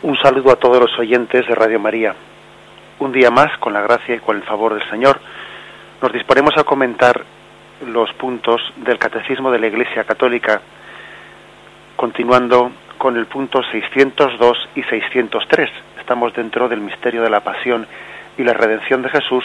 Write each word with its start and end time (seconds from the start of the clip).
Un 0.00 0.16
saludo 0.16 0.52
a 0.52 0.56
todos 0.56 0.78
los 0.78 0.96
oyentes 0.96 1.44
de 1.48 1.56
Radio 1.56 1.80
María. 1.80 2.14
Un 3.00 3.10
día 3.10 3.32
más, 3.32 3.58
con 3.58 3.72
la 3.72 3.80
gracia 3.80 4.14
y 4.14 4.20
con 4.20 4.36
el 4.36 4.44
favor 4.44 4.74
del 4.74 4.88
Señor, 4.88 5.18
nos 6.00 6.12
disponemos 6.12 6.56
a 6.56 6.62
comentar 6.62 7.24
los 7.84 8.12
puntos 8.12 8.62
del 8.76 8.96
Catecismo 8.96 9.50
de 9.50 9.58
la 9.58 9.66
Iglesia 9.66 10.04
Católica, 10.04 10.60
continuando 11.96 12.70
con 12.96 13.16
el 13.16 13.26
punto 13.26 13.60
602 13.72 14.68
y 14.76 14.84
603. 14.84 15.68
Estamos 15.98 16.32
dentro 16.32 16.68
del 16.68 16.80
misterio 16.80 17.22
de 17.22 17.30
la 17.30 17.40
pasión 17.40 17.84
y 18.36 18.44
la 18.44 18.52
redención 18.52 19.02
de 19.02 19.08
Jesús 19.08 19.44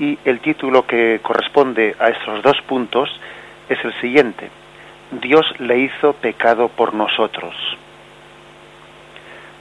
y 0.00 0.18
el 0.24 0.40
título 0.40 0.84
que 0.84 1.20
corresponde 1.22 1.94
a 2.00 2.08
estos 2.08 2.42
dos 2.42 2.60
puntos 2.62 3.08
es 3.68 3.78
el 3.84 3.94
siguiente. 4.00 4.50
Dios 5.12 5.46
le 5.60 5.78
hizo 5.78 6.12
pecado 6.14 6.66
por 6.66 6.92
nosotros. 6.92 7.54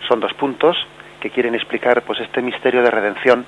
Son 0.10 0.20
dos 0.20 0.34
puntos 0.34 0.76
que 1.22 1.30
quieren 1.30 1.54
explicar 1.54 2.02
pues 2.02 2.20
este 2.20 2.42
misterio 2.42 2.82
de 2.82 2.90
redención. 2.90 3.46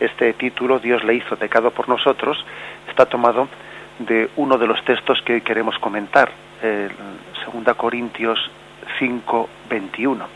Este 0.00 0.32
título, 0.32 0.78
Dios 0.78 1.04
le 1.04 1.14
hizo 1.14 1.36
pecado 1.36 1.70
por 1.70 1.86
nosotros, 1.86 2.42
está 2.88 3.04
tomado 3.04 3.46
de 3.98 4.30
uno 4.36 4.56
de 4.56 4.66
los 4.66 4.82
textos 4.84 5.20
que 5.20 5.34
hoy 5.34 5.40
queremos 5.42 5.78
comentar, 5.78 6.30
el 6.62 6.90
2 7.52 7.76
Corintios 7.76 8.50
5, 8.98 9.48
21. 9.68 10.26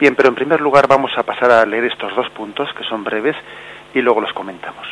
Bien, 0.00 0.14
pero 0.14 0.30
en 0.30 0.34
primer 0.34 0.62
lugar 0.62 0.86
vamos 0.88 1.12
a 1.18 1.24
pasar 1.24 1.50
a 1.50 1.66
leer 1.66 1.84
estos 1.84 2.16
dos 2.16 2.30
puntos, 2.30 2.72
que 2.72 2.84
son 2.84 3.04
breves, 3.04 3.36
y 3.92 4.00
luego 4.00 4.22
los 4.22 4.32
comentamos. 4.32 4.86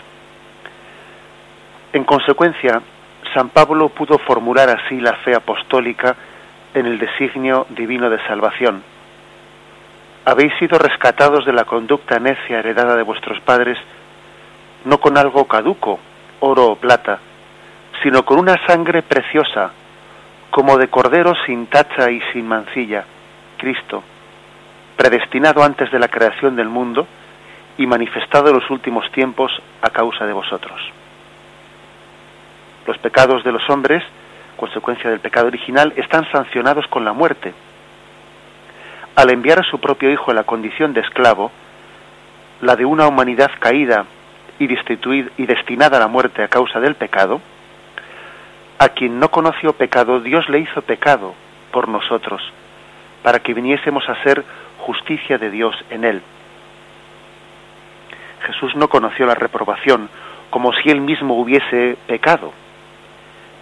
En 1.95 2.05
consecuencia, 2.05 2.83
San 3.33 3.49
Pablo 3.49 3.89
pudo 3.89 4.19
formular 4.19 4.69
así 4.69 5.01
la 5.01 5.15
fe 5.15 5.35
apostólica 5.35 6.15
en 6.75 6.85
el 6.85 6.99
designio 6.99 7.67
divino 7.71 8.11
de 8.11 8.19
salvación, 8.27 8.83
habéis 10.25 10.55
sido 10.59 10.79
rescatados 10.79 11.45
de 11.45 11.53
la 11.53 11.65
conducta 11.65 12.19
necia 12.19 12.59
heredada 12.59 12.97
de 12.97 13.03
vuestros 13.03 13.41
padres, 13.41 13.79
no 14.85 14.99
con 14.99 15.19
algo 15.19 15.47
caduco, 15.47 16.01
oro 16.41 16.67
o 16.73 16.77
plata, 16.77 17.19
sino 18.03 18.25
con 18.25 18.39
una 18.39 18.57
sangre 18.67 19.03
preciosa, 19.03 19.71
como 20.51 20.79
de 20.79 20.89
cordero 20.89 21.35
sin 21.47 21.67
tacha 21.67 22.11
y 22.11 22.21
sin 22.33 22.47
mancilla, 22.47 23.05
Cristo, 23.59 24.03
predestinado 24.97 25.63
antes 25.63 25.91
de 25.91 25.99
la 25.99 26.09
creación 26.09 26.57
del 26.57 26.69
mundo 26.69 27.07
y 27.77 27.87
manifestado 27.87 28.49
en 28.49 28.55
los 28.55 28.71
últimos 28.71 29.11
tiempos 29.11 29.53
a 29.83 29.91
causa 29.91 30.27
de 30.27 30.33
vosotros. 30.33 30.81
Los 32.87 32.99
pecados 32.99 33.43
de 33.45 33.53
los 33.53 33.69
hombres, 33.69 34.03
consecuencia 34.57 35.11
del 35.11 35.21
pecado 35.21 35.49
original, 35.49 35.93
están 35.97 36.31
sancionados 36.31 36.87
con 36.87 37.05
la 37.05 37.13
muerte, 37.13 37.53
al 39.15 39.31
enviar 39.31 39.61
a 39.61 39.71
su 39.71 39.79
propio 39.79 40.11
Hijo 40.11 40.31
en 40.31 40.37
la 40.37 40.45
condición 40.45 40.93
de 40.93 41.01
esclavo, 41.01 41.51
la 42.61 42.77
de 42.77 42.85
una 42.85 43.07
humanidad 43.07 43.51
caída 43.59 44.07
y, 44.59 44.65
y 44.65 45.47
destinada 45.47 45.97
a 45.97 46.01
la 46.01 46.09
muerte 46.09 46.43
a 46.43 46.49
causa 46.49 46.81
del 46.81 46.95
pecado, 46.95 47.41
a 48.79 48.89
quien 48.89 49.21
no 49.21 49.31
conoció 49.31 49.73
pecado, 49.73 50.21
Dios 50.21 50.49
le 50.49 50.61
hizo 50.61 50.83
pecado 50.83 51.35
por 51.71 51.89
nosotros, 51.89 52.43
para 53.23 53.39
que 53.41 53.55
viniésemos 53.55 54.09
a 54.09 54.23
ser 54.23 54.45
justicia 54.79 55.39
de 55.39 55.51
Dios 55.51 55.77
en 55.91 56.05
él. 56.05 56.23
Jesús 58.47 58.77
no 58.77 58.89
conoció 58.89 59.27
la 59.27 59.35
reprobación 59.35 60.09
como 60.51 60.73
si 60.75 60.91
él 60.91 61.01
mismo 61.01 61.35
hubiese 61.35 61.97
pecado, 62.07 62.53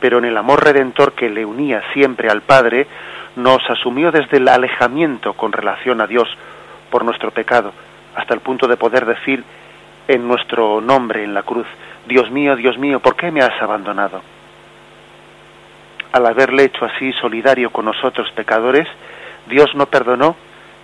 pero 0.03 0.19
en 0.19 0.25
el 0.25 0.36
amor 0.36 0.64
redentor 0.64 1.12
que 1.12 1.31
le 1.31 1.45
unía 1.45 1.81
siempre 1.92 2.28
al 2.28 2.42
Padre, 2.42 2.89
nos 3.36 3.62
asumió 3.70 4.11
desde 4.11 4.39
el 4.39 4.48
alejamiento 4.48 5.34
con 5.34 5.53
relación 5.53 6.00
a 6.00 6.08
Dios 6.08 6.28
por 6.91 7.05
nuestro 7.05 7.31
pecado, 7.31 7.72
hasta 8.17 8.34
el 8.34 8.41
punto 8.41 8.67
de 8.67 8.77
poder 8.77 9.06
decir 9.06 9.45
en 10.08 10.27
nuestro 10.27 10.80
nombre 10.80 11.23
en 11.23 11.34
la 11.34 11.45
cruz, 11.45 11.69
Dios 12.08 12.33
mío, 12.33 12.56
Dios 12.56 12.78
mío, 12.78 12.98
¿por 12.98 13.14
qué 13.14 13.30
me 13.30 13.42
has 13.42 13.62
abandonado? 13.62 14.23
Al 16.11 16.27
haberle 16.27 16.64
hecho 16.64 16.85
así 16.85 17.12
solidario 17.12 17.70
con 17.70 17.85
nosotros 17.85 18.29
pecadores, 18.33 18.89
Dios 19.46 19.73
no 19.77 19.86
perdonó 19.86 20.35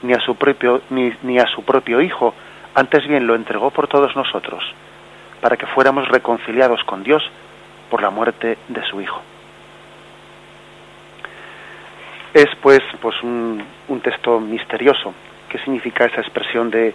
ni 0.02 0.12
a 0.12 0.20
su 0.20 0.36
propio, 0.36 0.82
ni, 0.90 1.12
ni 1.24 1.40
a 1.40 1.46
su 1.48 1.64
propio 1.64 2.00
Hijo, 2.00 2.34
antes 2.72 3.04
bien 3.08 3.26
lo 3.26 3.34
entregó 3.34 3.72
por 3.72 3.88
todos 3.88 4.14
nosotros, 4.14 4.62
para 5.40 5.56
que 5.56 5.66
fuéramos 5.66 6.06
reconciliados 6.06 6.84
con 6.84 7.02
Dios 7.02 7.28
por 7.90 8.02
la 8.02 8.10
muerte 8.10 8.58
de 8.68 8.84
su 8.84 9.00
Hijo 9.00 9.22
es 12.34 12.48
pues, 12.62 12.80
pues 13.00 13.20
un, 13.22 13.64
texto 14.02 14.38
misterioso. 14.38 15.12
¿Qué 15.48 15.58
significa 15.58 16.04
esa 16.04 16.20
expresión 16.20 16.70
de 16.70 16.94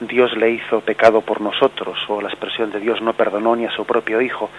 Dios 0.00 0.36
le 0.36 0.50
hizo 0.50 0.80
pecado 0.80 1.22
por 1.22 1.40
nosotros 1.40 1.98
o 2.08 2.20
la 2.20 2.28
expresión 2.28 2.70
de 2.70 2.80
Dios 2.80 3.00
no 3.00 3.14
perdonó 3.14 3.56
ni 3.56 3.64
a 3.64 3.70
su 3.70 3.84
propio 3.84 4.20
Hijo? 4.20 4.50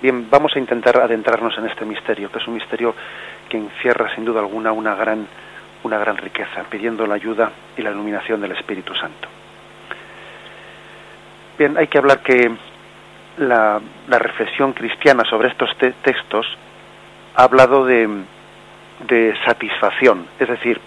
Bien, 0.00 0.28
vamos 0.30 0.54
a 0.54 0.58
intentar 0.58 0.98
adentrarnos 0.98 1.56
en 1.58 1.66
este 1.66 1.84
misterio, 1.84 2.30
que 2.30 2.38
es 2.38 2.46
un 2.46 2.54
misterio 2.54 2.94
que 3.48 3.56
encierra 3.56 4.14
sin 4.14 4.24
duda 4.24 4.40
alguna 4.40 4.72
una 4.72 4.94
gran, 4.94 5.26
una 5.82 5.98
gran 5.98 6.16
riqueza, 6.16 6.64
pidiendo 6.68 7.06
la 7.06 7.14
ayuda 7.14 7.50
y 7.76 7.82
la 7.82 7.90
iluminación 7.90 8.40
del 8.40 8.52
Espíritu 8.52 8.94
Santo. 8.94 9.28
Bien, 11.58 11.76
hay 11.76 11.86
que 11.86 11.98
hablar 11.98 12.20
que 12.20 12.50
la, 13.38 13.80
la 14.08 14.18
reflexión 14.18 14.72
cristiana 14.72 15.24
sobre 15.24 15.48
estos 15.48 15.70
textos 15.76 16.46
ha 17.34 17.42
hablado 17.42 17.84
de, 17.84 18.08
de 19.06 19.34
satisfacción, 19.44 20.26
es 20.38 20.48
decir, 20.48 20.80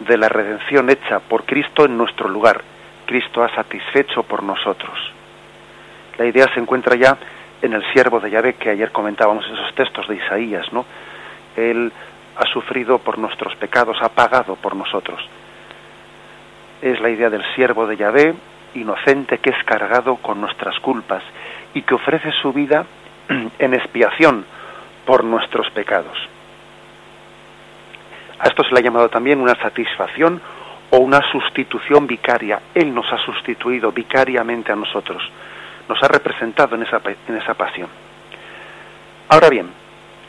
de 0.00 0.16
la 0.16 0.28
redención 0.28 0.90
hecha 0.90 1.20
por 1.20 1.44
Cristo 1.44 1.84
en 1.84 1.96
nuestro 1.96 2.28
lugar. 2.28 2.62
Cristo 3.06 3.42
ha 3.42 3.54
satisfecho 3.54 4.24
por 4.24 4.42
nosotros. 4.42 4.98
La 6.18 6.26
idea 6.26 6.52
se 6.52 6.60
encuentra 6.60 6.96
ya 6.96 7.16
en 7.62 7.72
el 7.72 7.84
siervo 7.92 8.20
de 8.20 8.30
Yahvé 8.30 8.54
que 8.54 8.70
ayer 8.70 8.90
comentábamos 8.90 9.44
esos 9.46 9.74
textos 9.74 10.08
de 10.08 10.16
Isaías, 10.16 10.72
¿no? 10.72 10.84
Él 11.56 11.92
ha 12.36 12.46
sufrido 12.52 12.98
por 12.98 13.18
nuestros 13.18 13.54
pecados, 13.56 13.96
ha 14.02 14.08
pagado 14.08 14.56
por 14.56 14.74
nosotros. 14.74 15.26
Es 16.82 17.00
la 17.00 17.08
idea 17.08 17.30
del 17.30 17.44
siervo 17.54 17.86
de 17.86 17.96
Yahvé, 17.96 18.34
inocente 18.74 19.38
que 19.38 19.50
es 19.50 19.64
cargado 19.64 20.16
con 20.16 20.40
nuestras 20.40 20.78
culpas 20.80 21.22
y 21.76 21.82
que 21.82 21.94
ofrece 21.94 22.32
su 22.40 22.54
vida 22.54 22.86
en 23.58 23.74
expiación 23.74 24.46
por 25.04 25.22
nuestros 25.24 25.70
pecados. 25.72 26.16
A 28.38 28.48
esto 28.48 28.64
se 28.64 28.72
le 28.72 28.80
ha 28.80 28.82
llamado 28.82 29.10
también 29.10 29.42
una 29.42 29.54
satisfacción 29.56 30.40
o 30.88 30.96
una 30.96 31.20
sustitución 31.30 32.06
vicaria. 32.06 32.60
Él 32.74 32.94
nos 32.94 33.12
ha 33.12 33.18
sustituido 33.18 33.92
vicariamente 33.92 34.72
a 34.72 34.76
nosotros, 34.76 35.22
nos 35.86 36.02
ha 36.02 36.08
representado 36.08 36.76
en 36.76 36.84
esa, 36.84 36.98
en 37.28 37.36
esa 37.36 37.52
pasión. 37.52 37.88
Ahora 39.28 39.50
bien, 39.50 39.68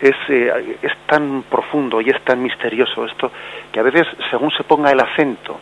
es, 0.02 0.16
eh, 0.28 0.80
es 0.82 0.98
tan 1.06 1.44
profundo 1.44 2.02
y 2.02 2.10
es 2.10 2.22
tan 2.26 2.44
misterioso 2.44 3.06
esto 3.06 3.32
que 3.72 3.80
a 3.80 3.84
veces, 3.84 4.06
según 4.30 4.52
se 4.52 4.66
ponga 4.66 4.92
el 4.92 5.00
acento, 5.00 5.58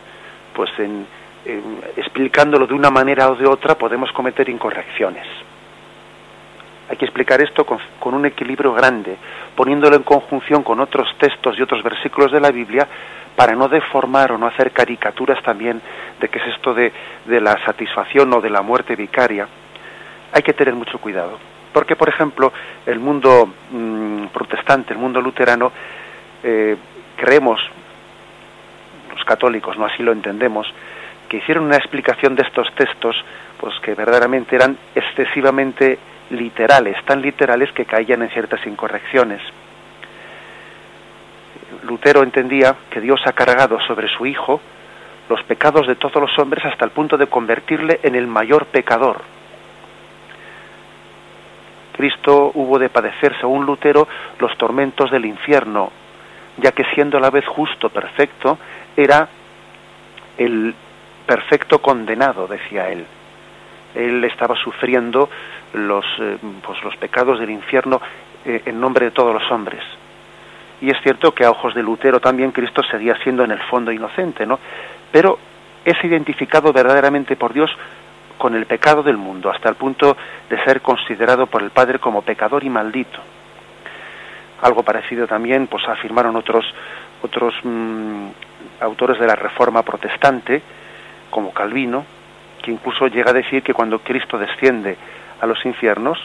pues 0.52 0.70
en, 0.80 1.06
explicándolo 1.96 2.66
de 2.66 2.74
una 2.74 2.90
manera 2.90 3.30
o 3.30 3.36
de 3.36 3.46
otra, 3.46 3.76
podemos 3.76 4.10
cometer 4.10 4.48
incorrecciones. 4.48 5.26
Hay 6.88 6.96
que 6.96 7.04
explicar 7.04 7.42
esto 7.42 7.64
con, 7.64 8.14
un 8.14 8.26
equilibrio 8.26 8.72
grande, 8.72 9.16
poniéndolo 9.56 9.96
en 9.96 10.04
conjunción 10.04 10.62
con 10.62 10.78
otros 10.80 11.08
textos 11.18 11.58
y 11.58 11.62
otros 11.62 11.82
versículos 11.82 12.30
de 12.30 12.40
la 12.40 12.52
Biblia 12.52 12.86
para 13.34 13.54
no 13.54 13.68
deformar 13.68 14.32
o 14.32 14.38
no 14.38 14.46
hacer 14.46 14.70
caricaturas 14.70 15.42
también 15.42 15.80
de 16.20 16.28
qué 16.28 16.38
es 16.38 16.54
esto 16.54 16.72
de, 16.72 16.92
la 17.26 17.62
satisfacción 17.64 18.32
o 18.32 18.40
de 18.40 18.50
la 18.50 18.62
muerte 18.62 18.94
vicaria. 18.94 19.48
Hay 20.32 20.42
que 20.42 20.52
tener 20.52 20.74
mucho 20.74 20.98
cuidado. 20.98 21.38
Porque, 21.72 21.96
por 21.96 22.08
ejemplo, 22.08 22.52
el 22.86 23.00
mundo 23.00 23.50
mm, 23.70 24.26
protestante, 24.26 24.94
el 24.94 24.98
mundo 24.98 25.20
luterano, 25.20 25.72
eh, 26.42 26.76
creemos, 27.16 27.60
los 29.12 29.24
católicos, 29.24 29.76
no 29.76 29.84
así 29.84 30.02
lo 30.02 30.12
entendemos, 30.12 30.72
que 31.28 31.38
hicieron 31.38 31.64
una 31.64 31.76
explicación 31.76 32.36
de 32.36 32.42
estos 32.42 32.72
textos, 32.74 33.16
pues 33.58 33.74
que 33.80 33.94
verdaderamente 33.94 34.54
eran 34.54 34.78
excesivamente 34.94 35.98
literales, 36.30 36.96
tan 37.04 37.22
literales 37.22 37.72
que 37.72 37.84
caían 37.84 38.22
en 38.22 38.30
ciertas 38.30 38.66
incorrecciones. 38.66 39.40
Lutero 41.84 42.22
entendía 42.22 42.76
que 42.90 43.00
Dios 43.00 43.20
ha 43.26 43.32
cargado 43.32 43.80
sobre 43.80 44.08
su 44.08 44.26
Hijo 44.26 44.60
los 45.28 45.42
pecados 45.44 45.86
de 45.86 45.96
todos 45.96 46.16
los 46.16 46.38
hombres 46.38 46.64
hasta 46.64 46.84
el 46.84 46.90
punto 46.90 47.16
de 47.16 47.26
convertirle 47.26 48.00
en 48.02 48.14
el 48.14 48.26
mayor 48.26 48.66
pecador. 48.66 49.22
Cristo 51.96 52.52
hubo 52.54 52.78
de 52.78 52.90
padecer, 52.90 53.34
según 53.40 53.64
Lutero, 53.64 54.06
los 54.38 54.56
tormentos 54.58 55.10
del 55.10 55.24
infierno, 55.24 55.90
ya 56.58 56.72
que 56.72 56.84
siendo 56.94 57.16
a 57.18 57.20
la 57.20 57.30
vez 57.30 57.46
justo, 57.46 57.88
perfecto, 57.88 58.58
era 58.96 59.28
el 60.36 60.74
perfecto 61.26 61.80
condenado, 61.80 62.46
decía 62.46 62.90
él. 62.90 63.06
Él 63.96 64.22
estaba 64.24 64.54
sufriendo 64.56 65.28
los, 65.72 66.04
eh, 66.20 66.36
pues 66.64 66.82
los 66.84 66.96
pecados 66.96 67.40
del 67.40 67.50
infierno 67.50 68.00
eh, 68.44 68.62
en 68.66 68.80
nombre 68.80 69.06
de 69.06 69.10
todos 69.10 69.34
los 69.34 69.50
hombres. 69.50 69.82
Y 70.80 70.90
es 70.90 71.00
cierto 71.02 71.32
que 71.32 71.44
a 71.44 71.50
ojos 71.50 71.74
de 71.74 71.82
Lutero 71.82 72.20
también 72.20 72.52
Cristo 72.52 72.82
seguía 72.90 73.16
siendo 73.22 73.42
en 73.44 73.50
el 73.50 73.60
fondo 73.62 73.90
inocente, 73.90 74.46
¿no? 74.46 74.58
pero 75.10 75.38
es 75.84 75.96
identificado 76.04 76.72
verdaderamente 76.72 77.36
por 77.36 77.52
Dios 77.52 77.70
con 78.36 78.54
el 78.54 78.66
pecado 78.66 79.02
del 79.02 79.16
mundo, 79.16 79.50
hasta 79.50 79.68
el 79.68 79.76
punto 79.76 80.16
de 80.50 80.62
ser 80.64 80.82
considerado 80.82 81.46
por 81.46 81.62
el 81.62 81.70
Padre 81.70 81.98
como 81.98 82.22
pecador 82.22 82.64
y 82.64 82.68
maldito. 82.68 83.18
Algo 84.60 84.82
parecido 84.82 85.26
también 85.26 85.66
pues 85.68 85.88
afirmaron 85.88 86.36
otros 86.36 86.66
otros 87.22 87.54
mm, 87.62 88.28
autores 88.80 89.18
de 89.18 89.26
la 89.26 89.36
Reforma 89.36 89.82
protestante, 89.82 90.60
como 91.30 91.52
Calvino, 91.52 92.04
que 92.66 92.72
incluso 92.72 93.06
llega 93.06 93.30
a 93.30 93.34
decir 93.34 93.62
que 93.62 93.72
cuando 93.72 94.00
Cristo 94.00 94.36
desciende 94.36 94.96
a 95.40 95.46
los 95.46 95.64
infiernos, 95.64 96.18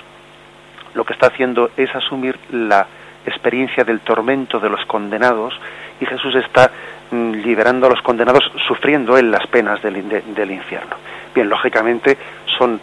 lo 0.96 1.06
que 1.06 1.14
está 1.14 1.28
haciendo 1.28 1.70
es 1.78 1.94
asumir 1.96 2.38
la 2.52 2.88
experiencia 3.28 3.84
del 3.84 4.00
tormento 4.00 4.60
de 4.60 4.68
los 4.68 4.84
condenados 4.86 5.54
y 6.00 6.06
Jesús 6.08 6.34
está 6.34 6.72
mm, 7.12 7.34
liberando 7.34 7.86
a 7.86 7.92
los 7.92 8.02
condenados 8.02 8.44
sufriendo 8.68 9.20
él 9.20 9.30
las 9.30 9.46
penas 9.46 9.84
del, 9.84 10.10
del 10.10 10.52
infierno. 10.52 10.96
Bien, 11.36 11.48
lógicamente 11.48 12.18
son 12.58 12.82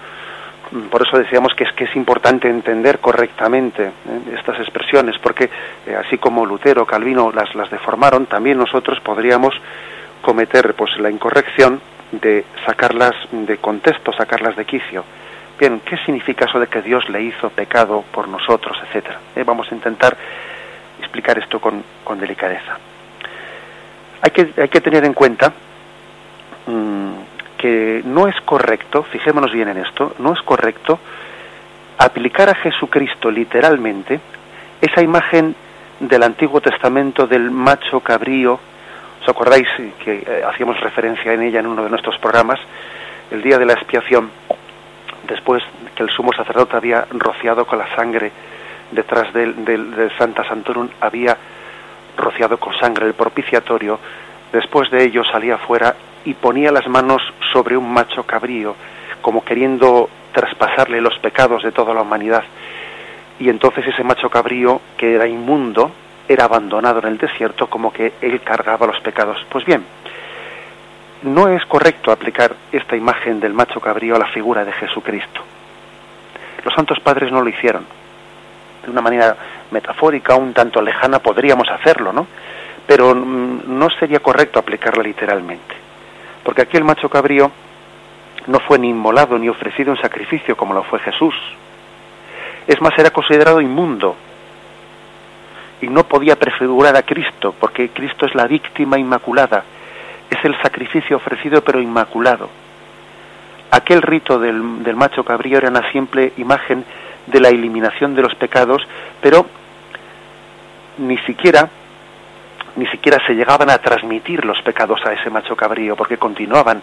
mm, 0.71 0.83
por 0.83 1.05
eso 1.05 1.19
decíamos 1.19 1.53
que 1.55 1.65
es 1.65 1.73
que 1.73 1.85
es 1.85 1.97
importante 1.97 2.49
entender 2.49 3.01
correctamente 3.01 3.87
¿eh? 3.87 4.37
estas 4.39 4.61
expresiones 4.61 5.19
porque 5.19 5.51
eh, 5.85 5.97
así 5.97 6.17
como 6.19 6.47
Lutero 6.47 6.87
Calvino 6.87 7.33
las 7.33 7.53
las 7.57 7.69
deformaron 7.71 8.27
también 8.27 8.57
nosotros 8.57 9.01
podríamos 9.01 9.53
cometer 10.23 10.75
pues 10.75 10.97
la 11.01 11.11
incorrección 11.11 11.81
de 12.13 12.45
sacarlas 12.67 13.15
de 13.31 13.59
contexto 13.59 14.13
sacarlas 14.13 14.57
de 14.57 14.65
quicio 14.65 15.05
bien 15.59 15.81
qué 15.85 15.97
significa 15.99 16.47
eso 16.47 16.59
de 16.59 16.67
que 16.67 16.83
Dios 16.83 17.09
le 17.09 17.23
hizo 17.23 17.51
pecado 17.51 18.05
por 18.13 18.29
nosotros 18.29 18.79
etcétera 18.87 19.21
¿Eh? 19.37 19.45
vamos 19.45 19.71
a 19.71 19.75
intentar 19.75 20.17
explicar 21.01 21.39
esto 21.39 21.61
con, 21.61 21.83
con 22.05 22.19
delicadeza 22.19 22.79
hay 24.23 24.31
que 24.31 24.61
hay 24.61 24.69
que 24.69 24.81
tener 24.81 25.05
en 25.05 25.15
cuenta 25.15 25.53
mmm, 26.67 27.09
que 27.59 28.03
no 28.05 28.29
es 28.29 28.41
correcto, 28.43 29.03
fijémonos 29.03 29.53
bien 29.53 29.69
en 29.69 29.79
esto, 29.79 30.15
no 30.21 30.33
es 30.33 30.41
correcto 30.43 30.99
aplicar 31.99 32.49
a 32.49 32.55
Jesucristo 32.55 33.31
literalmente 33.31 34.21
esa 34.81 35.03
imagen 35.03 35.55
del 35.99 36.23
Antiguo 36.23 36.61
Testamento 36.61 37.27
del 37.27 37.51
macho 37.51 38.01
cabrío. 38.01 38.61
¿Os 39.29 39.35
acordáis 39.37 39.69
que 40.03 40.25
eh, 40.27 40.43
hacíamos 40.43 40.81
referencia 40.81 41.35
en 41.35 41.43
ella 41.43 41.61
en 41.61 41.67
uno 41.67 41.85
de 41.85 41.91
nuestros 41.91 42.17
programas? 42.17 42.59
El 43.31 43.43
día 43.43 43.59
de 43.59 43.67
la 43.67 43.75
expiación, 43.75 44.31
después 45.29 45.63
que 45.95 46.03
el 46.03 46.09
sumo 46.09 46.33
sacerdote 46.33 46.79
había 46.79 47.07
rociado 47.11 47.67
con 47.67 47.79
la 47.79 47.95
sangre 47.95 48.33
detrás 48.91 49.31
del, 49.35 49.67
del, 49.67 49.95
del 49.95 50.17
Santa 50.17 50.49
Santorum, 50.49 50.89
había 51.03 51.37
rociado 52.17 52.57
con 52.57 52.73
sangre 52.81 53.05
el 53.05 53.13
propiciatorio, 53.13 54.01
después 54.51 54.91
de 54.91 55.05
ello 55.05 55.23
salía 55.25 55.59
fuera 55.59 55.95
y 56.25 56.33
ponía 56.33 56.73
las 56.73 56.89
manos 56.89 57.21
sobre 57.53 57.77
un 57.77 57.93
macho 57.93 58.23
cabrío, 58.23 58.77
como 59.21 59.45
queriendo 59.45 60.09
traspasarle 60.33 61.03
los 61.03 61.19
pecados 61.19 61.63
de 61.63 61.73
toda 61.73 61.93
la 61.93 62.01
humanidad. 62.01 62.45
Y 63.39 63.51
entonces 63.51 63.87
ese 63.89 64.05
macho 64.05 64.31
cabrío, 64.31 64.81
que 64.97 65.17
era 65.17 65.27
inmundo, 65.27 65.93
era 66.29 66.45
abandonado 66.45 67.01
en 67.01 67.07
el 67.07 67.19
desierto 67.19 67.69
como 67.69 67.93
que 67.93 68.13
él 68.21 68.41
cargaba 68.43 68.87
los 68.87 69.01
pecados. 69.01 69.45
Pues 69.49 69.65
bien, 69.65 69.85
no 71.23 71.49
es 71.49 71.65
correcto 71.67 72.13
aplicar 72.13 72.55
esta 72.71 72.97
imagen 72.97 73.41
del 73.41 73.55
macho 73.55 73.81
cabrío 73.81 74.17
a 74.17 74.19
la 74.19 74.27
figura 74.27 74.65
de 74.65 74.73
Jesucristo. 74.73 75.41
Los 76.65 76.75
santos 76.75 77.01
padres 77.01 77.33
no 77.33 77.41
lo 77.41 77.49
hicieron. 77.49 77.85
De 78.85 78.91
una 78.91 79.01
manera 79.01 79.37
metafórica, 79.71 80.35
un 80.35 80.53
tanto 80.53 80.81
lejana, 80.81 81.19
podríamos 81.19 81.69
hacerlo, 81.69 82.13
¿no? 82.13 82.27
Pero 82.87 83.15
mm, 83.15 83.79
no 83.79 83.89
sería 83.91 84.21
correcto 84.21 84.59
aplicarla 84.59 85.03
literalmente 85.03 85.89
porque 86.49 86.63
aquí 86.63 86.79
el 86.79 86.85
macho 86.85 87.11
cabrío 87.11 87.51
no 88.47 88.59
fue 88.61 88.79
ni 88.79 88.89
inmolado 88.89 89.39
ni 89.39 89.51
ofrecido 89.51 89.93
en 89.93 90.01
sacrificio 90.01 90.57
como 90.57 90.73
lo 90.73 90.83
fue 90.83 90.99
Jesús. 91.01 91.35
Es 92.67 92.81
más, 92.81 92.99
era 92.99 93.11
considerado 93.11 93.61
inmundo 93.61 94.17
y 95.81 95.89
no 95.89 96.05
podía 96.05 96.37
prefigurar 96.37 96.97
a 96.97 97.03
Cristo, 97.03 97.55
porque 97.59 97.91
Cristo 97.91 98.27
es 98.27 98.35
la 98.35 98.47
víctima 98.47 98.99
inmaculada, 98.99 99.65
es 100.31 100.45
el 100.45 100.61
sacrificio 100.61 101.17
ofrecido 101.17 101.63
pero 101.63 101.81
inmaculado. 101.81 102.49
Aquel 103.71 104.03
rito 104.03 104.39
del, 104.39 104.83
del 104.83 104.97
macho 104.97 105.25
cabrío 105.25 105.59
era 105.59 105.69
una 105.69 105.91
simple 105.93 106.33
imagen 106.39 106.85
de 107.27 107.41
la 107.41 107.49
eliminación 107.49 108.15
de 108.15 108.23
los 108.23 108.35
pecados, 108.35 108.83
pero 109.21 109.47
ni 110.99 111.19
siquiera 111.19 111.69
ni 112.79 112.87
siquiera 112.87 113.19
se 113.27 113.35
llegaban 113.35 113.71
a 113.71 113.79
transmitir 113.79 114.45
los 114.45 114.63
pecados 114.63 115.01
a 115.05 115.13
ese 115.13 115.31
macho 115.31 115.57
cabrío, 115.57 115.97
porque 115.97 116.17
continuaban, 116.17 116.81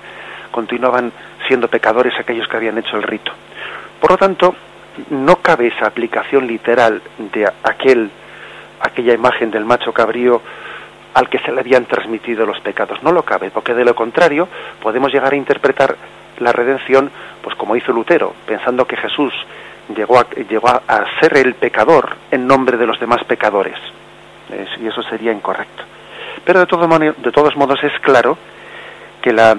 continuaban 0.52 1.12
siendo 1.48 1.70
pecadores 1.70 2.14
aquellos 2.20 2.48
que 2.50 2.58
habían 2.58 2.78
hecho 2.78 2.98
el 2.98 3.04
rito. 3.04 3.32
Por 4.02 4.12
lo 4.12 4.18
tanto, 4.18 4.56
no 5.10 5.38
cabe 5.38 5.68
esa 5.68 5.88
aplicación 5.88 6.48
literal 6.48 7.02
de 7.18 7.50
aquel, 7.64 8.12
aquella 8.80 9.14
imagen 9.14 9.52
del 9.52 9.66
macho 9.66 9.94
cabrío 9.94 10.42
al 11.14 11.30
que 11.30 11.40
se 11.40 11.52
le 11.52 11.62
habían 11.62 11.86
transmitido 11.86 12.46
los 12.46 12.60
pecados. 12.60 13.02
No 13.02 13.12
lo 13.12 13.24
cabe, 13.24 13.52
porque 13.52 13.74
de 13.74 13.86
lo 13.86 13.96
contrario 13.96 14.48
podemos 14.82 15.12
llegar 15.14 15.34
a 15.34 15.38
interpretar 15.38 15.96
la 16.40 16.52
redención, 16.52 17.10
pues 17.42 17.56
como 17.56 17.76
hizo 17.76 17.94
Lutero, 17.94 18.34
pensando 18.46 18.86
que 18.86 18.98
Jesús 18.98 19.34
llegó 19.96 20.20
a, 20.20 20.30
llegó 20.30 20.68
a 20.68 21.06
ser 21.20 21.38
el 21.38 21.54
pecador 21.56 22.16
en 22.32 22.46
nombre 22.46 22.78
de 22.78 22.86
los 22.86 23.00
demás 23.00 23.24
pecadores 23.24 23.78
y 24.80 24.88
eso 24.88 25.02
sería 25.04 25.32
incorrecto. 25.32 25.84
Pero 26.44 26.60
de, 26.60 26.66
todo, 26.66 26.88
de 27.00 27.32
todos 27.32 27.56
modos 27.56 27.84
es 27.84 27.98
claro 28.02 28.38
que, 29.22 29.34
la, 29.34 29.58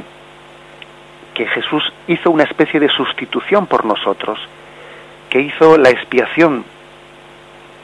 que 1.35 1.47
Jesús 1.47 1.83
hizo 2.07 2.31
una 2.31 2.45
especie 2.45 2.79
de 2.79 2.89
sustitución 2.89 3.67
por 3.67 3.85
nosotros, 3.85 4.39
que 5.29 5.41
hizo 5.41 5.77
la 5.77 5.91
expiación 5.91 6.65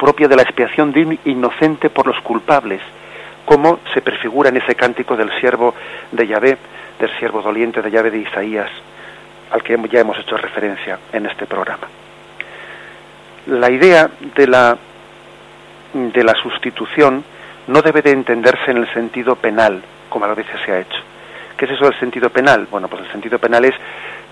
propia 0.03 0.27
de 0.27 0.35
la 0.35 0.43
expiación 0.43 0.91
de 0.91 1.17
inocente 1.27 1.89
por 1.89 2.09
los 2.09 2.21
culpables, 2.23 2.81
como 3.45 3.79
se 3.95 4.03
prefigura 4.03 4.49
en 4.49 4.57
ese 4.57 4.75
cántico 4.75 5.17
del 5.17 5.31
siervo 5.39 5.77
de 6.11 6.27
Yahvé, 6.27 6.59
del 6.99 7.19
siervo 7.21 7.41
doliente 7.41 7.81
de 7.81 7.89
Yahvé 7.89 8.11
de 8.11 8.19
Isaías, 8.19 8.69
al 9.53 9.63
que 9.63 9.79
ya 9.93 10.01
hemos 10.01 10.19
hecho 10.19 10.37
referencia 10.37 10.99
en 11.13 11.27
este 11.27 11.47
programa. 11.47 11.87
La 13.47 13.71
idea 13.71 14.11
de 14.35 14.47
la 14.49 14.77
de 15.95 16.25
la 16.25 16.35
sustitución 16.35 17.23
no 17.69 17.81
debe 17.81 18.03
de 18.03 18.11
entenderse 18.11 18.73
en 18.73 18.79
el 18.79 18.93
sentido 18.93 19.37
penal, 19.37 19.83
como 20.09 20.25
a 20.25 20.35
veces 20.35 20.57
se 20.67 20.73
ha 20.73 20.81
hecho. 20.81 20.99
¿Qué 21.57 21.67
es 21.67 21.71
eso 21.71 21.85
del 21.85 22.01
sentido 22.01 22.29
penal? 22.29 22.67
Bueno, 22.69 22.89
pues 22.89 23.03
el 23.05 23.13
sentido 23.13 23.39
penal 23.39 23.67
es 23.67 23.75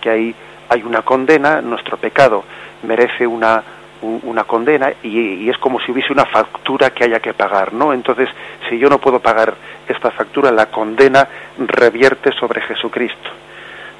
que 0.00 0.10
hay, 0.10 0.34
hay 0.68 0.82
una 0.82 1.02
condena, 1.02 1.60
nuestro 1.60 1.96
pecado 1.96 2.42
merece 2.82 3.24
una, 3.24 3.62
una 4.02 4.45
condena 4.45 4.92
y, 5.02 5.49
es 5.49 5.59
como 5.59 5.80
si 5.80 5.92
hubiese 5.92 6.12
una 6.12 6.25
factura 6.25 6.90
que 6.90 7.04
haya 7.04 7.21
que 7.21 7.35
pagar, 7.35 7.73
¿no? 7.73 7.92
Entonces, 7.92 8.28
si 8.69 8.78
yo 8.78 8.88
no 8.88 8.99
puedo 8.99 9.21
pagar 9.21 9.54
esta 9.88 10.11
factura, 10.11 10.50
la 10.50 10.66
condena 10.66 11.26
revierte 11.59 12.33
sobre 12.33 12.61
Jesucristo. 12.62 13.30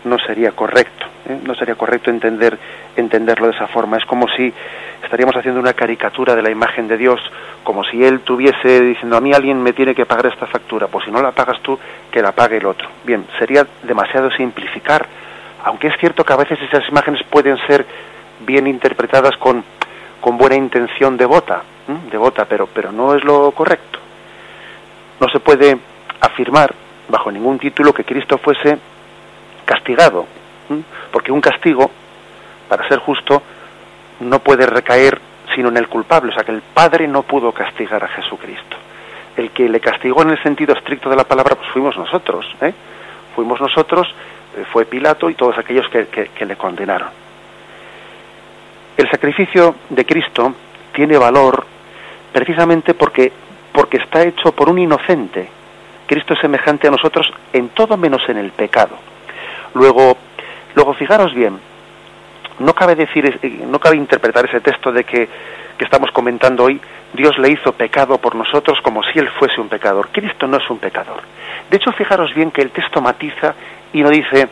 No 0.05 0.19
sería 0.19 0.53
correcto, 0.53 1.05
¿eh? 1.29 1.39
no 1.45 1.55
sería 1.55 1.75
correcto 1.75 2.11
entender, 2.11 2.59
entenderlo 2.97 3.49
de 3.49 3.53
esa 3.53 3.67
forma. 3.67 3.99
Es 3.99 4.07
como 4.07 4.27
si 4.29 4.53
estaríamos 5.03 5.37
haciendo 5.37 5.61
una 5.61 5.75
caricatura 5.75 6.35
de 6.35 6.43
la 6.43 6.51
imagen 6.51 6.89
de 6.89 6.97
Dios, 6.97 7.21
como 7.63 7.85
si 7.85 8.03
Él 8.03 8.21
tuviese 8.21 8.81
diciendo 8.81 9.19
a 9.19 9.21
mí 9.21 9.35
alguien 9.35 9.63
me 9.63 9.75
tiene 9.75 9.95
que 9.95 10.07
pagar 10.07 10.27
esta 10.27 10.47
factura, 10.47 10.87
pues 10.87 11.05
si 11.05 11.11
no 11.11 11.21
la 11.21 11.33
pagas 11.33 11.61
tú, 11.61 11.79
que 12.11 12.23
la 12.23 12.33
pague 12.33 12.57
el 12.57 12.67
otro. 12.67 12.89
Bien, 13.05 13.27
sería 13.39 13.67
demasiado 13.83 14.31
simplificar, 14.31 15.07
aunque 15.65 15.89
es 15.89 15.99
cierto 15.99 16.25
que 16.25 16.33
a 16.33 16.37
veces 16.37 16.59
esas 16.63 16.89
imágenes 16.89 17.23
pueden 17.25 17.59
ser 17.67 17.85
bien 18.47 18.67
interpretadas 18.67 19.37
con, 19.37 19.63
con 20.21 20.37
buena 20.37 20.57
intención 20.57 21.17
devota, 21.17 21.63
devota, 22.11 22.45
pero, 22.45 22.67
pero 22.67 22.93
no 22.93 23.15
es 23.15 23.25
lo 23.25 23.51
correcto. 23.53 23.99
No 25.19 25.29
se 25.29 25.41
puede 25.41 25.79
afirmar 26.21 26.75
bajo 27.09 27.31
ningún 27.31 27.59
título 27.59 27.93
que 27.93 28.05
Cristo 28.05 28.39
fuese 28.39 28.79
castigado, 29.65 30.27
porque 31.11 31.33
un 31.33 31.41
castigo, 31.41 31.91
para 32.69 32.87
ser 32.89 32.99
justo, 32.99 33.43
no 34.21 34.39
puede 34.41 34.67
recaer 34.67 35.21
sino 35.55 35.69
en 35.69 35.77
el 35.77 35.89
culpable, 35.89 36.31
o 36.31 36.35
sea 36.35 36.45
que 36.45 36.53
el 36.53 36.63
Padre 36.63 37.09
no 37.09 37.23
pudo 37.23 37.53
castigar 37.53 38.05
a 38.05 38.09
Jesucristo. 38.09 38.77
El 39.37 39.51
que 39.51 39.69
le 39.69 39.81
castigó 39.81 40.23
en 40.23 40.31
el 40.31 40.43
sentido 40.43 40.75
estricto 40.75 41.11
de 41.11 41.17
la 41.17 41.25
palabra, 41.25 41.57
pues 41.57 41.69
fuimos 41.71 41.97
nosotros, 41.97 42.47
¿eh? 42.61 42.73
fuimos 43.35 43.61
nosotros, 43.61 44.07
eh, 44.57 44.65
fue 44.73 44.85
Pilato 44.85 45.29
y 45.29 45.35
todos 45.35 45.59
aquellos 45.59 45.89
que, 45.89 46.07
que, 46.07 46.29
que 46.29 46.47
le 46.47 46.57
condenaron. 46.57 47.09
El 48.97 49.11
sacrificio 49.11 49.77
de 49.89 50.05
Cristo 50.05 50.55
tiene 50.93 51.17
valor 51.17 51.65
precisamente 52.33 52.95
porque, 52.95 53.33
porque 53.73 53.99
está 53.99 54.23
hecho 54.23 54.53
por 54.53 54.69
un 54.69 54.79
inocente. 54.79 55.49
Cristo 56.07 56.35
es 56.35 56.41
semejante 56.41 56.89
a 56.89 56.91
nosotros 56.91 57.33
en 57.53 57.69
todo 57.71 57.97
menos 57.97 58.29
en 58.29 58.39
el 58.39 58.51
pecado. 58.51 58.97
Luego, 59.75 60.17
luego 60.75 60.95
fijaros 60.95 61.33
bien, 61.35 61.59
no 62.59 62.75
cabe 62.75 62.95
decir, 62.95 63.39
no 63.67 63.79
cabe 63.79 63.97
interpretar 63.97 64.45
ese 64.45 64.61
texto 64.61 64.93
de 64.93 65.05
que, 65.05 65.29
que 65.79 65.85
estamos 65.85 66.11
comentando 66.11 66.65
hoy 66.65 66.81
Dios 67.13 67.39
le 67.39 67.51
hizo 67.51 67.73
pecado 67.73 68.19
por 68.19 68.35
nosotros 68.35 68.79
como 68.83 69.03
si 69.03 69.19
Él 69.19 69.29
fuese 69.31 69.61
un 69.61 69.69
pecador. 69.69 70.09
Cristo 70.13 70.47
no 70.47 70.59
es 70.59 70.71
un 70.71 70.79
pecador. 70.79 71.23
De 71.69 71.77
hecho, 71.77 71.93
fijaros 71.93 72.33
bien 72.35 72.51
que 72.51 72.63
el 72.63 72.71
texto 72.71 73.01
matiza 73.01 73.55
y 73.93 74.03
no 74.03 74.11
dice, 74.11 74.49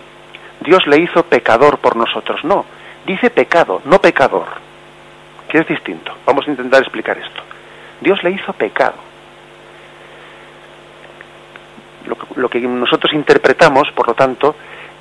Dios 0.60 0.86
le 0.86 0.98
hizo 0.98 1.22
pecador 1.24 1.78
por 1.78 1.96
nosotros. 1.96 2.44
No, 2.44 2.64
dice 3.08 3.30
pecado, 3.30 3.80
no 3.86 4.00
pecador, 4.00 4.46
que 5.48 5.58
es 5.58 5.66
distinto. 5.66 6.12
Vamos 6.26 6.46
a 6.46 6.50
intentar 6.50 6.82
explicar 6.82 7.16
esto. 7.18 7.42
Dios 8.00 8.22
le 8.22 8.30
hizo 8.30 8.52
pecado. 8.52 8.96
Lo 12.36 12.48
que, 12.48 12.60
nosotros 12.60 13.12
interpretamos, 13.12 13.90
por 13.92 14.06
lo 14.06 14.14
tanto, 14.14 14.54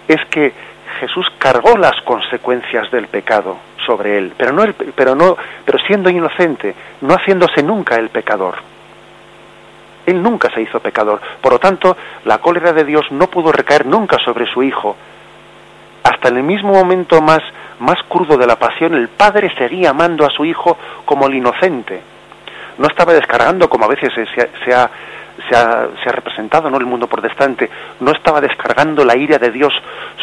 es 0.08 0.24
que 0.26 0.54
Jesús 1.00 1.28
cargó 1.38 1.78
las 1.78 2.02
consecuencias 2.02 2.90
del 2.92 3.08
pecado 3.08 3.58
sobre 3.86 4.18
él, 4.18 4.34
pero 4.36 4.52
no, 4.52 4.64
pero 4.96 5.16
no, 5.16 5.38
pero 5.64 5.78
siendo 5.80 6.10
inocente, 6.10 6.74
no 7.02 7.14
haciéndose 7.14 7.62
nunca 7.62 7.96
el 7.96 8.10
pecador. 8.10 8.56
Él 10.06 10.24
nunca 10.24 10.50
se 10.54 10.62
hizo 10.62 10.80
pecador. 10.80 11.22
Por 11.42 11.54
lo 11.54 11.60
tanto, 11.60 11.96
la 12.26 12.40
cólera 12.40 12.72
de 12.72 12.86
Dios 12.86 13.06
no 13.12 13.28
pudo 13.28 13.52
recaer 13.52 13.86
nunca 13.86 14.18
sobre 14.24 14.46
su 14.48 14.64
hijo. 14.64 14.96
Hasta 16.08 16.30
en 16.30 16.38
el 16.38 16.44
mismo 16.44 16.72
momento 16.72 17.22
más, 17.22 17.42
más 17.80 18.02
crudo 18.08 18.38
de 18.38 18.48
la 18.48 18.58
pasión, 18.58 18.94
el 18.94 19.10
padre 19.10 19.54
seguía 19.58 19.90
amando 19.90 20.26
a 20.26 20.30
su 20.30 20.46
hijo 20.46 20.78
como 21.04 21.28
el 21.28 21.36
inocente. 21.36 22.02
No 22.78 22.88
estaba 22.88 23.12
descargando 23.12 23.70
como 23.70 23.84
a 23.84 23.90
veces 23.90 24.14
se, 24.14 24.74
ha, 24.74 24.90
ha, 25.54 26.12
representado 26.14 26.70
¿no? 26.70 26.78
el 26.78 26.86
mundo 26.86 27.08
protestante, 27.08 27.70
no 28.00 28.12
estaba 28.12 28.40
descargando 28.40 29.04
la 29.04 29.18
ira 29.18 29.38
de 29.38 29.52
Dios 29.52 29.74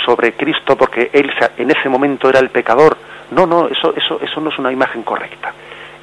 sobre 0.06 0.32
Cristo 0.32 0.74
porque 0.74 1.10
él 1.12 1.30
en 1.58 1.70
ese 1.70 1.90
momento 1.90 2.30
era 2.30 2.38
el 2.38 2.48
pecador. 2.48 2.96
No, 3.32 3.44
no, 3.44 3.68
eso, 3.68 3.92
eso, 3.94 4.18
eso 4.22 4.40
no 4.40 4.48
es 4.48 4.58
una 4.58 4.72
imagen 4.72 5.02
correcta. 5.02 5.52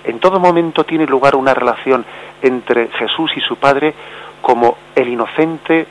En 0.04 0.20
todo 0.20 0.40
momento 0.40 0.84
tiene 0.84 1.08
lugar 1.08 1.36
una 1.36 1.56
relación 1.56 2.06
entre 2.44 2.90
Jesús 2.90 3.32
y 3.36 3.42
su 3.42 3.56
Padre 3.56 3.96
como 4.44 4.78
el 4.94 5.08
inocente 5.08 5.88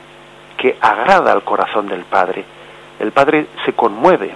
que 0.57 0.77
agrada 0.81 1.33
al 1.33 1.43
corazón 1.43 1.89
del 1.89 2.05
Padre. 2.05 2.45
El 3.01 3.13
Padre 3.13 3.47
se 3.65 3.73
conmueve 3.73 4.35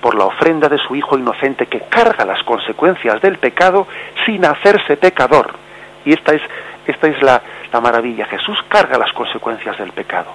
por 0.00 0.16
la 0.16 0.24
ofrenda 0.24 0.68
de 0.68 0.78
su 0.78 0.94
Hijo 0.96 1.16
inocente 1.16 1.66
que 1.66 1.80
carga 1.88 2.26
las 2.26 2.42
consecuencias 2.42 3.22
del 3.22 3.38
pecado 3.38 3.86
sin 4.26 4.44
hacerse 4.44 4.98
pecador. 4.98 5.54
Y 6.04 6.12
esta 6.12 6.34
es, 6.34 6.42
esta 6.86 7.06
es 7.06 7.22
la, 7.22 7.40
la 7.72 7.80
maravilla. 7.80 8.26
Jesús 8.26 8.58
carga 8.68 8.98
las 8.98 9.12
consecuencias 9.12 9.78
del 9.78 9.92
pecado, 9.92 10.32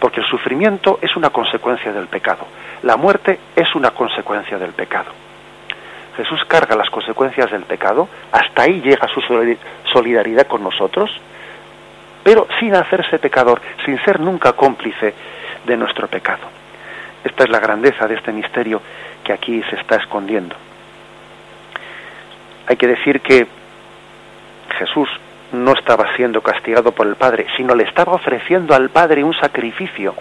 porque 0.00 0.20
el 0.20 0.26
sufrimiento 0.26 0.98
es 1.02 1.14
una 1.14 1.30
consecuencia 1.30 1.92
del 1.92 2.08
pecado, 2.08 2.46
la 2.82 2.96
muerte 2.96 3.38
es 3.54 3.72
una 3.74 3.90
consecuencia 3.90 4.58
del 4.58 4.72
pecado. 4.72 5.12
Jesús 6.16 6.42
carga 6.46 6.76
las 6.76 6.90
consecuencias 6.90 7.50
del 7.50 7.62
pecado, 7.62 8.08
hasta 8.32 8.62
ahí 8.62 8.80
llega 8.80 9.06
su 9.08 9.20
solidaridad 9.92 10.46
con 10.46 10.62
nosotros, 10.62 11.10
pero 12.24 12.46
sin 12.58 12.74
hacerse 12.74 13.18
pecador, 13.18 13.60
sin 13.84 14.02
ser 14.02 14.18
nunca 14.18 14.52
cómplice 14.54 15.14
de 15.64 15.76
nuestro 15.76 16.08
pecado. 16.08 16.61
Esta 17.24 17.44
es 17.44 17.50
la 17.50 17.60
grandeza 17.60 18.06
de 18.06 18.14
este 18.14 18.32
misterio 18.32 18.80
que 19.24 19.32
aquí 19.32 19.62
se 19.70 19.76
está 19.76 19.96
escondiendo. 19.96 20.56
Hay 22.66 22.76
que 22.76 22.86
decir 22.86 23.20
que 23.20 23.46
Jesús 24.78 25.08
no 25.52 25.72
estaba 25.72 26.14
siendo 26.16 26.40
castigado 26.40 26.92
por 26.92 27.06
el 27.06 27.16
Padre, 27.16 27.46
sino 27.56 27.74
le 27.74 27.84
estaba 27.84 28.14
ofreciendo 28.14 28.74
al 28.74 28.90
Padre 28.90 29.22
un 29.22 29.34
sacrificio 29.34 30.14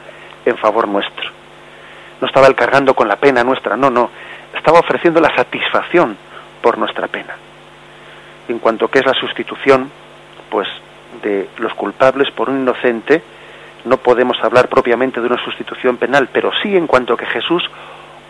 en 0.46 0.58
favor 0.58 0.88
nuestro. 0.88 1.30
No 2.20 2.28
estaba 2.28 2.48
él 2.48 2.56
cargando 2.56 2.94
con 2.94 3.08
la 3.08 3.16
pena 3.16 3.44
nuestra, 3.44 3.78
no, 3.78 3.90
no, 3.90 4.12
estaba 4.56 4.80
ofreciendo 4.80 5.20
la 5.22 5.34
satisfacción 5.36 6.18
por 6.62 6.78
nuestra 6.78 7.08
pena. 7.08 7.36
En 8.48 8.60
cuanto 8.60 8.90
que 8.90 9.00
es 9.00 9.06
la 9.06 9.14
sustitución, 9.14 9.90
pues, 10.50 10.68
de 11.24 11.50
los 11.58 11.74
culpables 11.74 12.30
por 12.32 12.50
un 12.50 12.62
inocente, 12.62 13.24
no 13.86 13.98
podemos 13.98 14.38
hablar 14.44 14.68
propiamente 14.68 15.20
de 15.20 15.28
una 15.28 15.44
sustitución 15.44 15.98
penal, 15.98 16.30
pero 16.32 16.52
sí 16.62 16.76
en 16.76 16.88
cuanto 16.88 17.18
que 17.18 17.26
Jesús 17.26 17.64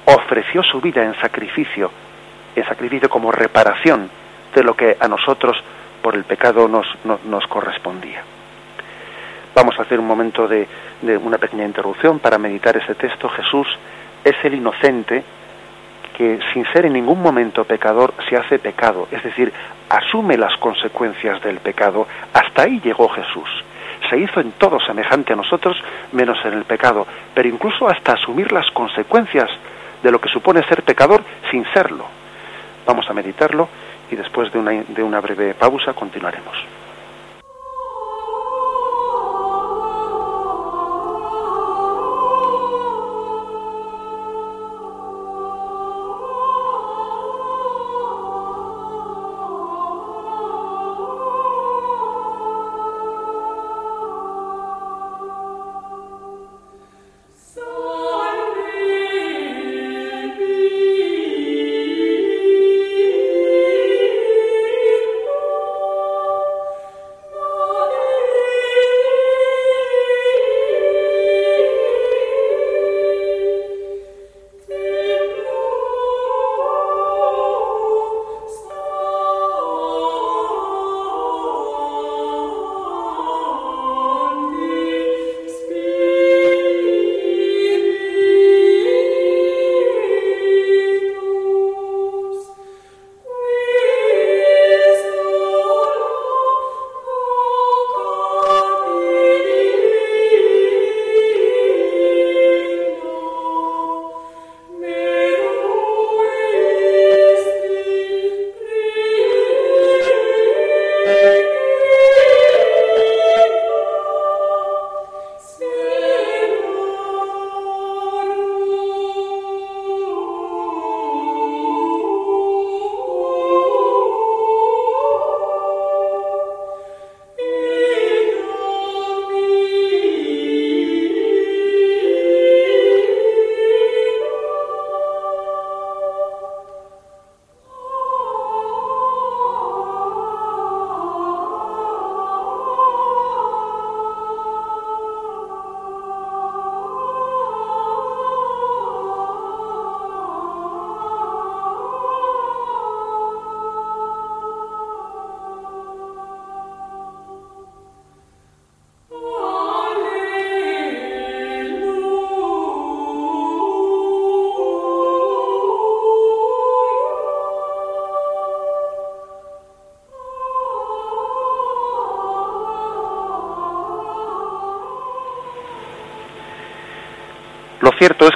ofreció 0.06 0.64
su 0.64 0.82
vida 0.82 1.04
en 1.04 1.16
sacrificio, 1.20 1.92
en 2.56 2.66
sacrificio 2.66 3.10
como 3.10 3.32
reparación 3.32 4.10
de 4.54 4.64
lo 4.64 4.76
que 4.76 4.98
a 5.00 5.08
nosotros 5.08 5.58
por 6.02 6.16
el 6.16 6.24
pecado 6.24 6.68
nos, 6.68 6.88
nos, 7.04 7.46
correspondía. 7.48 8.24
Vamos 9.54 9.78
a 9.78 9.84
hacer 9.84 10.00
un 10.00 10.08
momento 10.08 10.48
de, 10.48 10.68
de 11.02 11.18
una 11.18 11.38
pequeña 11.38 11.66
interrupción 11.66 12.20
para 12.20 12.38
meditar 12.38 12.76
ese 12.78 12.96
texto. 12.96 13.30
Jesús 13.30 13.68
es 14.24 14.36
el 14.44 14.56
inocente 14.56 15.24
que 16.18 16.40
sin 16.54 16.66
ser 16.72 16.86
en 16.86 16.94
ningún 16.94 17.22
momento 17.22 17.64
pecador 17.64 18.14
se 18.30 18.36
hace 18.36 18.60
pecado, 18.60 19.08
es 19.12 19.24
decir, 19.24 19.52
asume 19.90 20.38
las 20.38 20.56
consecuencias 20.58 21.42
del 21.42 21.58
pecado. 21.58 22.08
Hasta 22.34 22.64
ahí 22.64 22.80
llegó 22.84 23.08
Jesús. 23.10 23.50
Se 24.12 24.18
hizo 24.18 24.42
en 24.42 24.52
todo 24.52 24.78
semejante 24.82 25.32
a 25.32 25.38
nosotros, 25.38 25.82
menos 26.12 26.38
en 26.44 26.52
el 26.52 26.66
pecado, 26.66 27.08
pero 27.34 27.48
incluso 27.48 27.88
hasta 27.88 28.12
asumir 28.12 28.52
las 28.52 28.70
consecuencias 28.72 29.50
de 30.04 30.12
lo 30.12 30.20
que 30.20 30.28
supone 30.28 30.68
ser 30.68 30.84
pecador 30.84 31.24
sin 31.50 31.64
serlo. 31.74 32.06
Vamos 32.86 33.10
a 33.10 33.14
meditarlo 33.14 33.70
y 34.12 34.18
después 34.18 34.52
de 34.52 34.60
una, 34.60 34.72
de 34.86 35.02
una 35.02 35.22
breve 35.22 35.54
pausa 35.54 35.94
continuaremos. 35.94 36.58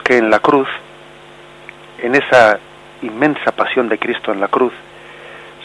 Que 0.06 0.18
en 0.18 0.30
la 0.30 0.40
cruz, 0.40 0.70
en 1.98 2.14
esa 2.14 2.60
inmensa 3.02 3.52
pasión 3.52 3.90
de 3.90 3.98
Cristo 3.98 4.32
en 4.32 4.40
la 4.40 4.48
cruz, 4.48 4.72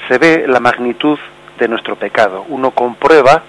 se 0.09 0.17
ve 0.17 0.47
la 0.49 0.61
magnitud 0.61 1.19
de 1.59 1.69
nuestro 1.69 1.95
pecado. 1.95 2.47
Uno 2.49 2.71
comprueba 2.71 3.43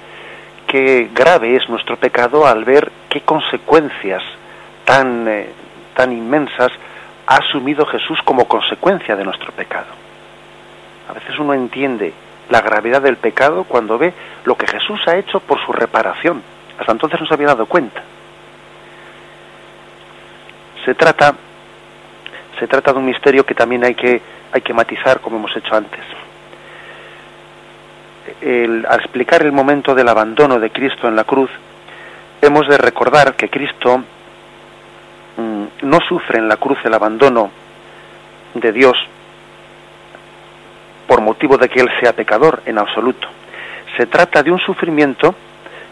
qué 0.68 1.10
grave 1.14 1.56
es 1.56 1.68
nuestro 1.70 1.96
pecado 1.96 2.46
al 2.46 2.66
ver 2.66 2.92
qué 3.10 3.22
consecuencias 3.22 4.22
tan, 4.84 5.28
eh, 5.30 5.50
tan 5.96 6.12
inmensas 6.12 6.72
ha 7.26 7.38
asumido 7.38 7.86
Jesús 7.86 8.20
como 8.26 8.46
consecuencia 8.46 9.16
de 9.16 9.24
nuestro 9.24 9.54
pecado. 9.54 9.88
A 11.10 11.14
veces 11.14 11.40
uno 11.40 11.54
entiende 11.54 12.14
la 12.50 12.60
gravedad 12.60 13.02
del 13.02 13.16
pecado 13.16 13.64
cuando 13.64 13.98
ve 13.98 14.14
lo 14.44 14.56
que 14.56 14.68
Jesús 14.68 15.00
ha 15.08 15.16
hecho 15.16 15.40
por 15.40 15.64
su 15.66 15.72
reparación. 15.72 16.44
Hasta 16.78 16.92
entonces 16.92 17.22
no 17.22 17.28
se 17.28 17.34
había 17.34 17.48
dado 17.48 17.66
cuenta. 17.66 18.00
Se 20.86 20.96
trata, 20.96 21.36
se 22.60 22.68
trata 22.68 22.94
de 22.94 23.00
un 23.00 23.06
misterio 23.06 23.46
que 23.46 23.54
también 23.54 23.84
hay 23.84 23.96
que, 23.96 24.22
hay 24.52 24.62
que 24.62 24.74
matizar 24.74 25.20
como 25.22 25.38
hemos 25.38 25.56
hecho 25.56 25.76
antes. 25.76 26.02
al 28.42 29.00
explicar 29.00 29.44
el 29.44 29.52
momento 29.52 29.94
del 29.94 30.08
abandono 30.08 30.60
de 30.60 30.72
Cristo 30.72 31.08
en 31.08 31.16
la 31.16 31.24
cruz, 31.24 31.50
hemos 32.42 32.68
de 32.68 32.78
recordar 32.78 33.36
que 33.36 33.50
Cristo 33.50 34.00
mm, 35.38 35.64
no 35.84 36.00
sufre 36.02 36.40
en 36.40 36.48
la 36.48 36.58
cruz 36.58 36.80
el 36.84 36.94
abandono 36.94 37.52
de 38.56 38.72
Dios 38.72 38.98
por 41.08 41.22
motivo 41.22 41.58
de 41.58 41.70
que 41.70 41.82
Él 41.82 41.90
sea 42.00 42.14
pecador 42.14 42.64
en 42.66 42.78
absoluto. 42.78 43.28
Se 43.98 44.06
trata 44.06 44.42
de 44.42 44.52
un 44.52 44.60
sufrimiento 44.60 45.36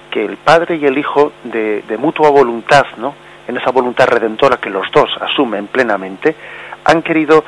que 0.10 0.26
el 0.26 0.38
Padre 0.38 0.78
y 0.78 0.86
el 0.86 0.98
Hijo 0.98 1.34
de, 1.44 1.84
de 1.84 1.98
mutua 1.98 2.30
voluntad, 2.30 2.86
¿no? 2.98 3.14
En 3.50 3.58
esa 3.58 3.72
voluntad 3.72 4.08
redentora 4.08 4.58
que 4.58 4.70
los 4.70 4.90
dos 4.92 5.10
asumen 5.20 5.68
plenamente, 5.68 6.36
han 6.86 7.02
querido, 7.02 7.44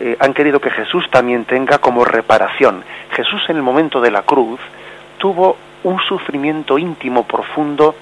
eh, 0.00 0.16
han 0.18 0.34
querido 0.34 0.60
que 0.60 0.70
Jesús 0.70 1.08
también 1.08 1.44
tenga 1.44 1.78
como 1.78 2.04
reparación. 2.04 2.82
Jesús 3.12 3.40
en 3.48 3.56
el 3.56 3.62
momento 3.62 4.00
de 4.00 4.10
la 4.10 4.22
cruz 4.22 4.58
tuvo 5.18 5.56
un 5.84 6.00
sufrimiento 6.00 6.78
íntimo, 6.78 7.22
profundo, 7.22 7.94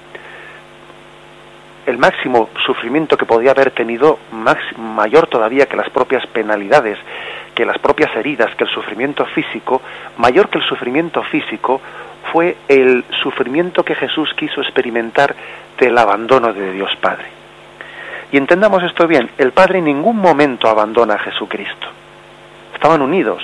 el 1.85 1.99
máximo 1.99 2.49
sufrimiento 2.65 3.15
que 3.15 3.27
podía 3.27 3.51
haber 3.51 3.69
tenido, 3.69 4.17
mayor 4.77 5.27
todavía 5.27 5.67
que 5.67 5.77
las 5.77 5.91
propias 5.91 6.25
penalidades, 6.25 6.97
que 7.53 7.63
las 7.63 7.77
propias 7.77 8.09
heridas, 8.15 8.55
que 8.55 8.63
el 8.63 8.71
sufrimiento 8.71 9.23
físico, 9.23 9.83
mayor 10.17 10.49
que 10.49 10.57
el 10.57 10.63
sufrimiento 10.63 11.21
físico, 11.21 11.79
fue 12.31 12.57
el 12.67 13.05
sufrimiento 13.21 13.83
que 13.83 13.93
Jesús 13.93 14.33
quiso 14.35 14.61
experimentar 14.61 15.35
del 15.77 15.95
abandono 15.95 16.51
de 16.53 16.71
Dios 16.71 16.89
Padre. 16.99 17.34
Y 18.35 18.37
entendamos 18.37 18.83
esto 18.83 19.07
bien, 19.07 19.29
el 19.37 19.53
Padre 19.53 19.79
en 19.79 19.85
ningún 19.85 20.17
momento 20.17 20.67
abandona 20.67 21.13
a 21.13 21.19
Jesucristo. 21.19 21.87
Estaban 22.73 23.01
unidos, 23.01 23.41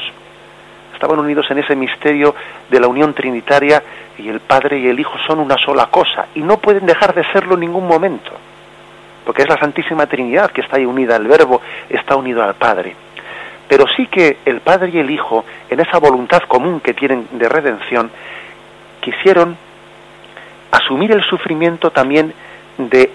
estaban 0.94 1.18
unidos 1.18 1.50
en 1.50 1.60
ese 1.60 1.78
misterio 1.78 2.36
de 2.70 2.78
la 2.78 2.90
unión 2.90 3.14
trinitaria 3.14 3.82
y 4.18 4.28
el 4.28 4.42
Padre 4.42 4.80
y 4.80 4.88
el 4.88 5.00
Hijo 5.00 5.18
son 5.26 5.40
una 5.40 5.56
sola 5.56 5.86
cosa 5.86 6.26
y 6.36 6.42
no 6.42 6.58
pueden 6.58 6.86
dejar 6.86 7.16
de 7.16 7.24
serlo 7.32 7.54
en 7.54 7.62
ningún 7.62 7.88
momento, 7.88 8.32
porque 9.24 9.44
es 9.44 9.48
la 9.48 9.58
Santísima 9.58 10.08
Trinidad 10.08 10.52
que 10.52 10.60
está 10.60 10.76
ahí 10.76 10.86
unida, 10.86 11.16
el 11.16 11.26
Verbo 11.26 11.62
está 11.88 12.18
unido 12.18 12.44
al 12.44 12.56
Padre. 12.56 12.94
Pero 13.70 13.86
sí 13.96 14.08
que 14.08 14.40
el 14.44 14.60
Padre 14.60 14.92
y 14.94 15.00
el 15.00 15.10
Hijo, 15.10 15.46
en 15.70 15.80
esa 15.80 16.00
voluntad 16.00 16.42
común 16.50 16.82
que 16.82 16.94
tienen 16.94 17.30
de 17.32 17.48
redención, 17.48 18.12
quisieron 19.00 19.56
asumir 20.70 21.14
el 21.14 21.24
sufrimiento 21.24 21.92
también 21.92 22.34
de, 22.78 23.10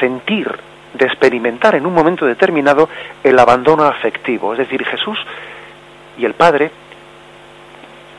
sentir, 0.00 0.58
de 0.96 1.06
experimentar 1.06 1.74
en 1.74 1.86
un 1.86 1.94
momento 1.94 2.26
determinado 2.26 2.88
el 3.22 3.38
abandono 3.38 3.84
afectivo. 3.84 4.52
Es 4.52 4.58
decir, 4.58 4.84
Jesús 4.84 5.18
y 6.18 6.24
el 6.24 6.34
Padre 6.34 6.70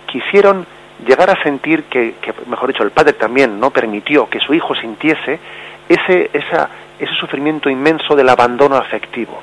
quisieron 0.06 0.66
llegar 1.06 1.30
a 1.30 1.42
sentir 1.44 1.84
que, 1.84 2.16
mejor 2.48 2.70
dicho, 2.70 2.84
el 2.84 2.92
Padre 2.92 3.14
también 3.14 3.60
no 3.60 3.72
permitió 3.72 4.30
que 4.30 4.40
su 4.40 4.54
Hijo 4.54 4.76
sintiese 4.76 5.40
ese, 5.88 6.30
ese 6.34 7.14
sufrimiento 7.20 7.70
inmenso 7.70 8.16
del 8.16 8.30
abandono 8.30 8.76
afectivo. 8.76 9.42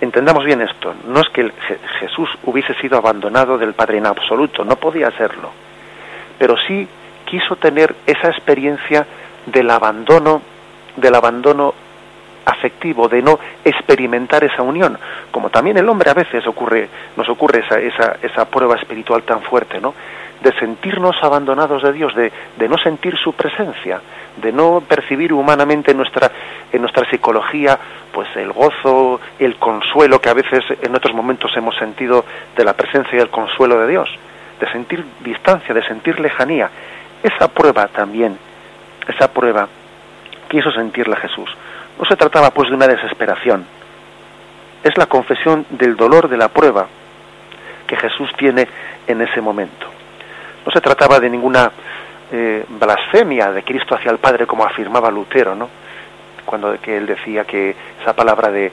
Entendamos 0.00 0.44
bien 0.44 0.60
esto, 0.60 0.94
no 1.06 1.20
es 1.20 1.28
que 1.30 1.50
Jesús 2.00 2.28
hubiese 2.42 2.74
sido 2.74 2.98
abandonado 2.98 3.56
del 3.56 3.72
Padre 3.72 3.98
en 3.98 4.06
absoluto, 4.06 4.64
no 4.64 4.76
podía 4.76 5.10
serlo, 5.12 5.50
pero 6.38 6.56
sí 6.58 6.86
quiso 7.24 7.56
tener 7.56 7.94
esa 8.06 8.28
experiencia 8.28 9.06
del 9.46 9.70
abandono, 9.70 10.42
del 10.96 11.14
abandono 11.14 11.74
afectivo, 12.44 13.08
de 13.08 13.22
no 13.22 13.38
experimentar 13.64 14.44
esa 14.44 14.62
unión, 14.62 14.98
como 15.30 15.50
también 15.50 15.78
el 15.78 15.88
hombre 15.88 16.10
a 16.10 16.14
veces 16.14 16.46
ocurre, 16.46 16.88
nos 17.16 17.28
ocurre 17.28 17.60
esa, 17.60 17.78
esa, 17.80 18.16
esa 18.22 18.44
prueba 18.44 18.76
espiritual 18.76 19.22
tan 19.22 19.42
fuerte, 19.42 19.80
¿no? 19.80 19.94
de 20.44 20.52
sentirnos 20.58 21.16
abandonados 21.22 21.82
de 21.82 21.92
Dios, 21.92 22.14
de, 22.14 22.30
no 22.68 22.76
sentir 22.78 23.16
su 23.16 23.32
presencia, 23.32 24.00
de 24.36 24.52
no 24.52 24.82
percibir 24.86 25.32
humanamente 25.32 25.92
en 25.92 25.96
nuestra, 25.96 26.30
en 26.70 26.82
nuestra 26.82 27.08
psicología 27.08 27.78
pues 28.12 28.28
el 28.36 28.52
gozo, 28.52 29.20
el 29.38 29.56
consuelo 29.56 30.20
que 30.20 30.28
a 30.28 30.34
veces 30.34 30.62
en 30.82 30.94
otros 30.94 31.14
momentos 31.14 31.50
hemos 31.56 31.74
sentido 31.76 32.24
de 32.56 32.64
la 32.64 32.74
presencia 32.74 33.16
y 33.16 33.20
el 33.20 33.30
consuelo 33.30 33.80
de 33.80 33.88
Dios, 33.88 34.08
de 34.60 34.70
sentir 34.70 35.04
distancia, 35.20 35.74
de 35.74 35.82
sentir 35.82 36.20
lejanía. 36.20 36.70
Esa 37.22 37.48
prueba 37.48 37.88
también, 37.88 38.38
esa 39.08 39.32
prueba 39.32 39.66
quiso 40.54 40.70
sentirla 40.70 41.16
Jesús. 41.16 41.50
No 41.98 42.04
se 42.04 42.14
trataba 42.14 42.50
pues 42.50 42.68
de 42.68 42.76
una 42.76 42.86
desesperación, 42.86 43.66
es 44.84 44.96
la 44.96 45.06
confesión 45.06 45.66
del 45.70 45.96
dolor 45.96 46.28
de 46.28 46.36
la 46.36 46.48
prueba 46.48 46.86
que 47.88 47.96
Jesús 47.96 48.30
tiene 48.36 48.68
en 49.06 49.20
ese 49.20 49.40
momento. 49.40 49.86
No 50.64 50.70
se 50.70 50.80
trataba 50.80 51.18
de 51.18 51.28
ninguna 51.28 51.72
eh, 52.30 52.64
blasfemia 52.68 53.50
de 53.50 53.64
Cristo 53.64 53.96
hacia 53.96 54.12
el 54.12 54.18
Padre 54.18 54.46
como 54.46 54.64
afirmaba 54.64 55.10
Lutero, 55.10 55.56
¿no? 55.56 55.68
Cuando 56.44 56.80
que 56.80 56.98
él 56.98 57.06
decía 57.06 57.44
que 57.44 57.74
esa 58.00 58.14
palabra 58.14 58.50
de, 58.50 58.70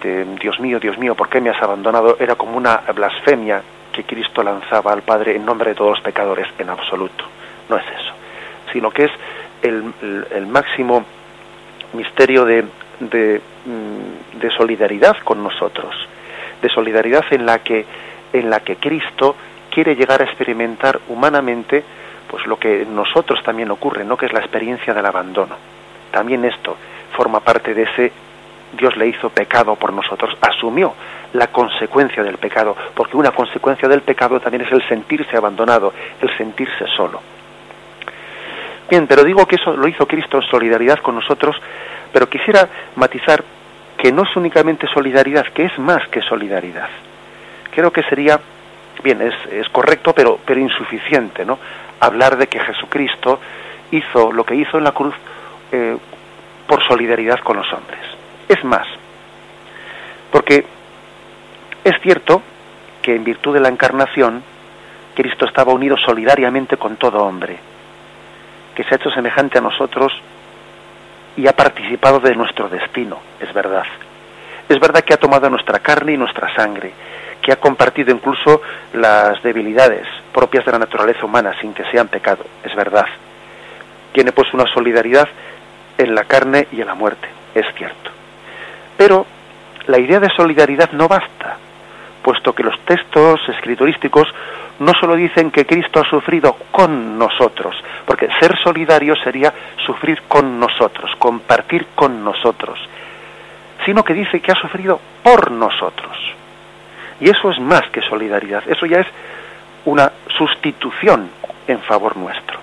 de 0.00 0.24
Dios 0.40 0.60
mío, 0.60 0.78
Dios 0.78 0.96
mío, 0.96 1.16
¿por 1.16 1.28
qué 1.28 1.40
me 1.40 1.50
has 1.50 1.60
abandonado? 1.60 2.18
era 2.20 2.36
como 2.36 2.56
una 2.56 2.82
blasfemia 2.94 3.62
que 3.92 4.04
Cristo 4.04 4.44
lanzaba 4.44 4.92
al 4.92 5.02
Padre 5.02 5.34
en 5.34 5.44
nombre 5.44 5.70
de 5.70 5.74
todos 5.74 5.90
los 5.90 6.00
pecadores 6.02 6.46
en 6.58 6.70
absoluto. 6.70 7.24
No 7.68 7.76
es 7.78 7.84
eso, 7.98 8.12
sino 8.72 8.90
que 8.90 9.06
es 9.06 9.12
el, 9.62 10.46
máximo 10.46 11.04
misterio 11.92 12.44
de, 12.44 12.64
de, 13.00 13.40
mm, 13.64 14.38
de 14.40 14.50
solidaridad 14.50 15.16
con 15.24 15.42
nosotros, 15.42 15.94
de 16.62 16.68
solidaridad 16.68 17.24
en 17.30 17.46
la 17.46 17.58
que 17.60 17.84
en 18.32 18.50
la 18.50 18.60
que 18.60 18.76
Cristo 18.76 19.36
quiere 19.70 19.94
llegar 19.94 20.20
a 20.20 20.24
experimentar 20.24 21.00
humanamente 21.08 21.82
pues 22.28 22.46
lo 22.46 22.58
que 22.58 22.84
nosotros 22.84 23.42
también 23.42 23.70
ocurre, 23.70 24.04
¿no? 24.04 24.16
que 24.16 24.26
es 24.26 24.32
la 24.32 24.40
experiencia 24.40 24.92
del 24.92 25.06
abandono. 25.06 25.56
También 26.10 26.44
esto 26.44 26.76
forma 27.12 27.40
parte 27.40 27.72
de 27.72 27.82
ese 27.84 28.12
Dios 28.76 28.96
le 28.96 29.06
hizo 29.06 29.30
pecado 29.30 29.76
por 29.76 29.92
nosotros, 29.92 30.36
asumió 30.40 30.94
la 31.32 31.46
consecuencia 31.48 32.22
del 32.22 32.36
pecado, 32.38 32.76
porque 32.94 33.16
una 33.16 33.30
consecuencia 33.30 33.88
del 33.88 34.02
pecado 34.02 34.40
también 34.40 34.64
es 34.64 34.72
el 34.72 34.86
sentirse 34.88 35.36
abandonado, 35.36 35.92
el 36.20 36.36
sentirse 36.36 36.86
solo. 36.96 37.20
Bien, 38.88 39.06
pero 39.06 39.24
digo 39.24 39.46
que 39.46 39.56
eso 39.56 39.76
lo 39.76 39.88
hizo 39.88 40.06
Cristo 40.06 40.38
en 40.38 40.48
solidaridad 40.48 40.98
con 41.00 41.16
nosotros, 41.16 41.56
pero 42.12 42.28
quisiera 42.28 42.68
matizar 42.94 43.42
que 43.98 44.12
no 44.12 44.22
es 44.22 44.36
únicamente 44.36 44.86
solidaridad, 44.86 45.46
que 45.46 45.64
es 45.64 45.78
más 45.78 46.06
que 46.08 46.22
solidaridad. 46.22 46.88
Creo 47.74 47.90
que 47.90 48.02
sería 48.04 48.38
bien, 49.02 49.20
es, 49.22 49.34
es 49.50 49.68
correcto, 49.70 50.12
pero, 50.12 50.38
pero 50.44 50.60
insuficiente, 50.60 51.44
¿no? 51.44 51.58
Hablar 52.00 52.36
de 52.36 52.46
que 52.46 52.60
Jesucristo 52.60 53.40
hizo 53.90 54.32
lo 54.32 54.44
que 54.44 54.54
hizo 54.54 54.78
en 54.78 54.84
la 54.84 54.92
cruz 54.92 55.14
eh, 55.72 55.96
por 56.66 56.86
solidaridad 56.86 57.40
con 57.40 57.56
los 57.56 57.72
hombres. 57.72 58.00
Es 58.48 58.62
más, 58.64 58.86
porque 60.30 60.64
es 61.84 61.94
cierto 62.02 62.42
que 63.02 63.14
en 63.14 63.24
virtud 63.24 63.54
de 63.54 63.60
la 63.60 63.68
encarnación, 63.68 64.42
Cristo 65.14 65.46
estaba 65.46 65.72
unido 65.72 65.96
solidariamente 65.96 66.76
con 66.76 66.96
todo 66.96 67.24
hombre, 67.24 67.58
que 68.76 68.84
se 68.84 68.94
ha 68.94 68.98
hecho 68.98 69.10
semejante 69.10 69.58
a 69.58 69.62
nosotros 69.62 70.12
y 71.36 71.48
ha 71.48 71.56
participado 71.56 72.20
de 72.20 72.36
nuestro 72.36 72.68
destino, 72.68 73.18
es 73.40 73.52
verdad. 73.52 73.86
Es 74.68 74.78
verdad 74.78 75.00
que 75.00 75.14
ha 75.14 75.16
tomado 75.16 75.48
nuestra 75.48 75.78
carne 75.78 76.12
y 76.12 76.16
nuestra 76.16 76.54
sangre, 76.54 76.92
que 77.40 77.52
ha 77.52 77.56
compartido 77.56 78.12
incluso 78.12 78.60
las 78.92 79.42
debilidades 79.42 80.06
propias 80.32 80.64
de 80.66 80.72
la 80.72 80.78
naturaleza 80.78 81.24
humana 81.24 81.54
sin 81.60 81.72
que 81.72 81.90
sean 81.90 82.08
pecado, 82.08 82.44
es 82.62 82.74
verdad. 82.74 83.06
Tiene 84.12 84.32
pues 84.32 84.52
una 84.52 84.66
solidaridad 84.72 85.28
en 85.96 86.14
la 86.14 86.24
carne 86.24 86.68
y 86.70 86.80
en 86.80 86.86
la 86.86 86.94
muerte, 86.94 87.28
es 87.54 87.66
cierto. 87.76 88.10
Pero 88.96 89.26
la 89.86 89.98
idea 89.98 90.20
de 90.20 90.28
solidaridad 90.36 90.90
no 90.92 91.08
basta, 91.08 91.56
puesto 92.22 92.54
que 92.54 92.62
los 92.62 92.78
textos 92.80 93.40
escriturísticos 93.48 94.28
no 94.78 94.92
solo 95.00 95.14
dicen 95.14 95.50
que 95.50 95.64
Cristo 95.64 96.00
ha 96.00 96.08
sufrido 96.08 96.56
con 96.70 97.18
nosotros, 97.18 97.76
porque 98.04 98.28
ser 98.38 98.56
solidario 98.62 99.14
sería 99.16 99.52
sufrir 99.84 100.22
con 100.28 100.60
nosotros, 100.60 101.10
compartir 101.18 101.86
con 101.94 102.22
nosotros, 102.22 102.78
sino 103.84 104.04
que 104.04 104.14
dice 104.14 104.40
que 104.40 104.52
ha 104.52 104.56
sufrido 104.56 105.00
por 105.22 105.50
nosotros. 105.50 106.16
Y 107.20 107.30
eso 107.30 107.50
es 107.50 107.58
más 107.58 107.82
que 107.90 108.02
solidaridad, 108.02 108.62
eso 108.68 108.84
ya 108.86 109.00
es 109.00 109.06
una 109.86 110.12
sustitución 110.36 111.30
en 111.66 111.80
favor 111.80 112.16
nuestro. 112.16 112.58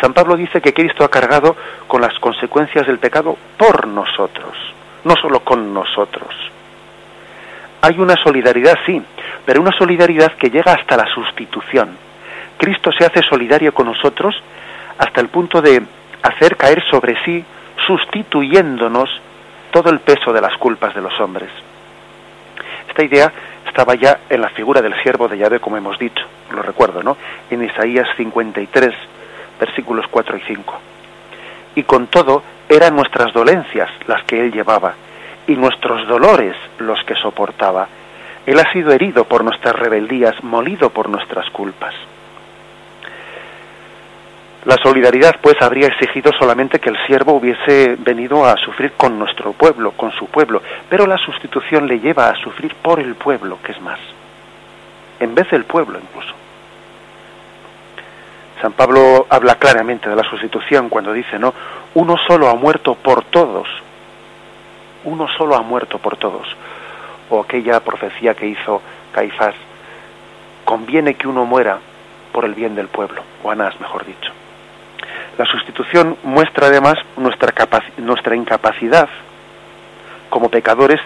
San 0.00 0.12
Pablo 0.12 0.36
dice 0.36 0.60
que 0.60 0.72
Cristo 0.72 1.04
ha 1.04 1.10
cargado 1.10 1.56
con 1.86 2.00
las 2.00 2.18
consecuencias 2.18 2.86
del 2.86 2.98
pecado 2.98 3.36
por 3.56 3.86
nosotros, 3.86 4.56
no 5.04 5.14
solo 5.16 5.40
con 5.40 5.72
nosotros. 5.74 6.34
Hay 7.80 7.98
una 7.98 8.14
solidaridad, 8.16 8.78
sí, 8.86 9.02
pero 9.44 9.60
una 9.60 9.72
solidaridad 9.72 10.32
que 10.32 10.50
llega 10.50 10.72
hasta 10.72 10.96
la 10.96 11.06
sustitución. 11.06 11.96
Cristo 12.58 12.90
se 12.92 13.04
hace 13.04 13.22
solidario 13.22 13.74
con 13.74 13.86
nosotros 13.86 14.40
hasta 14.98 15.20
el 15.20 15.28
punto 15.28 15.60
de 15.60 15.82
hacer 16.22 16.56
caer 16.56 16.82
sobre 16.90 17.16
sí, 17.24 17.44
sustituyéndonos 17.86 19.10
todo 19.72 19.90
el 19.90 20.00
peso 20.00 20.32
de 20.32 20.40
las 20.40 20.56
culpas 20.58 20.94
de 20.94 21.00
los 21.00 21.18
hombres. 21.20 21.50
Esta 22.88 23.02
idea 23.02 23.32
estaba 23.66 23.94
ya 23.94 24.20
en 24.28 24.40
la 24.40 24.50
figura 24.50 24.82
del 24.82 24.94
siervo 25.02 25.28
de 25.28 25.38
Yahvé, 25.38 25.58
como 25.58 25.76
hemos 25.76 25.98
dicho, 25.98 26.24
lo 26.50 26.62
recuerdo, 26.62 27.02
¿no? 27.02 27.16
En 27.50 27.64
Isaías 27.64 28.06
53, 28.16 28.94
versículos 29.58 30.06
4 30.10 30.36
y 30.36 30.40
5. 30.42 30.80
Y 31.76 31.82
con 31.84 32.06
todo, 32.08 32.42
eran 32.68 32.94
nuestras 32.94 33.32
dolencias 33.32 33.90
las 34.06 34.22
que 34.24 34.40
él 34.40 34.52
llevaba, 34.52 34.94
y 35.46 35.56
nuestros 35.56 36.06
dolores 36.06 36.54
los 36.78 37.02
que 37.04 37.14
soportaba. 37.14 37.88
Él 38.46 38.58
ha 38.58 38.72
sido 38.72 38.92
herido 38.92 39.24
por 39.24 39.44
nuestras 39.44 39.74
rebeldías, 39.76 40.42
molido 40.42 40.90
por 40.90 41.08
nuestras 41.08 41.48
culpas. 41.50 41.94
La 44.64 44.76
solidaridad, 44.76 45.36
pues, 45.40 45.60
habría 45.60 45.88
exigido 45.88 46.30
solamente 46.38 46.78
que 46.78 46.90
el 46.90 47.06
siervo 47.06 47.32
hubiese 47.32 47.96
venido 47.98 48.44
a 48.46 48.56
sufrir 48.56 48.92
con 48.92 49.18
nuestro 49.18 49.52
pueblo, 49.52 49.92
con 49.92 50.12
su 50.12 50.26
pueblo, 50.26 50.62
pero 50.88 51.06
la 51.06 51.18
sustitución 51.18 51.88
le 51.88 51.98
lleva 51.98 52.28
a 52.28 52.36
sufrir 52.36 52.74
por 52.76 53.00
el 53.00 53.16
pueblo, 53.16 53.58
que 53.62 53.72
es 53.72 53.80
más, 53.80 53.98
en 55.18 55.34
vez 55.34 55.50
del 55.50 55.64
pueblo 55.64 55.98
incluso. 55.98 56.32
San 58.60 58.72
Pablo 58.72 59.26
habla 59.28 59.56
claramente 59.56 60.08
de 60.08 60.14
la 60.14 60.22
sustitución 60.22 60.88
cuando 60.88 61.12
dice, 61.12 61.36
¿no? 61.40 61.52
Uno 61.94 62.16
solo 62.28 62.48
ha 62.48 62.54
muerto 62.54 62.94
por 62.94 63.24
todos, 63.24 63.66
uno 65.02 65.26
solo 65.36 65.56
ha 65.56 65.62
muerto 65.62 65.98
por 65.98 66.16
todos. 66.16 66.46
O 67.32 67.40
aquella 67.40 67.80
profecía 67.80 68.34
que 68.34 68.46
hizo 68.46 68.82
Caifás, 69.10 69.54
conviene 70.66 71.14
que 71.14 71.26
uno 71.26 71.46
muera 71.46 71.78
por 72.30 72.44
el 72.44 72.52
bien 72.52 72.74
del 72.74 72.88
pueblo, 72.88 73.22
o 73.42 73.50
Anás, 73.50 73.80
mejor 73.80 74.04
dicho. 74.04 74.30
La 75.38 75.46
sustitución 75.46 76.18
muestra 76.24 76.66
además 76.66 76.98
nuestra, 77.16 77.54
nuestra 77.96 78.36
incapacidad 78.36 79.08
como 80.28 80.50
pecadores 80.50 81.00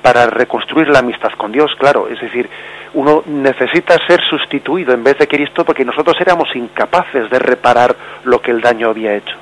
para 0.00 0.28
reconstruir 0.28 0.88
la 0.88 1.00
amistad 1.00 1.32
con 1.36 1.52
Dios, 1.52 1.70
claro, 1.78 2.08
es 2.08 2.18
decir, 2.22 2.48
uno 2.94 3.22
necesita 3.26 3.98
ser 4.06 4.22
sustituido 4.30 4.94
en 4.94 5.04
vez 5.04 5.18
de 5.18 5.28
Cristo 5.28 5.66
porque 5.66 5.84
nosotros 5.84 6.16
éramos 6.22 6.48
incapaces 6.56 7.28
de 7.28 7.38
reparar 7.38 7.94
lo 8.24 8.40
que 8.40 8.50
el 8.50 8.62
daño 8.62 8.88
había 8.88 9.14
hecho. 9.14 9.36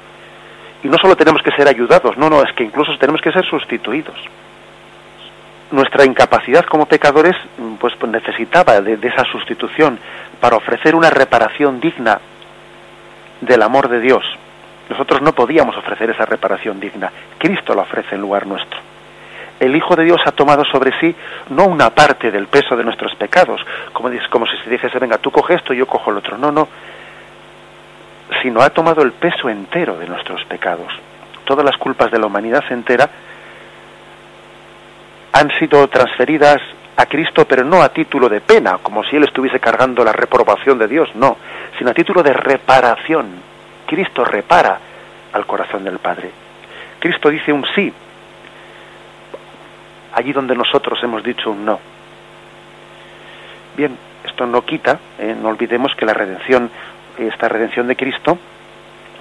Y 0.83 0.89
no 0.89 0.99
solo 0.99 1.15
tenemos 1.15 1.43
que 1.43 1.53
ser 1.53 1.69
ayudados, 1.69 2.19
no, 2.19 2.29
no, 2.29 2.43
es 2.43 2.53
que 2.55 2.65
incluso 2.65 2.99
tenemos 2.99 3.21
que 3.21 3.31
ser 3.31 3.47
sustituidos. 3.47 4.19
Nuestra 5.71 6.05
incapacidad 6.05 6.65
como 6.65 6.87
pecadores 6.87 7.37
pues, 7.79 7.95
pues 7.97 8.11
necesitaba 8.11 8.81
de 8.81 8.99
esa 9.07 9.25
sustitución 9.25 9.99
para 10.41 10.57
ofrecer 10.57 10.95
una 10.95 11.11
reparación 11.11 11.81
digna 11.81 12.21
del 13.41 13.63
amor 13.63 13.89
de 13.89 14.01
Dios. 14.01 14.25
Nosotros 14.89 15.21
no 15.21 15.33
podíamos 15.33 15.77
ofrecer 15.77 16.11
esa 16.11 16.25
reparación 16.25 16.81
digna. 16.81 17.13
Cristo 17.39 17.75
la 17.75 17.83
ofrece 17.83 18.15
en 18.15 18.21
lugar 18.21 18.47
nuestro. 18.47 18.79
El 19.61 19.75
Hijo 19.75 19.97
de 19.97 20.05
Dios 20.05 20.21
ha 20.25 20.33
tomado 20.33 20.65
sobre 20.65 20.99
sí 21.01 21.15
no 21.51 21.67
una 21.67 21.91
parte 21.91 22.31
del 22.31 22.47
peso 22.47 22.77
de 22.77 22.85
nuestros 22.85 23.15
pecados, 23.17 23.61
como, 23.93 24.11
como 24.31 24.47
si 24.47 24.57
se 24.59 24.71
dijese, 24.71 24.99
venga, 24.99 25.19
tú 25.19 25.31
coges 25.31 25.57
esto 25.57 25.75
y 25.75 25.79
yo 25.79 25.87
cojo 25.87 26.11
el 26.11 26.19
otro. 26.19 26.39
No, 26.39 26.53
no. 26.53 26.69
Sino 28.43 28.63
ha 28.63 28.71
tomado 28.71 29.03
el 29.03 29.13
peso 29.13 29.49
entero 29.49 29.99
de 29.99 30.07
nuestros 30.07 30.45
pecados. 30.45 30.93
Todas 31.45 31.65
las 31.65 31.77
culpas 31.77 32.11
de 32.11 32.19
la 32.19 32.27
humanidad 32.27 32.65
entera 32.71 33.11
han 35.33 35.51
sido 35.59 35.87
transferidas 35.89 36.61
a 36.97 37.07
Cristo, 37.07 37.47
pero 37.47 37.65
no 37.65 37.83
a 37.83 37.91
título 37.91 38.29
de 38.29 38.41
pena, 38.41 38.79
como 38.79 39.05
si 39.05 39.17
Él 39.17 39.25
estuviese 39.25 39.61
cargando 39.61 40.03
la 40.03 40.13
reprobación 40.13 40.79
de 40.79 40.89
Dios, 40.89 41.09
no, 41.15 41.37
sino 41.79 41.91
a 41.91 41.95
título 41.95 42.23
de 42.23 42.33
reparación. 42.33 43.27
Cristo 43.87 44.25
repara 44.25 44.79
al 45.33 45.47
corazón 45.47 45.85
del 45.85 45.99
Padre. 45.99 46.31
Cristo 46.99 47.31
dice 47.31 47.53
un 47.53 47.65
sí, 47.75 47.93
allí 50.13 50.33
donde 50.33 50.57
nosotros 50.57 50.99
hemos 51.03 51.23
dicho 51.23 51.51
un 51.51 51.65
no. 51.65 51.79
Bien, 53.77 53.97
esto 54.25 54.47
no 54.47 54.63
quita, 54.63 54.99
eh, 55.19 55.37
no 55.41 55.51
olvidemos 55.51 55.95
que 55.95 56.05
la 56.05 56.15
redención, 56.15 56.69
esta 57.17 57.49
redención 57.49 57.87
de 57.87 57.95
Cristo, 57.95 58.39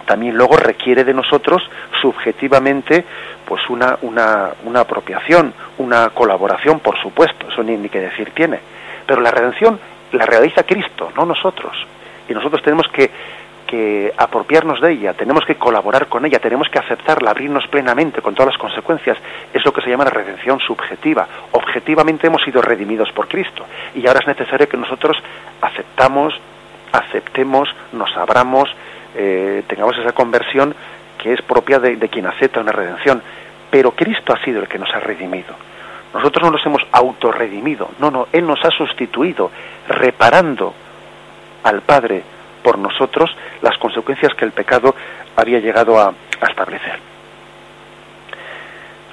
también 0.08 0.36
luego 0.36 0.56
requiere 0.56 1.04
de 1.04 1.13
nosotros 1.13 1.62
subjetivamente 2.02 3.06
pues 3.46 3.70
una, 3.70 3.98
una, 4.02 4.52
una 4.63 4.80
apropiación, 4.80 5.54
una 5.78 6.10
colaboración, 6.10 6.80
por 6.80 6.98
supuesto, 7.00 7.50
eso 7.50 7.62
ni, 7.62 7.78
ni 7.78 7.89
que 7.89 8.00
decir 8.00 8.32
tiene. 8.32 8.60
Pero 9.06 9.22
la 9.22 9.32
redención 9.32 9.80
la 10.13 10.26
realiza 10.26 10.63
Cristo, 10.63 11.12
no 11.15 11.26
nosotros. 11.26 11.76
Y 12.30 12.34
nosotros 12.34 12.62
tenemos 12.63 12.88
que, 12.88 13.12
que 13.67 14.13
apropiarnos 14.17 14.80
de 14.82 14.93
ella, 14.93 15.13
tenemos 15.13 15.46
que 15.46 15.56
colaborar 15.56 16.08
con 16.08 16.26
ella, 16.26 16.39
tenemos 16.39 16.70
que 16.70 16.80
aceptarla, 16.80 17.32
abrirnos 17.32 17.67
plenamente 17.67 18.22
con 18.22 18.34
todas 18.34 18.54
las 18.54 18.62
consecuencias. 18.62 19.17
Es 19.54 19.63
lo 19.65 19.74
que 19.74 19.82
se 19.82 19.89
llama 19.89 20.06
la 20.06 20.12
redención 20.12 20.60
subjetiva. 20.60 21.28
Objetivamente 21.52 22.28
hemos 22.28 22.43
sido 22.43 22.62
redimidos 22.62 23.12
por 23.12 23.28
Cristo 23.28 23.65
y 23.93 24.08
ahora 24.08 24.22
es 24.22 24.28
necesario 24.28 24.70
que 24.70 24.78
nosotros 24.78 25.17
aceptamos, 25.62 26.34
aceptemos, 26.93 27.70
nos 27.91 28.15
abramos, 28.15 28.70
eh, 29.17 29.63
tengamos 29.67 29.97
esa 29.97 30.13
conversión 30.13 30.75
que 31.17 31.34
es 31.34 31.41
propia 31.41 31.80
de, 31.80 31.97
quien 32.10 32.27
acepta 32.27 32.62
una 32.62 32.71
redención. 32.71 33.21
Pero 33.69 33.91
Cristo 33.91 34.34
ha 34.34 34.43
sido 34.43 34.62
el 34.62 34.67
que 34.67 34.77
nos 34.77 34.93
ha 34.93 34.99
redimido. 34.99 35.56
Nosotros 36.13 36.43
no 36.43 36.51
nos 36.51 36.65
hemos 36.65 36.82
autorredimido, 36.91 37.89
no, 37.99 38.10
no, 38.10 38.27
Él 38.32 38.47
nos 38.47 38.63
ha 38.63 38.69
sustituido, 38.71 39.51
reparando 39.89 40.73
al 41.63 41.82
Padre 41.82 42.23
por 42.63 42.77
nosotros 42.77 43.36
las 43.62 43.77
consecuencias 43.77 44.34
que 44.36 44.45
el 44.45 44.51
pecado 44.51 44.95
había 45.36 45.60
llegado 45.60 45.99
a, 45.99 46.08
a 46.08 46.45
establecer. 46.47 46.99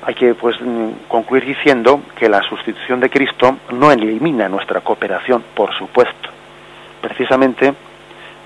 Hay 0.07 0.15
que 0.15 0.35
pues 0.35 0.57
mm, 0.61 1.09
concluir 1.09 1.47
diciendo 1.47 2.03
que 2.17 2.29
la 2.29 2.43
sustitución 2.43 3.01
de 3.01 3.11
Cristo 3.11 3.57
no 3.73 3.91
elimina 3.91 4.49
nuestra 4.49 4.81
cooperación, 4.83 5.43
por 5.55 5.75
supuesto. 5.75 6.29
Precisamente 7.01 7.75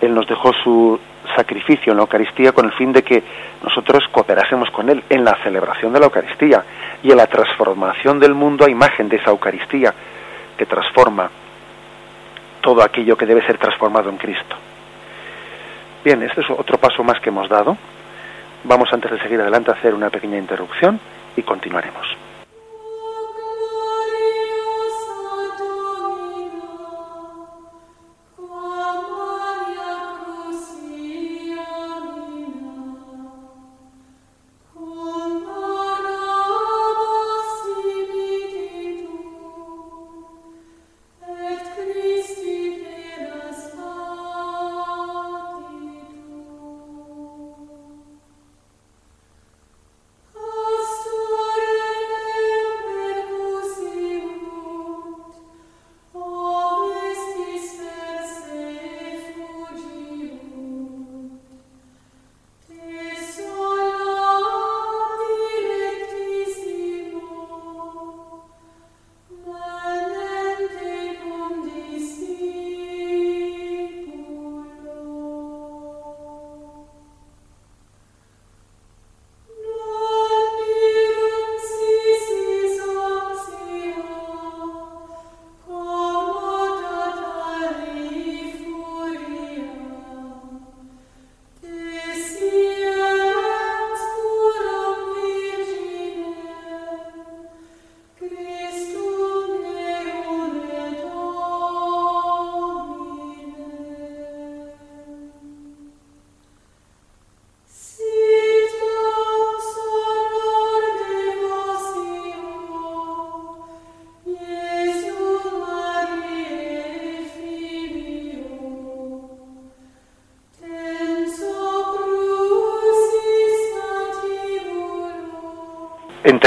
Él 0.00 0.14
nos 0.14 0.26
dejó 0.26 0.52
su, 0.52 0.98
sacrificio 1.34 1.92
en 1.92 1.98
la 1.98 2.02
Eucaristía 2.02 2.52
con 2.52 2.66
el 2.66 2.72
fin 2.72 2.92
de 2.92 3.02
que 3.02 3.22
nosotros 3.62 4.04
cooperásemos 4.10 4.70
con 4.70 4.88
Él 4.88 5.02
en 5.08 5.24
la 5.24 5.36
celebración 5.42 5.92
de 5.92 6.00
la 6.00 6.06
Eucaristía 6.06 6.64
y 7.02 7.10
en 7.10 7.16
la 7.16 7.26
transformación 7.26 8.18
del 8.18 8.34
mundo 8.34 8.64
a 8.64 8.70
imagen 8.70 9.08
de 9.08 9.16
esa 9.16 9.30
Eucaristía 9.30 9.94
que 10.56 10.66
transforma 10.66 11.30
todo 12.60 12.82
aquello 12.82 13.16
que 13.16 13.26
debe 13.26 13.46
ser 13.46 13.58
transformado 13.58 14.10
en 14.10 14.16
Cristo. 14.16 14.56
Bien, 16.04 16.22
este 16.22 16.40
es 16.40 16.50
otro 16.50 16.78
paso 16.78 17.02
más 17.02 17.20
que 17.20 17.30
hemos 17.30 17.48
dado. 17.48 17.76
Vamos 18.64 18.92
antes 18.92 19.10
de 19.10 19.20
seguir 19.20 19.40
adelante 19.40 19.70
a 19.70 19.74
hacer 19.74 19.94
una 19.94 20.10
pequeña 20.10 20.38
interrupción 20.38 20.98
y 21.36 21.42
continuaremos. 21.42 22.27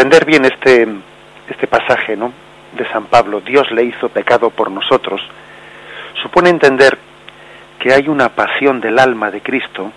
Entender 0.01 0.25
bien 0.25 0.45
este, 0.45 0.87
este 1.47 1.67
pasaje 1.67 2.17
¿no? 2.17 2.33
de 2.73 2.89
San 2.89 3.05
Pablo, 3.05 3.39
Dios 3.39 3.69
le 3.69 3.83
hizo 3.83 4.09
pecado 4.09 4.49
por 4.49 4.71
nosotros, 4.71 5.21
supone 6.23 6.49
entender 6.49 6.97
que 7.77 7.93
hay 7.93 8.07
una 8.07 8.29
pasión 8.29 8.81
del 8.81 8.97
alma 8.97 9.29
de 9.29 9.41
Cristo, 9.41 9.91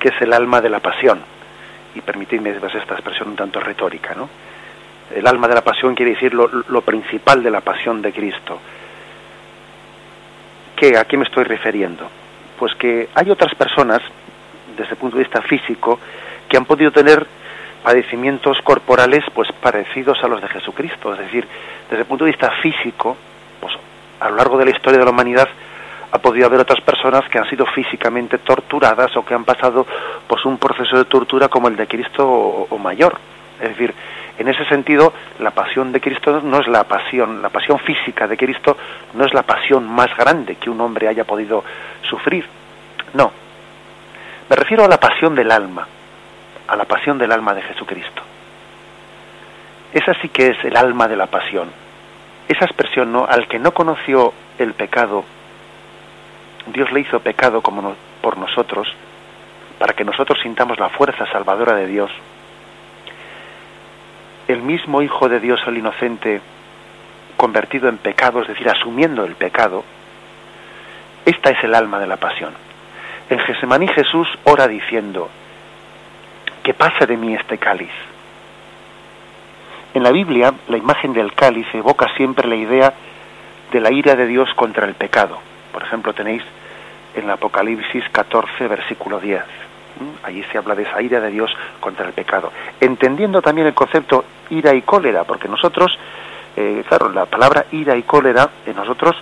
que 0.00 0.08
es 0.08 0.20
el 0.20 0.32
alma 0.32 0.60
de 0.60 0.70
la 0.70 0.80
pasión. 0.80 1.20
Y 1.94 2.00
permitidme 2.00 2.50
esta 2.50 2.94
expresión 2.94 3.28
un 3.28 3.36
tanto 3.36 3.60
retórica, 3.60 4.12
¿no? 4.16 4.28
El 5.14 5.24
alma 5.28 5.46
de 5.46 5.54
la 5.54 5.62
pasión 5.62 5.94
quiere 5.94 6.14
decir 6.14 6.34
lo, 6.34 6.48
lo 6.48 6.80
principal 6.82 7.44
de 7.44 7.50
la 7.52 7.60
pasión 7.60 8.02
de 8.02 8.12
Cristo. 8.12 8.58
¿Qué, 10.74 10.98
¿A 10.98 11.04
qué 11.04 11.16
me 11.16 11.24
estoy 11.24 11.44
refiriendo? 11.44 12.10
Pues 12.58 12.74
que 12.74 13.08
hay 13.14 13.30
otras 13.30 13.54
personas, 13.54 14.02
desde 14.76 14.90
el 14.90 14.96
punto 14.96 15.16
de 15.16 15.22
vista 15.22 15.42
físico, 15.42 16.00
que 16.48 16.56
han 16.56 16.64
podido 16.64 16.90
tener 16.90 17.24
padecimientos 17.82 18.58
corporales 18.62 19.24
pues 19.34 19.50
parecidos 19.52 20.22
a 20.22 20.28
los 20.28 20.40
de 20.42 20.48
Jesucristo, 20.48 21.12
es 21.12 21.20
decir, 21.20 21.46
desde 21.88 22.02
el 22.02 22.06
punto 22.06 22.24
de 22.24 22.30
vista 22.30 22.50
físico, 22.62 23.16
pues 23.60 23.74
a 24.20 24.28
lo 24.28 24.36
largo 24.36 24.58
de 24.58 24.64
la 24.64 24.70
historia 24.70 24.98
de 24.98 25.04
la 25.04 25.10
humanidad 25.10 25.48
ha 26.10 26.18
podido 26.18 26.46
haber 26.46 26.60
otras 26.60 26.80
personas 26.80 27.28
que 27.28 27.38
han 27.38 27.48
sido 27.48 27.66
físicamente 27.66 28.38
torturadas 28.38 29.16
o 29.16 29.24
que 29.24 29.34
han 29.34 29.44
pasado 29.44 29.86
pues 30.26 30.44
un 30.44 30.58
proceso 30.58 30.96
de 30.96 31.04
tortura 31.04 31.48
como 31.48 31.68
el 31.68 31.76
de 31.76 31.86
Cristo 31.86 32.26
o, 32.26 32.78
mayor. 32.78 33.18
Es 33.60 33.70
decir, 33.70 33.92
en 34.38 34.48
ese 34.48 34.64
sentido, 34.66 35.12
la 35.40 35.50
pasión 35.50 35.92
de 35.92 36.00
Cristo 36.00 36.40
no 36.42 36.60
es 36.60 36.68
la 36.68 36.84
pasión, 36.84 37.42
la 37.42 37.48
pasión 37.48 37.78
física 37.78 38.26
de 38.26 38.36
Cristo 38.36 38.76
no 39.14 39.24
es 39.24 39.34
la 39.34 39.42
pasión 39.42 39.88
más 39.88 40.14
grande 40.16 40.56
que 40.56 40.70
un 40.70 40.80
hombre 40.80 41.08
haya 41.08 41.24
podido 41.24 41.64
sufrir. 42.08 42.46
No. 43.14 43.32
Me 44.48 44.56
refiero 44.56 44.84
a 44.84 44.88
la 44.88 45.00
pasión 45.00 45.34
del 45.34 45.50
alma, 45.50 45.86
a 46.68 46.76
la 46.76 46.84
pasión 46.84 47.18
del 47.18 47.32
alma 47.32 47.54
de 47.54 47.62
Jesucristo. 47.62 48.22
Esa 49.92 50.14
sí 50.20 50.28
que 50.28 50.48
es 50.48 50.64
el 50.64 50.76
alma 50.76 51.08
de 51.08 51.16
la 51.16 51.26
pasión. 51.26 51.70
Esa 52.48 52.64
expresión, 52.64 53.12
¿no? 53.12 53.26
Al 53.28 53.48
que 53.48 53.58
no 53.58 53.72
conoció 53.72 54.32
el 54.58 54.74
pecado, 54.74 55.24
Dios 56.66 56.90
le 56.92 57.00
hizo 57.00 57.20
pecado 57.20 57.60
como 57.62 57.94
por 58.20 58.38
nosotros, 58.38 58.88
para 59.78 59.94
que 59.94 60.04
nosotros 60.04 60.38
sintamos 60.42 60.78
la 60.78 60.88
fuerza 60.90 61.26
salvadora 61.26 61.74
de 61.74 61.86
Dios. 61.86 62.10
El 64.48 64.62
mismo 64.62 65.02
Hijo 65.02 65.28
de 65.28 65.40
Dios, 65.40 65.60
el 65.66 65.78
inocente, 65.78 66.40
convertido 67.36 67.88
en 67.88 67.98
pecado, 67.98 68.42
es 68.42 68.48
decir, 68.48 68.68
asumiendo 68.68 69.24
el 69.24 69.34
pecado, 69.34 69.84
esta 71.24 71.50
es 71.50 71.62
el 71.64 71.74
alma 71.74 71.98
de 71.98 72.06
la 72.06 72.16
pasión. 72.16 72.54
En 73.28 73.38
Gesemaní 73.40 73.88
Jesús 73.88 74.28
ora 74.44 74.68
diciendo, 74.68 75.28
que 76.66 76.74
pase 76.74 77.06
de 77.06 77.16
mí 77.16 77.32
este 77.32 77.58
cáliz. 77.58 77.92
En 79.94 80.02
la 80.02 80.10
Biblia, 80.10 80.52
la 80.66 80.76
imagen 80.76 81.12
del 81.12 81.32
cáliz 81.32 81.64
evoca 81.72 82.12
siempre 82.16 82.48
la 82.48 82.56
idea 82.56 82.92
de 83.70 83.80
la 83.80 83.92
ira 83.92 84.16
de 84.16 84.26
Dios 84.26 84.52
contra 84.56 84.84
el 84.84 84.94
pecado. 84.94 85.38
Por 85.72 85.84
ejemplo, 85.84 86.12
tenéis 86.12 86.42
en 87.14 87.22
el 87.22 87.30
Apocalipsis 87.30 88.02
14, 88.10 88.66
versículo 88.66 89.20
10. 89.20 89.42
Allí 90.24 90.42
se 90.50 90.58
habla 90.58 90.74
de 90.74 90.82
esa 90.82 91.00
ira 91.00 91.20
de 91.20 91.30
Dios 91.30 91.56
contra 91.78 92.04
el 92.04 92.12
pecado. 92.12 92.50
Entendiendo 92.80 93.40
también 93.40 93.68
el 93.68 93.74
concepto 93.74 94.24
ira 94.50 94.74
y 94.74 94.82
cólera, 94.82 95.22
porque 95.22 95.46
nosotros, 95.46 95.96
eh, 96.56 96.82
claro, 96.88 97.10
la 97.10 97.26
palabra 97.26 97.66
ira 97.70 97.96
y 97.96 98.02
cólera 98.02 98.50
en 98.66 98.74
nosotros 98.74 99.14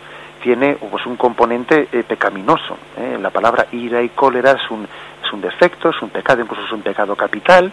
tiene 0.44 0.74
pues, 0.74 1.07
un 1.07 1.16
componente 1.16 1.88
eh, 1.90 2.04
pecaminoso. 2.07 2.76
¿eh? 2.98 3.16
La 3.18 3.30
palabra 3.30 3.66
ira 3.72 4.02
y 4.02 4.11
cólera 4.11 4.50
es 4.50 4.70
un, 4.70 4.87
es 5.24 5.33
un 5.33 5.40
defecto, 5.40 5.88
es 5.88 6.02
un 6.02 6.11
pecado, 6.11 6.42
incluso 6.42 6.66
es 6.66 6.72
un 6.72 6.83
pecado 6.83 7.16
capital, 7.16 7.72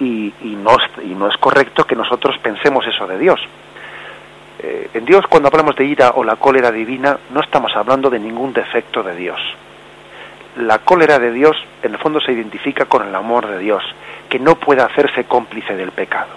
y, 0.00 0.32
y, 0.40 0.56
no, 0.56 0.74
y 1.04 1.14
no 1.14 1.28
es 1.28 1.36
correcto 1.36 1.84
que 1.84 1.94
nosotros 1.94 2.38
pensemos 2.38 2.86
eso 2.86 3.06
de 3.06 3.18
Dios. 3.18 3.40
Eh, 4.60 4.88
en 4.94 5.04
Dios, 5.04 5.26
cuando 5.26 5.48
hablamos 5.48 5.76
de 5.76 5.84
ira 5.84 6.12
o 6.14 6.24
la 6.24 6.36
cólera 6.36 6.72
divina, 6.72 7.18
no 7.30 7.42
estamos 7.42 7.76
hablando 7.76 8.08
de 8.08 8.18
ningún 8.18 8.54
defecto 8.54 9.02
de 9.02 9.14
Dios. 9.14 9.40
La 10.56 10.78
cólera 10.78 11.18
de 11.18 11.30
Dios, 11.30 11.58
en 11.82 11.92
el 11.92 11.98
fondo, 11.98 12.20
se 12.20 12.32
identifica 12.32 12.86
con 12.86 13.06
el 13.06 13.14
amor 13.14 13.46
de 13.48 13.58
Dios, 13.58 13.84
que 14.30 14.38
no 14.38 14.54
puede 14.54 14.80
hacerse 14.80 15.24
cómplice 15.24 15.76
del 15.76 15.90
pecado. 15.90 16.30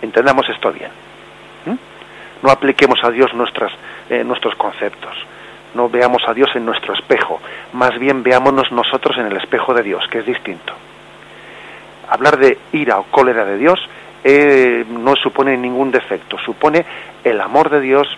Entendamos 0.00 0.48
esto 0.48 0.72
bien. 0.72 1.07
No 2.42 2.50
apliquemos 2.50 2.98
a 3.02 3.10
Dios 3.10 3.30
eh, 4.10 4.24
nuestros 4.24 4.54
conceptos. 4.54 5.16
No 5.74 5.88
veamos 5.88 6.22
a 6.26 6.34
Dios 6.34 6.48
en 6.54 6.64
nuestro 6.64 6.94
espejo, 6.94 7.40
más 7.72 7.98
bien 7.98 8.22
veámonos 8.22 8.72
nosotros 8.72 9.18
en 9.18 9.26
el 9.26 9.36
espejo 9.36 9.74
de 9.74 9.82
Dios, 9.82 10.02
que 10.10 10.20
es 10.20 10.26
distinto. 10.26 10.72
Hablar 12.08 12.38
de 12.38 12.58
ira 12.72 12.98
o 12.98 13.04
cólera 13.04 13.44
de 13.44 13.58
Dios 13.58 13.78
eh, 14.24 14.84
no 14.88 15.14
supone 15.14 15.56
ningún 15.56 15.90
defecto, 15.90 16.38
supone 16.38 16.84
el 17.22 17.40
amor 17.40 17.68
de 17.70 17.80
Dios 17.80 18.08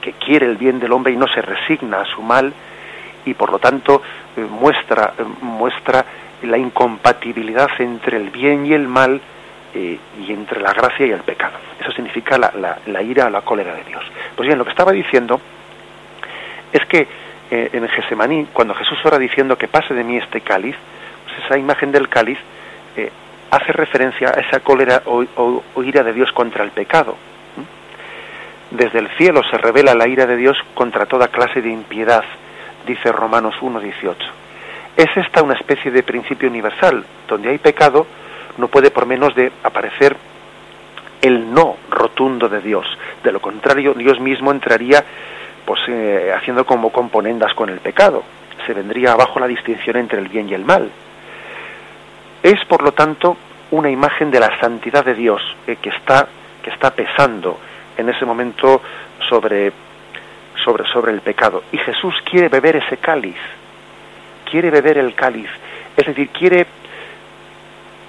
que 0.00 0.12
quiere 0.12 0.46
el 0.46 0.56
bien 0.56 0.78
del 0.78 0.92
hombre 0.92 1.12
y 1.12 1.16
no 1.16 1.26
se 1.26 1.42
resigna 1.42 2.02
a 2.02 2.04
su 2.04 2.22
mal 2.22 2.52
y 3.24 3.34
por 3.34 3.50
lo 3.50 3.58
tanto 3.58 4.02
eh, 4.36 4.40
muestra, 4.40 5.14
eh, 5.18 5.24
muestra 5.42 6.04
la 6.42 6.58
incompatibilidad 6.58 7.68
entre 7.78 8.18
el 8.18 8.30
bien 8.30 8.66
y 8.66 8.74
el 8.74 8.86
mal 8.86 9.20
y 9.74 9.98
entre 10.28 10.60
la 10.60 10.72
gracia 10.72 11.06
y 11.06 11.10
el 11.10 11.20
pecado. 11.20 11.58
Eso 11.80 11.92
significa 11.92 12.38
la, 12.38 12.78
la, 12.86 13.02
ira 13.02 13.26
o 13.26 13.30
la 13.30 13.42
cólera 13.42 13.74
de 13.74 13.84
Dios. 13.84 14.04
Pues 14.36 14.46
bien, 14.46 14.58
lo 14.58 14.64
que 14.64 14.70
estaba 14.70 14.92
diciendo 14.92 15.40
es 16.72 16.84
que 16.86 17.06
eh, 17.50 17.70
en 17.72 17.88
Gesemaní, 17.88 18.46
cuando 18.52 18.74
Jesús 18.74 18.98
ora 19.04 19.18
diciendo 19.18 19.58
que 19.58 19.68
pase 19.68 19.94
de 19.94 20.04
mí 20.04 20.16
este 20.16 20.40
cáliz, 20.40 20.76
pues 21.24 21.44
esa 21.44 21.58
imagen 21.58 21.92
del 21.92 22.08
cáliz 22.08 22.38
eh, 22.96 23.10
hace 23.50 23.72
referencia 23.72 24.28
a 24.30 24.40
esa 24.40 24.60
cólera 24.60 25.02
o, 25.06 25.24
ira 25.82 26.02
de 26.02 26.12
Dios 26.12 26.32
contra 26.32 26.64
el 26.64 26.70
pecado. 26.70 27.16
Desde 28.70 28.98
el 28.98 29.08
cielo 29.10 29.42
se 29.50 29.58
revela 29.58 29.94
la 29.94 30.08
ira 30.08 30.26
de 30.26 30.36
Dios 30.36 30.56
contra 30.74 31.06
toda 31.06 31.28
clase 31.28 31.60
de 31.62 31.70
impiedad, 31.70 32.24
dice 32.86 33.12
Romanos 33.12 33.54
1.18. 33.60 34.16
Es 34.96 35.16
esta 35.16 35.42
una 35.42 35.54
especie 35.54 35.90
de 35.90 36.02
principio 36.02 36.48
universal, 36.48 37.04
donde 37.28 37.50
hay 37.50 37.58
pecado, 37.58 38.06
no 38.58 38.68
puede 38.68 38.90
por 38.90 39.06
menos 39.06 39.34
de 39.34 39.52
aparecer 39.62 40.16
el 41.22 41.52
no 41.52 41.76
rotundo 41.90 42.48
de 42.48 42.60
Dios. 42.60 42.86
De 43.22 43.32
lo 43.32 43.40
contrario, 43.40 43.94
Dios 43.94 44.20
mismo 44.20 44.50
entraría 44.50 45.04
pues 45.64 45.80
eh, 45.88 46.32
haciendo 46.36 46.66
como 46.66 46.90
componendas 46.90 47.54
con 47.54 47.70
el 47.70 47.80
pecado. 47.80 48.22
Se 48.66 48.74
vendría 48.74 49.12
abajo 49.12 49.40
la 49.40 49.46
distinción 49.46 49.96
entre 49.96 50.18
el 50.18 50.28
bien 50.28 50.48
y 50.48 50.54
el 50.54 50.64
mal. 50.64 50.90
Es, 52.42 52.62
por 52.66 52.82
lo 52.82 52.92
tanto, 52.92 53.36
una 53.70 53.88
imagen 53.88 54.30
de 54.30 54.40
la 54.40 54.58
santidad 54.60 55.04
de 55.04 55.14
Dios 55.14 55.40
eh, 55.66 55.76
que, 55.80 55.88
está, 55.88 56.28
que 56.62 56.70
está 56.70 56.90
pesando 56.90 57.58
en 57.96 58.08
ese 58.08 58.26
momento 58.26 58.82
sobre, 59.28 59.72
sobre, 60.62 60.84
sobre 60.92 61.12
el 61.12 61.22
pecado. 61.22 61.64
Y 61.72 61.78
Jesús 61.78 62.14
quiere 62.30 62.48
beber 62.48 62.76
ese 62.76 62.98
cáliz, 62.98 63.38
quiere 64.50 64.70
beber 64.70 64.98
el 64.98 65.14
cáliz, 65.14 65.48
es 65.96 66.06
decir, 66.06 66.28
quiere 66.28 66.66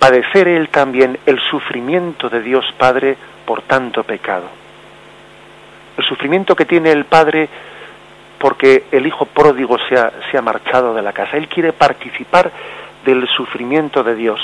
padecer 0.05 0.47
él 0.47 0.69
también 0.69 1.17
el 1.25 1.39
sufrimiento 1.39 2.29
de 2.29 2.41
Dios 2.41 2.65
Padre 2.77 3.17
por 3.45 3.63
tanto 3.63 4.03
pecado 4.03 4.65
el 5.97 6.03
sufrimiento 6.03 6.55
que 6.55 6.65
tiene 6.65 6.91
el 6.91 7.05
padre 7.05 7.49
porque 8.37 8.85
el 8.91 9.07
hijo 9.07 9.25
pródigo 9.25 9.77
se 9.89 9.97
ha, 9.97 10.11
se 10.29 10.37
ha 10.37 10.41
marchado 10.41 10.93
de 10.93 11.01
la 11.01 11.13
casa. 11.13 11.37
Él 11.37 11.47
quiere 11.47 11.73
participar 11.73 12.51
del 13.05 13.25
sufrimiento 13.29 14.03
de 14.03 14.13
Dios. 14.13 14.39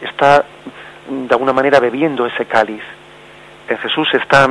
Está 0.00 0.44
de 1.08 1.34
alguna 1.34 1.52
manera 1.52 1.80
bebiendo 1.80 2.26
ese 2.26 2.44
cáliz. 2.44 2.82
En 3.66 3.78
Jesús 3.78 4.08
está 4.12 4.48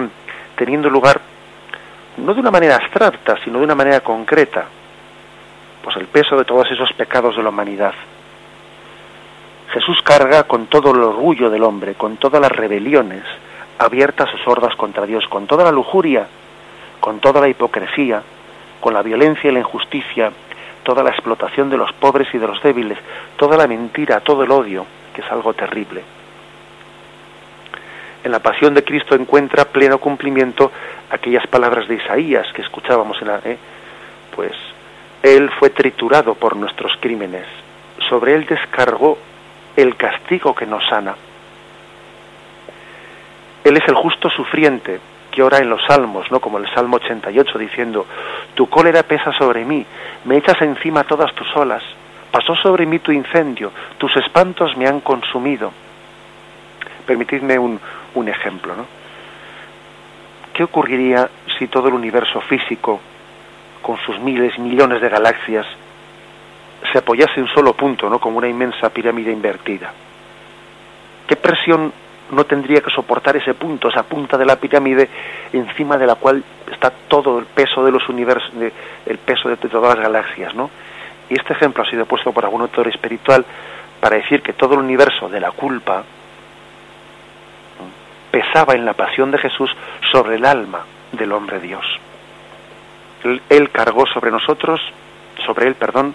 teniendo 0.56 0.90
lugar 0.90 1.22
no 2.18 2.34
de 2.34 2.40
una 2.40 2.52
manera 2.52 2.76
abstracta, 2.76 3.38
sino 3.44 3.60
de 3.60 3.66
una 3.66 3.76
manera 3.76 4.00
concreta, 4.02 4.66
pues 5.84 5.96
el 5.98 6.08
peso 6.08 6.36
de 6.36 6.46
todos 6.46 6.70
esos 6.72 6.92
pecados 6.94 7.38
de 7.38 7.44
la 7.44 7.50
humanidad. 7.50 7.94
Jesús 9.72 10.02
carga 10.04 10.44
con 10.44 10.66
todo 10.66 10.92
el 10.92 11.04
orgullo 11.04 11.50
del 11.50 11.64
hombre, 11.64 11.94
con 11.94 12.18
todas 12.18 12.42
las 12.42 12.52
rebeliones, 12.52 13.24
abiertas 13.78 14.34
o 14.34 14.38
sordas 14.40 14.76
contra 14.76 15.06
Dios, 15.06 15.28
con 15.28 15.46
toda 15.46 15.64
la 15.64 15.72
lujuria, 15.72 16.28
con 17.00 17.20
toda 17.20 17.40
la 17.40 17.50
hipocresía, 17.50 18.24
con 18.80 18.94
la 18.94 19.04
violencia 19.04 19.50
y 19.50 19.54
la 19.54 19.60
injusticia, 19.60 20.32
toda 20.84 21.04
la 21.04 21.12
explotación 21.12 21.70
de 21.70 21.78
los 21.78 21.94
pobres 21.94 22.28
y 22.34 22.40
de 22.40 22.48
los 22.48 22.62
débiles, 22.64 22.98
toda 23.38 23.58
la 23.58 23.68
mentira, 23.68 24.22
todo 24.22 24.44
el 24.44 24.52
odio, 24.52 24.86
que 25.14 25.22
es 25.22 25.32
algo 25.32 25.54
terrible. 25.54 26.02
En 28.24 28.32
la 28.32 28.40
pasión 28.40 28.74
de 28.74 28.84
Cristo 28.84 29.16
encuentra 29.16 29.66
pleno 29.66 30.00
cumplimiento 30.00 30.72
aquellas 31.12 31.46
palabras 31.48 31.88
de 31.88 31.96
Isaías 31.96 32.52
que 32.54 32.64
escuchábamos 32.64 33.22
en 33.22 33.28
la... 33.28 33.40
¿eh? 33.46 33.58
Pues 34.36 34.54
Él 35.22 35.52
fue 35.60 35.70
triturado 35.70 36.34
por 36.34 36.56
nuestros 36.56 36.94
crímenes, 37.00 37.46
sobre 38.10 38.34
Él 38.34 38.46
descargó 38.46 39.18
el 39.82 39.96
castigo 39.96 40.54
que 40.54 40.66
nos 40.66 40.86
sana 40.88 41.16
él 43.64 43.78
es 43.78 43.88
el 43.88 43.96
justo 43.96 44.30
sufriente 44.30 45.00
que 45.32 45.44
ora 45.44 45.60
en 45.60 45.70
los 45.70 45.84
salmos, 45.86 46.30
¿no? 46.32 46.40
Como 46.40 46.58
el 46.58 46.68
Salmo 46.74 46.98
88 46.98 47.60
diciendo, 47.60 48.06
tu 48.56 48.68
cólera 48.68 49.04
pesa 49.04 49.32
sobre 49.34 49.64
mí, 49.64 49.86
me 50.26 50.38
echas 50.38 50.60
encima 50.62 51.04
todas 51.04 51.34
tus 51.36 51.56
olas, 51.56 51.84
pasó 52.32 52.56
sobre 52.56 52.86
mí 52.86 53.00
tu 53.00 53.12
incendio, 53.12 53.72
tus 53.98 54.16
espantos 54.18 54.76
me 54.76 54.88
han 54.88 55.02
consumido. 55.02 55.72
permitidme 57.06 57.58
un, 57.58 57.80
un 58.16 58.30
ejemplo, 58.30 58.76
¿no? 58.76 58.86
¿Qué 60.54 60.64
ocurriría 60.64 61.30
si 61.58 61.68
todo 61.68 61.88
el 61.88 61.94
universo 61.94 62.42
físico, 62.42 63.00
con 63.82 63.98
sus 64.00 64.20
miles 64.20 64.58
millones 64.60 65.02
de 65.02 65.10
galaxias, 65.10 65.66
se 66.92 66.98
apoyase 66.98 67.36
en 67.38 67.44
un 67.44 67.50
solo 67.50 67.74
punto, 67.74 68.10
¿no? 68.10 68.20
como 68.20 68.38
una 68.38 68.48
inmensa 68.48 68.90
pirámide 68.90 69.32
invertida? 69.32 69.92
¿Qué 71.28 71.36
presión 71.36 71.92
no 72.32 72.44
tendría 72.46 72.82
que 72.82 72.92
soportar 72.92 73.38
ese 73.38 73.54
punto, 73.54 73.90
esa 73.90 74.04
punta 74.04 74.38
de 74.38 74.46
la 74.46 74.56
pirámide 74.56 75.10
encima 75.52 75.98
de 75.98 76.06
la 76.06 76.16
cual 76.16 76.44
está 76.72 76.92
todo 77.08 77.40
el 77.40 77.46
peso 77.46 77.84
de 77.84 77.92
los 77.92 78.08
universos, 78.10 78.52
el 79.06 79.18
peso 79.18 79.50
de 79.50 79.58
todas 79.58 79.96
las 79.96 80.04
galaxias, 80.04 80.54
¿no? 80.54 80.70
Y 81.30 81.36
este 81.36 81.54
ejemplo 81.54 81.84
ha 81.84 81.90
sido 81.90 82.06
puesto 82.06 82.32
por 82.32 82.46
algún 82.46 82.62
autor 82.62 82.88
espiritual 82.88 83.46
para 84.00 84.18
decir 84.18 84.42
que 84.42 84.54
todo 84.54 84.76
el 84.76 84.80
universo 84.80 85.30
de 85.30 85.40
la 85.40 85.52
culpa 85.52 86.04
pesaba 88.32 88.74
en 88.76 88.86
la 88.86 88.94
pasión 88.94 89.32
de 89.32 89.38
Jesús 89.38 89.76
sobre 90.12 90.36
el 90.36 90.46
alma 90.46 90.86
del 91.12 91.32
hombre 91.32 91.60
Dios. 91.60 91.86
Él, 93.24 93.42
él, 93.50 93.70
cargó 93.72 94.06
sobre 94.08 94.32
nosotros, 94.32 94.80
sobre 95.46 95.68
él, 95.68 95.76
perdón, 95.76 96.14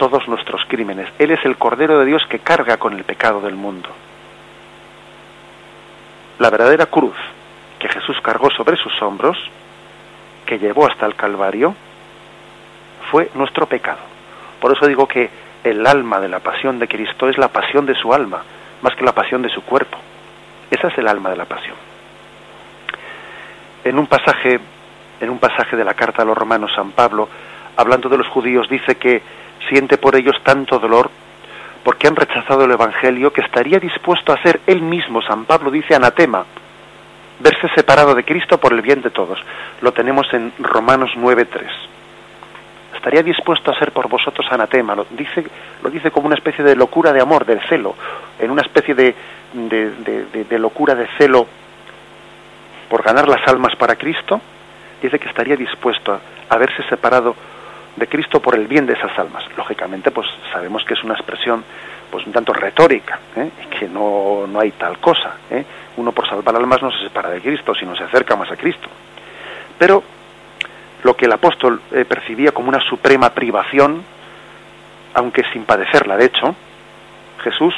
todos 0.00 0.26
nuestros 0.28 0.62
crímenes. 0.66 1.10
Él 1.18 1.30
es 1.30 1.44
el 1.44 1.58
Cordero 1.58 1.98
de 1.98 2.06
Dios 2.06 2.22
que 2.26 2.38
carga 2.38 2.78
con 2.78 2.94
el 2.94 3.04
pecado 3.04 3.42
del 3.42 3.54
mundo. 3.54 3.90
La 6.38 6.48
verdadera 6.48 6.86
cruz 6.86 7.14
que 7.78 7.86
Jesús 7.86 8.16
cargó 8.22 8.50
sobre 8.50 8.78
sus 8.78 9.02
hombros, 9.02 9.36
que 10.46 10.58
llevó 10.58 10.86
hasta 10.86 11.04
el 11.04 11.14
Calvario, 11.16 11.74
fue 13.10 13.30
nuestro 13.34 13.66
pecado. 13.66 13.98
Por 14.58 14.74
eso 14.74 14.86
digo 14.86 15.06
que 15.06 15.28
el 15.64 15.86
alma 15.86 16.18
de 16.18 16.28
la 16.28 16.38
pasión 16.38 16.78
de 16.78 16.88
Cristo 16.88 17.28
es 17.28 17.36
la 17.36 17.48
pasión 17.48 17.84
de 17.84 17.94
su 17.94 18.14
alma, 18.14 18.42
más 18.80 18.94
que 18.94 19.04
la 19.04 19.12
pasión 19.12 19.42
de 19.42 19.50
su 19.50 19.62
cuerpo. 19.64 19.98
Esa 20.70 20.88
es 20.88 20.96
el 20.96 21.08
alma 21.08 21.28
de 21.28 21.36
la 21.36 21.44
pasión. 21.44 21.76
En 23.84 23.98
un 23.98 24.06
pasaje, 24.06 24.60
en 25.20 25.28
un 25.28 25.38
pasaje 25.38 25.76
de 25.76 25.84
la 25.84 25.92
carta 25.92 26.22
a 26.22 26.24
los 26.24 26.38
romanos 26.38 26.72
San 26.74 26.92
Pablo, 26.92 27.28
hablando 27.76 28.08
de 28.08 28.16
los 28.16 28.28
judíos, 28.28 28.66
dice 28.70 28.94
que 28.94 29.39
siente 29.68 29.98
por 29.98 30.16
ellos 30.16 30.36
tanto 30.42 30.78
dolor 30.78 31.10
porque 31.84 32.08
han 32.08 32.16
rechazado 32.16 32.64
el 32.64 32.72
evangelio 32.72 33.32
que 33.32 33.40
estaría 33.40 33.78
dispuesto 33.78 34.32
a 34.32 34.42
ser 34.42 34.60
él 34.66 34.82
mismo, 34.82 35.22
San 35.22 35.44
Pablo 35.44 35.70
dice 35.70 35.94
anatema, 35.94 36.44
verse 37.38 37.68
separado 37.74 38.14
de 38.14 38.24
Cristo 38.24 38.58
por 38.58 38.72
el 38.72 38.82
bien 38.82 39.00
de 39.00 39.10
todos. 39.10 39.38
Lo 39.80 39.92
tenemos 39.92 40.32
en 40.34 40.52
Romanos 40.58 41.10
9:3 41.16 41.90
estaría 43.00 43.22
dispuesto 43.22 43.70
a 43.70 43.78
ser 43.78 43.92
por 43.92 44.08
vosotros 44.08 44.46
anatema. 44.50 44.94
Lo 44.94 45.06
dice, 45.10 45.44
lo 45.82 45.88
dice 45.88 46.10
como 46.10 46.26
una 46.26 46.36
especie 46.36 46.62
de 46.62 46.76
locura 46.76 47.14
de 47.14 47.20
amor, 47.22 47.46
del 47.46 47.60
celo, 47.66 47.96
en 48.38 48.50
una 48.50 48.60
especie 48.60 48.94
de, 48.94 49.14
de, 49.54 50.58
locura 50.58 50.94
de 50.94 51.06
celo 51.16 51.46
por 52.90 53.02
ganar 53.02 53.26
las 53.26 53.46
almas 53.48 53.74
para 53.76 53.96
Cristo. 53.96 54.40
Dice 55.00 55.18
que 55.18 55.28
estaría 55.28 55.56
dispuesto 55.56 56.12
a 56.12 56.54
haberse 56.54 56.82
separado 56.90 57.34
de 57.96 58.06
Cristo 58.06 58.40
por 58.40 58.54
el 58.54 58.66
bien 58.66 58.86
de 58.86 58.94
esas 58.94 59.16
almas. 59.18 59.44
Lógicamente, 59.56 60.10
pues 60.10 60.26
sabemos 60.52 60.84
que 60.84 60.94
es 60.94 61.02
una 61.04 61.14
expresión 61.14 61.64
pues 62.10 62.26
un 62.26 62.32
tanto 62.32 62.52
retórica, 62.52 63.20
¿eh? 63.36 63.50
que 63.78 63.88
no, 63.88 64.46
no 64.48 64.60
hay 64.60 64.72
tal 64.72 64.98
cosa. 64.98 65.36
¿eh? 65.50 65.64
Uno 65.96 66.12
por 66.12 66.28
salvar 66.28 66.56
almas 66.56 66.82
no 66.82 66.90
se 66.90 67.04
separa 67.04 67.30
de 67.30 67.40
Cristo, 67.40 67.74
sino 67.74 67.94
se 67.94 68.04
acerca 68.04 68.36
más 68.36 68.50
a 68.50 68.56
Cristo. 68.56 68.88
Pero 69.78 70.02
lo 71.04 71.16
que 71.16 71.26
el 71.26 71.32
apóstol 71.32 71.80
eh, 71.92 72.04
percibía 72.04 72.52
como 72.52 72.68
una 72.68 72.80
suprema 72.80 73.30
privación, 73.30 74.02
aunque 75.14 75.44
sin 75.52 75.64
padecerla, 75.64 76.16
de 76.16 76.26
hecho, 76.26 76.54
Jesús 77.42 77.74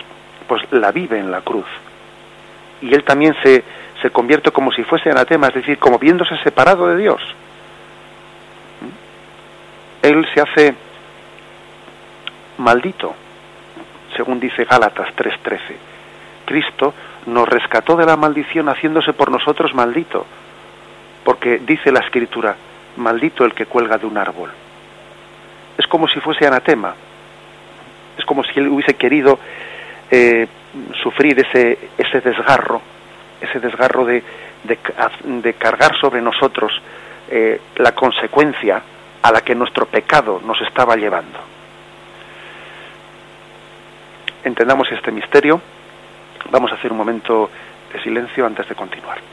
pues 0.48 0.62
la 0.72 0.90
vive 0.92 1.18
en 1.18 1.30
la 1.30 1.42
cruz. 1.42 1.66
Y 2.80 2.92
él 2.94 3.04
también 3.04 3.34
se, 3.42 3.62
se 4.00 4.10
convierte 4.10 4.50
como 4.50 4.72
si 4.72 4.82
fuese 4.82 5.10
anatema, 5.10 5.48
es 5.48 5.54
decir, 5.54 5.78
como 5.78 5.98
viéndose 5.98 6.36
separado 6.38 6.88
de 6.88 6.96
Dios. 6.96 7.22
Él 10.02 10.26
se 10.34 10.40
hace 10.40 10.74
maldito, 12.58 13.14
según 14.16 14.40
dice 14.40 14.64
Gálatas 14.64 15.14
3:13. 15.14 15.76
Cristo 16.44 16.92
nos 17.26 17.48
rescató 17.48 17.96
de 17.96 18.04
la 18.04 18.16
maldición 18.16 18.68
haciéndose 18.68 19.12
por 19.12 19.30
nosotros 19.30 19.72
maldito, 19.74 20.26
porque 21.24 21.58
dice 21.58 21.92
la 21.92 22.00
escritura, 22.00 22.56
maldito 22.96 23.44
el 23.44 23.54
que 23.54 23.66
cuelga 23.66 23.96
de 23.96 24.06
un 24.06 24.18
árbol. 24.18 24.50
Es 25.78 25.86
como 25.86 26.08
si 26.08 26.18
fuese 26.18 26.46
anatema, 26.46 26.94
es 28.18 28.24
como 28.24 28.42
si 28.42 28.58
él 28.58 28.68
hubiese 28.68 28.94
querido 28.94 29.38
eh, 30.10 30.46
sufrir 31.00 31.38
ese, 31.38 31.78
ese 31.96 32.20
desgarro, 32.20 32.82
ese 33.40 33.60
desgarro 33.60 34.04
de, 34.04 34.22
cargar 35.58 35.96
sobre 36.00 36.20
nosotros 36.20 36.72
eh, 37.30 37.60
la 37.76 37.92
consecuencia 37.92 38.82
a 39.22 39.32
la 39.32 39.40
que 39.40 39.54
nuestro 39.54 39.86
pecado 39.86 40.40
nos 40.44 40.60
estaba 40.60 40.96
llevando. 40.96 41.38
Entendamos 44.44 44.90
este 44.90 45.12
misterio. 45.12 45.60
Vamos 46.50 46.72
a 46.72 46.74
hacer 46.74 46.90
un 46.90 46.98
momento 46.98 47.48
de 47.92 48.02
silencio 48.02 48.44
antes 48.44 48.68
de 48.68 48.74
continuar. 48.74 49.31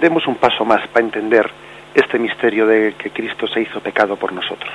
Demos 0.00 0.26
un 0.26 0.36
paso 0.36 0.64
más 0.64 0.86
para 0.88 1.04
entender 1.04 1.50
este 1.94 2.18
misterio 2.18 2.66
de 2.66 2.94
que 2.96 3.10
Cristo 3.10 3.46
se 3.46 3.62
hizo 3.62 3.80
pecado 3.80 4.16
por 4.16 4.32
nosotros. 4.32 4.72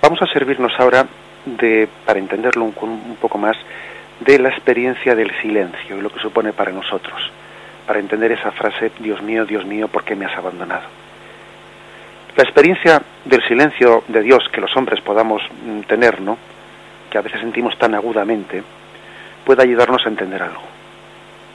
Vamos 0.00 0.20
a 0.22 0.26
servirnos 0.26 0.72
ahora 0.78 1.06
de, 1.44 1.88
para 2.04 2.18
entenderlo 2.18 2.64
un, 2.64 3.16
poco 3.20 3.38
más, 3.38 3.56
de 4.20 4.38
la 4.38 4.48
experiencia 4.48 5.14
del 5.14 5.30
silencio 5.40 5.96
y 5.96 6.00
lo 6.00 6.10
que 6.10 6.20
supone 6.20 6.52
para 6.52 6.72
nosotros. 6.72 7.30
para 7.86 8.00
entender 8.00 8.32
esa 8.32 8.52
frase, 8.52 8.92
Dios 8.98 9.22
mío, 9.22 9.46
Dios 9.46 9.64
mío, 9.64 9.88
¿por 9.88 10.04
qué 10.04 10.14
me 10.14 10.26
has 10.26 10.36
abandonado? 10.36 10.82
La 12.36 12.42
experiencia 12.42 13.00
del 13.24 13.42
silencio 13.48 14.04
de 14.08 14.20
Dios 14.20 14.46
que 14.52 14.60
los 14.60 14.76
hombres 14.76 15.00
podamos 15.00 15.40
mm, 15.64 15.80
tener, 15.88 16.20
¿no? 16.20 16.36
que 17.08 17.18
a 17.18 17.22
veces 17.22 17.40
sentimos 17.40 17.76
tan 17.78 17.94
agudamente, 17.94 18.62
puede 19.44 19.62
ayudarnos 19.62 20.04
a 20.04 20.08
entender 20.08 20.42
algo. 20.42 20.62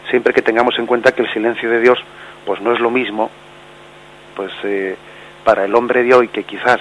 Siempre 0.09 0.33
que 0.33 0.41
tengamos 0.41 0.77
en 0.77 0.85
cuenta 0.85 1.11
que 1.11 1.21
el 1.21 1.31
silencio 1.31 1.69
de 1.69 1.79
Dios, 1.79 1.99
pues 2.45 2.61
no 2.61 2.73
es 2.73 2.79
lo 2.79 2.89
mismo, 2.89 3.29
pues 4.35 4.51
eh, 4.63 4.95
para 5.43 5.65
el 5.65 5.75
hombre 5.75 6.03
de 6.03 6.13
hoy 6.13 6.27
que 6.29 6.43
quizás 6.43 6.79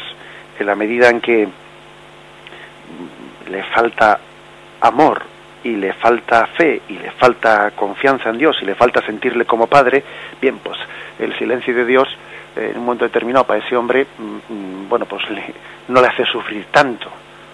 en 0.58 0.66
la 0.66 0.74
medida 0.74 1.08
en 1.08 1.20
que 1.20 1.48
le 3.50 3.62
falta 3.64 4.18
amor 4.80 5.22
y 5.64 5.76
le 5.76 5.92
falta 5.92 6.46
fe 6.46 6.82
y 6.88 6.98
le 6.98 7.10
falta 7.12 7.70
confianza 7.72 8.30
en 8.30 8.38
Dios 8.38 8.56
y 8.62 8.64
le 8.64 8.74
falta 8.74 9.04
sentirle 9.04 9.44
como 9.44 9.66
padre, 9.66 10.02
bien, 10.40 10.58
pues 10.58 10.78
el 11.18 11.36
silencio 11.38 11.74
de 11.74 11.84
Dios 11.84 12.08
eh, 12.56 12.70
en 12.72 12.78
un 12.78 12.84
momento 12.84 13.04
determinado 13.04 13.46
para 13.46 13.64
ese 13.64 13.76
hombre, 13.76 14.06
mm, 14.18 14.52
mm, 14.52 14.88
bueno, 14.88 15.06
pues 15.06 15.22
no 15.88 16.00
le 16.00 16.06
hace 16.06 16.24
sufrir 16.26 16.66
tanto, 16.70 17.08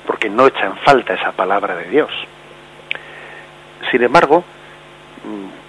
porque 0.07 0.29
no 0.31 0.47
echa 0.47 0.67
en 0.67 0.77
falta 0.77 1.15
esa 1.15 1.33
palabra 1.33 1.77
de 1.77 1.91
Dios. 1.91 2.11
Sin 3.91 4.03
embargo, 4.03 4.43
mm, 5.25 5.68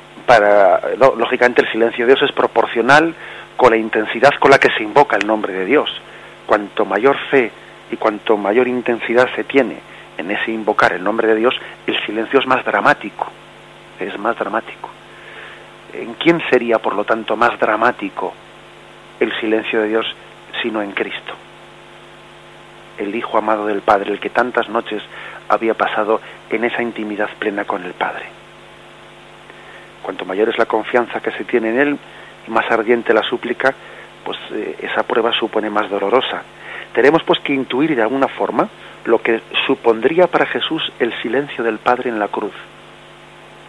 lógicamente 1.18 1.62
el 1.62 1.72
silencio 1.72 2.06
de 2.06 2.14
Dios 2.14 2.30
es 2.30 2.36
proporcional 2.36 3.16
con 3.58 3.72
la 3.72 3.78
intensidad 3.78 4.32
con 4.40 4.52
la 4.52 4.58
que 4.58 4.70
se 4.70 4.84
invoca 4.84 5.18
el 5.18 5.28
nombre 5.28 5.54
de 5.54 5.66
Dios. 5.66 5.90
Cuanto 6.46 6.86
mayor 6.86 7.18
fe 7.30 7.52
y 7.92 7.98
cuanto 7.98 8.38
mayor 8.38 8.68
intensidad 8.68 9.28
se 9.36 9.44
tiene 9.44 9.80
en 10.18 10.32
ese 10.32 10.52
invocar 10.52 10.94
el 10.94 11.04
nombre 11.04 11.28
de 11.28 11.36
Dios, 11.36 11.56
el 11.88 11.98
silencio 12.06 12.40
es 12.40 12.46
más 12.46 12.64
dramático, 12.64 13.28
es 14.00 14.18
más 14.20 14.38
dramático. 14.38 14.90
¿En 15.94 16.14
quién 16.14 16.42
sería, 16.50 16.80
por 16.80 16.96
lo 16.96 17.04
tanto, 17.04 17.36
más 17.36 17.58
dramático 17.60 18.34
el 19.20 19.38
silencio 19.40 19.82
de 19.82 19.88
Dios 19.88 20.06
sino 20.62 20.82
en 20.82 20.92
Cristo? 20.92 21.34
El 22.98 23.16
Hijo 23.16 23.38
amado 23.38 23.66
del 23.66 23.82
Padre, 23.82 24.12
el 24.12 24.20
que 24.20 24.30
tantas 24.30 24.70
noches 24.70 25.02
había 25.48 25.74
pasado 25.74 26.22
en 26.50 26.66
esa 26.66 26.84
intimidad 26.84 27.30
plena 27.40 27.66
con 27.66 27.84
el 27.86 27.94
Padre. 27.94 28.39
Cuanto 30.02 30.26
mayor 30.26 30.50
es 30.50 30.58
la 30.58 30.66
confianza 30.66 31.20
que 31.20 31.32
se 31.32 31.44
tiene 31.44 31.70
en 31.70 31.80
Él 31.80 31.98
más 32.48 32.70
ardiente 32.72 33.14
la 33.14 33.24
súplica, 33.24 33.74
pues 34.24 34.38
eh, 34.52 34.78
esa 34.82 35.04
prueba 35.04 35.32
supone 35.32 35.70
más 35.70 35.90
dolorosa. 35.90 36.42
Tenemos 36.94 37.24
pues 37.24 37.40
que 37.40 37.54
intuir 37.54 37.96
de 37.96 38.02
alguna 38.02 38.28
forma 38.28 38.68
lo 39.06 39.22
que 39.22 39.42
supondría 39.66 40.28
para 40.28 40.46
Jesús 40.46 40.92
el 41.00 41.14
silencio 41.22 41.64
del 41.64 41.78
Padre 41.78 42.10
en 42.10 42.20
la 42.20 42.28
cruz. 42.28 42.54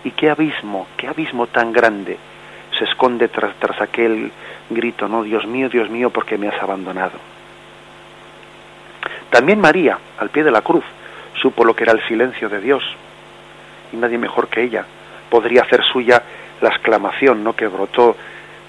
Y 0.05 0.13
qué 0.13 0.31
abismo, 0.31 0.87
qué 0.97 1.09
abismo 1.09 1.47
tan 1.47 1.73
grande 1.73 2.17
se 2.79 2.85
esconde 2.85 3.29
tras, 3.29 3.55
tras 3.57 3.81
aquel 3.81 4.33
grito, 4.71 5.09
¿no? 5.09 5.23
Dios 5.23 5.47
mío, 5.47 5.69
Dios 5.69 5.91
mío, 5.91 6.11
¿por 6.11 6.25
qué 6.25 6.39
me 6.39 6.49
has 6.49 6.63
abandonado? 6.63 7.19
También 9.29 9.61
María, 9.61 9.99
al 10.19 10.31
pie 10.31 10.43
de 10.43 10.51
la 10.51 10.63
cruz, 10.63 10.85
supo 11.41 11.65
lo 11.65 11.75
que 11.75 11.85
era 11.85 11.93
el 11.93 12.07
silencio 12.09 12.49
de 12.49 12.61
Dios. 12.61 12.83
Y 13.93 13.97
nadie 13.97 14.19
mejor 14.19 14.49
que 14.49 14.63
ella 14.63 14.87
podría 15.31 15.63
hacer 15.63 15.83
suya 15.85 16.23
la 16.61 16.69
exclamación, 16.69 17.43
¿no? 17.43 17.55
que 17.55 17.67
brotó 17.67 18.17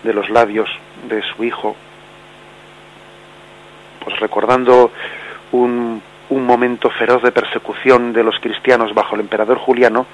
de 0.03 0.14
los 0.14 0.30
labios 0.30 0.70
de 1.07 1.22
su 1.24 1.43
hijo. 1.43 1.76
Pues 4.03 4.20
recordando 4.20 4.91
un 5.51 6.01
un 6.32 6.45
momento 6.45 6.89
feroz 6.89 7.22
de 7.22 7.32
persecución 7.34 8.14
de 8.14 8.24
los 8.24 8.39
cristianos 8.39 8.93
bajo 8.93 9.16
el 9.16 9.22
emperador 9.22 9.57
Juliano, 9.57 10.05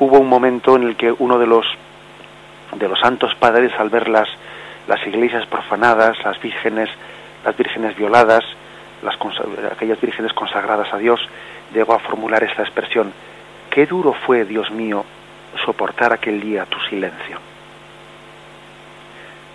hubo 0.00 0.18
un 0.18 0.28
momento 0.28 0.74
en 0.74 0.82
el 0.82 0.96
que 0.96 1.14
uno 1.16 1.38
de 1.38 1.46
los 1.46 1.64
de 2.74 2.88
los 2.88 3.00
santos 3.00 3.34
padres 3.36 3.72
al 3.78 3.88
ver 3.88 4.08
las, 4.08 4.28
las 4.88 5.04
iglesias 5.06 5.46
profanadas, 5.46 6.18
las 6.22 6.40
vírgenes, 6.42 6.90
las 7.44 7.56
vírgenes 7.56 7.96
violadas, 7.96 8.44
las, 9.02 9.16
aquellas 9.72 10.00
vírgenes 10.00 10.32
consagradas 10.32 10.92
a 10.92 10.98
Dios, 10.98 11.20
llegó 11.72 11.94
a 11.94 11.98
formular 12.00 12.42
esta 12.42 12.62
expresión, 12.62 13.12
qué 13.70 13.86
duro 13.86 14.12
fue, 14.26 14.44
Dios 14.44 14.70
mío, 14.70 15.04
soportar 15.64 16.12
aquel 16.12 16.40
día 16.40 16.64
tu 16.66 16.78
silencio. 16.80 17.38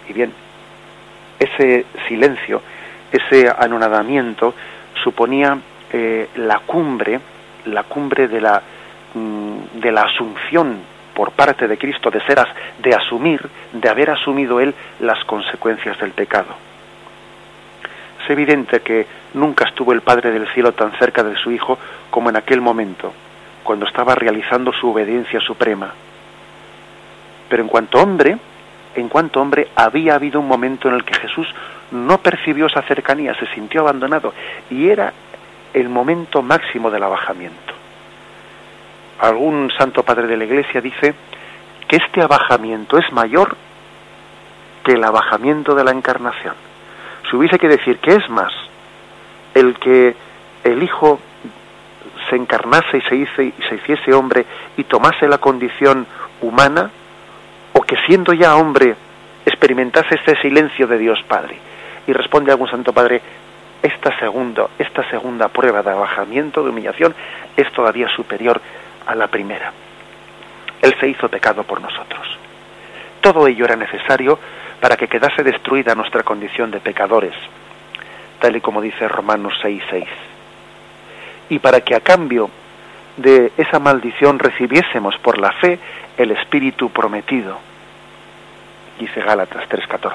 Y 0.10 0.14
bien, 0.14 0.34
ese 1.40 1.86
silencio, 2.08 2.62
ese 3.12 3.50
anonadamiento, 3.50 4.54
suponía 5.04 5.58
eh, 5.92 6.30
la 6.36 6.60
cumbre, 6.60 7.20
la 7.66 7.84
cumbre 7.84 8.28
de 8.28 8.42
la, 8.42 8.62
mm, 9.14 9.80
de 9.80 9.92
la 9.92 10.04
asunción 10.04 10.80
por 11.14 11.32
parte 11.32 11.68
de 11.68 11.78
Cristo 11.78 12.10
de 12.10 12.22
seras, 12.22 12.48
de 12.80 12.96
asumir, 12.96 13.48
de 13.72 13.90
haber 13.90 14.10
asumido 14.10 14.60
Él 14.60 14.74
las 15.00 15.24
consecuencias 15.26 16.00
del 16.00 16.12
pecado. 16.12 16.56
Es 18.24 18.30
evidente 18.30 18.80
que 18.82 19.06
nunca 19.34 19.66
estuvo 19.66 19.94
el 19.94 20.02
Padre 20.02 20.32
del 20.32 20.48
Cielo 20.54 20.72
tan 20.72 20.92
cerca 20.98 21.24
de 21.24 21.36
su 21.36 21.52
Hijo 21.52 21.78
como 22.10 22.30
en 22.30 22.38
aquel 22.38 22.62
momento, 22.62 23.14
cuando 23.64 23.86
estaba 23.86 24.16
realizando 24.16 24.72
su 24.74 24.90
obediencia 24.90 25.40
suprema. 25.40 25.94
Pero 27.50 27.64
en 27.64 27.70
cuanto 27.70 28.00
hombre, 28.00 28.38
en 28.96 29.10
cuanto 29.10 29.42
hombre, 29.42 29.70
había 29.76 30.16
habido 30.16 30.40
un 30.40 30.48
momento 30.48 30.88
en 30.88 30.96
el 30.96 31.04
que 31.04 31.16
Jesús 31.16 31.48
no 31.92 32.18
percibió 32.20 32.68
esa 32.68 32.82
cercanía, 32.84 33.34
se 33.36 33.48
sintió 33.48 33.82
abandonado, 33.82 34.34
y 34.70 34.90
era 34.90 35.14
el 35.74 35.90
momento 35.90 36.42
máximo 36.42 36.92
del 36.92 37.04
abajamiento. 37.04 37.74
Algún 39.20 39.72
santo 39.78 40.04
padre 40.04 40.28
de 40.28 40.38
la 40.38 40.46
Iglesia 40.46 40.82
dice 40.82 41.14
que 41.88 41.98
este 41.98 42.22
abajamiento 42.22 42.98
es 42.98 43.12
mayor 43.12 43.56
que 44.84 44.94
el 44.94 45.04
abajamiento 45.04 45.76
de 45.76 45.84
la 45.84 45.92
encarnación. 45.92 46.56
Si 47.30 47.36
hubiese 47.36 47.58
que 47.58 47.70
decir 47.70 48.00
que 48.00 48.16
es 48.16 48.30
más 48.30 48.52
el 49.54 49.76
que 49.80 50.16
el 50.64 50.84
Hijo 50.84 51.20
se 52.30 52.36
encarnase 52.36 52.98
y 52.98 53.02
se, 53.02 53.16
hice, 53.16 53.44
y 53.46 53.64
se 53.70 53.76
hiciese 53.76 54.14
hombre 54.14 54.46
y 54.78 54.84
tomase 54.84 55.28
la 55.28 55.38
condición 55.38 56.06
humana, 56.42 56.92
o 57.74 57.82
que 57.82 57.98
siendo 58.06 58.34
ya 58.34 58.56
hombre 58.56 58.96
experimentase 59.46 60.16
este 60.16 60.40
silencio 60.42 60.88
de 60.88 60.98
Dios 60.98 61.24
Padre. 61.28 61.58
Y 62.06 62.14
responde 62.14 62.52
algún 62.52 62.70
santo 62.70 62.92
padre, 62.94 63.22
esta, 63.82 64.18
segundo, 64.20 64.70
esta 64.78 65.10
segunda 65.10 65.48
prueba 65.50 65.82
de 65.82 65.92
abajamiento, 65.92 66.64
de 66.64 66.70
humillación, 66.70 67.16
es 67.56 67.72
todavía 67.72 68.08
superior 68.10 68.62
a 69.06 69.16
la 69.16 69.28
primera. 69.28 69.72
Él 70.82 70.96
se 71.00 71.08
hizo 71.08 71.30
pecado 71.30 71.64
por 71.64 71.82
nosotros. 71.82 72.38
Todo 73.22 73.48
ello 73.48 73.66
era 73.66 73.76
necesario 73.76 74.38
para 74.82 74.98
que 74.98 75.08
quedase 75.08 75.44
destruida 75.44 75.96
nuestra 75.96 76.24
condición 76.24 76.72
de 76.72 76.82
pecadores, 76.82 77.34
tal 78.40 78.56
y 78.58 78.62
como 78.62 78.82
dice 78.82 79.08
Romanos 79.08 79.54
6:6. 79.62 80.06
Y 81.50 81.60
para 81.60 81.82
que 81.82 81.96
a 81.96 82.00
cambio 82.00 82.50
de 83.18 83.52
esa 83.58 83.80
maldición 83.80 84.40
recibiésemos 84.40 85.18
por 85.20 85.38
la 85.38 85.52
fe 85.54 85.80
el 86.18 86.32
Espíritu 86.32 86.90
prometido, 86.90 87.58
dice 89.00 89.22
Gálatas 89.22 89.68
3:14. 89.70 90.14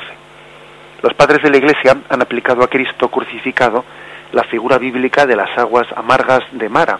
Los 1.02 1.14
padres 1.14 1.42
de 1.42 1.50
la 1.50 1.58
Iglesia 1.58 1.96
han 2.08 2.22
aplicado 2.22 2.62
a 2.64 2.68
Cristo 2.68 3.08
crucificado 3.08 3.84
la 4.32 4.44
figura 4.44 4.78
bíblica 4.78 5.26
de 5.26 5.36
las 5.36 5.56
aguas 5.56 5.86
amargas 5.94 6.42
de 6.52 6.68
Mara, 6.68 6.98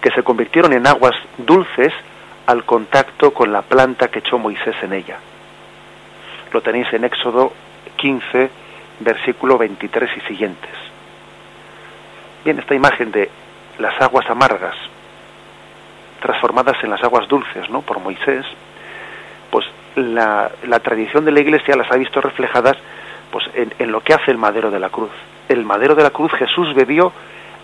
que 0.00 0.10
se 0.10 0.22
convirtieron 0.22 0.72
en 0.72 0.86
aguas 0.86 1.14
dulces 1.36 1.92
al 2.46 2.64
contacto 2.64 3.32
con 3.32 3.52
la 3.52 3.62
planta 3.62 4.08
que 4.08 4.20
echó 4.20 4.38
Moisés 4.38 4.74
en 4.82 4.94
ella. 4.94 5.18
Lo 6.52 6.62
tenéis 6.62 6.92
en 6.92 7.04
Éxodo 7.04 7.52
15, 7.96 8.50
versículo 9.00 9.58
23 9.58 10.10
y 10.16 10.20
siguientes. 10.22 10.89
Bien, 12.44 12.58
esta 12.58 12.74
imagen 12.74 13.10
de 13.12 13.30
las 13.78 14.00
aguas 14.00 14.28
amargas 14.30 14.74
transformadas 16.20 16.76
en 16.82 16.90
las 16.90 17.02
aguas 17.02 17.28
dulces, 17.28 17.68
¿no? 17.70 17.82
Por 17.82 17.98
Moisés, 17.98 18.46
pues 19.50 19.66
la, 19.96 20.50
tradición 20.82 21.24
de 21.24 21.32
la 21.32 21.40
Iglesia 21.40 21.76
las 21.76 21.90
ha 21.90 21.96
visto 21.96 22.20
reflejadas 22.20 22.76
pues, 23.30 23.44
en, 23.54 23.92
lo 23.92 24.00
que 24.00 24.14
hace 24.14 24.30
el 24.30 24.38
madero 24.38 24.70
de 24.70 24.78
la 24.78 24.88
cruz. 24.90 25.10
El 25.48 25.64
madero 25.64 25.94
de 25.94 26.02
la 26.02 26.10
cruz 26.10 26.32
Jesús 26.32 26.74
bebió 26.74 27.12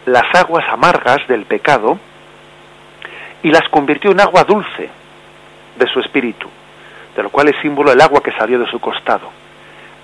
las 0.07 0.35
aguas 0.35 0.65
amargas 0.71 1.27
del 1.29 1.45
pecado 1.45 1.99
y 3.43 3.51
las 3.51 3.69
convirtió 3.69 4.11
en 4.11 4.21
agua 4.21 4.45
dulce 4.45 4.91
de 5.79 5.87
su 5.89 6.01
espíritu, 6.01 6.49
de 7.15 7.23
lo 7.23 7.31
cual 7.31 7.49
es 7.49 7.61
símbolo 7.61 7.93
el 7.93 8.01
agua 8.01 8.23
que 8.23 8.33
salió 8.33 8.59
de 8.59 8.67
su 8.67 8.81
costado. 8.81 9.31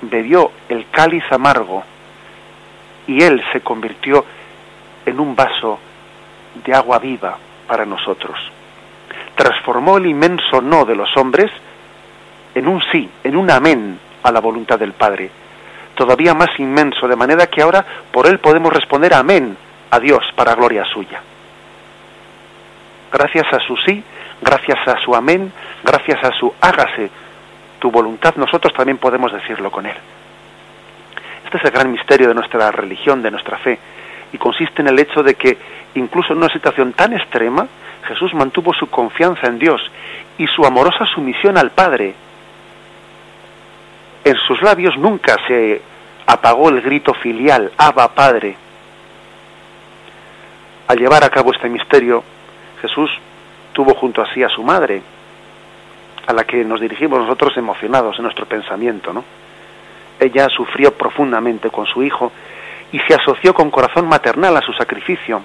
Bebió 0.02 0.52
el 0.68 0.86
cáliz 0.90 1.24
amargo 1.30 1.82
y 3.06 3.22
él 3.22 3.42
se 3.52 3.60
convirtió 3.60 4.18
en 4.18 4.41
un 5.06 5.34
vaso 5.34 5.78
de 6.64 6.74
agua 6.74 6.98
viva 6.98 7.36
para 7.66 7.84
nosotros. 7.84 8.38
Transformó 9.34 9.98
el 9.98 10.06
inmenso 10.06 10.60
no 10.60 10.84
de 10.84 10.94
los 10.94 11.16
hombres 11.16 11.50
en 12.54 12.68
un 12.68 12.82
sí, 12.90 13.08
en 13.24 13.36
un 13.36 13.50
amén 13.50 13.98
a 14.22 14.30
la 14.30 14.40
voluntad 14.40 14.78
del 14.78 14.92
Padre, 14.92 15.30
todavía 15.94 16.34
más 16.34 16.50
inmenso, 16.58 17.08
de 17.08 17.16
manera 17.16 17.46
que 17.46 17.62
ahora 17.62 17.84
por 18.10 18.26
él 18.26 18.38
podemos 18.38 18.72
responder 18.72 19.14
amén 19.14 19.56
a 19.90 19.98
Dios 19.98 20.22
para 20.36 20.54
gloria 20.54 20.84
suya. 20.84 21.20
Gracias 23.10 23.46
a 23.52 23.60
su 23.60 23.76
sí, 23.78 24.02
gracias 24.40 24.78
a 24.86 24.98
su 24.98 25.14
amén, 25.14 25.52
gracias 25.82 26.22
a 26.24 26.32
su 26.32 26.52
hágase 26.60 27.10
tu 27.82 27.90
voluntad, 27.90 28.36
nosotros 28.36 28.72
también 28.72 28.98
podemos 28.98 29.32
decirlo 29.32 29.70
con 29.72 29.86
Él. 29.86 29.96
Este 31.44 31.58
es 31.58 31.64
el 31.64 31.70
gran 31.72 31.90
misterio 31.90 32.28
de 32.28 32.34
nuestra 32.34 32.70
religión, 32.70 33.20
de 33.22 33.30
nuestra 33.32 33.58
fe, 33.58 33.76
y 34.32 34.38
consiste 34.38 34.82
en 34.82 34.88
el 34.88 34.98
hecho 34.98 35.22
de 35.22 35.34
que 35.34 35.58
incluso 35.94 36.32
en 36.32 36.38
una 36.38 36.52
situación 36.52 36.92
tan 36.92 37.12
extrema, 37.12 37.66
Jesús 38.06 38.34
mantuvo 38.34 38.72
su 38.72 38.88
confianza 38.88 39.46
en 39.46 39.58
Dios 39.58 39.80
y 40.38 40.46
su 40.46 40.64
amorosa 40.64 41.04
sumisión 41.06 41.56
al 41.56 41.70
Padre. 41.70 42.14
En 44.24 44.36
sus 44.46 44.60
labios 44.62 44.96
nunca 44.96 45.36
se 45.46 45.82
apagó 46.26 46.68
el 46.68 46.80
grito 46.80 47.14
filial, 47.14 47.72
Abba 47.76 48.08
Padre. 48.14 48.56
Al 50.88 50.98
llevar 50.98 51.24
a 51.24 51.30
cabo 51.30 51.52
este 51.52 51.68
misterio, 51.68 52.24
Jesús 52.80 53.10
tuvo 53.72 53.94
junto 53.94 54.22
a 54.22 54.32
sí 54.32 54.42
a 54.42 54.48
su 54.48 54.62
madre, 54.62 55.02
a 56.26 56.32
la 56.32 56.44
que 56.44 56.64
nos 56.64 56.80
dirigimos 56.80 57.20
nosotros 57.20 57.56
emocionados 57.56 58.16
en 58.18 58.24
nuestro 58.24 58.46
pensamiento, 58.46 59.12
¿no? 59.12 59.24
Ella 60.20 60.48
sufrió 60.48 60.92
profundamente 60.92 61.70
con 61.70 61.86
su 61.86 62.02
hijo 62.02 62.30
y 62.92 63.00
se 63.00 63.14
asoció 63.14 63.54
con 63.54 63.70
corazón 63.70 64.06
maternal 64.06 64.56
a 64.56 64.60
su 64.60 64.72
sacrificio, 64.74 65.42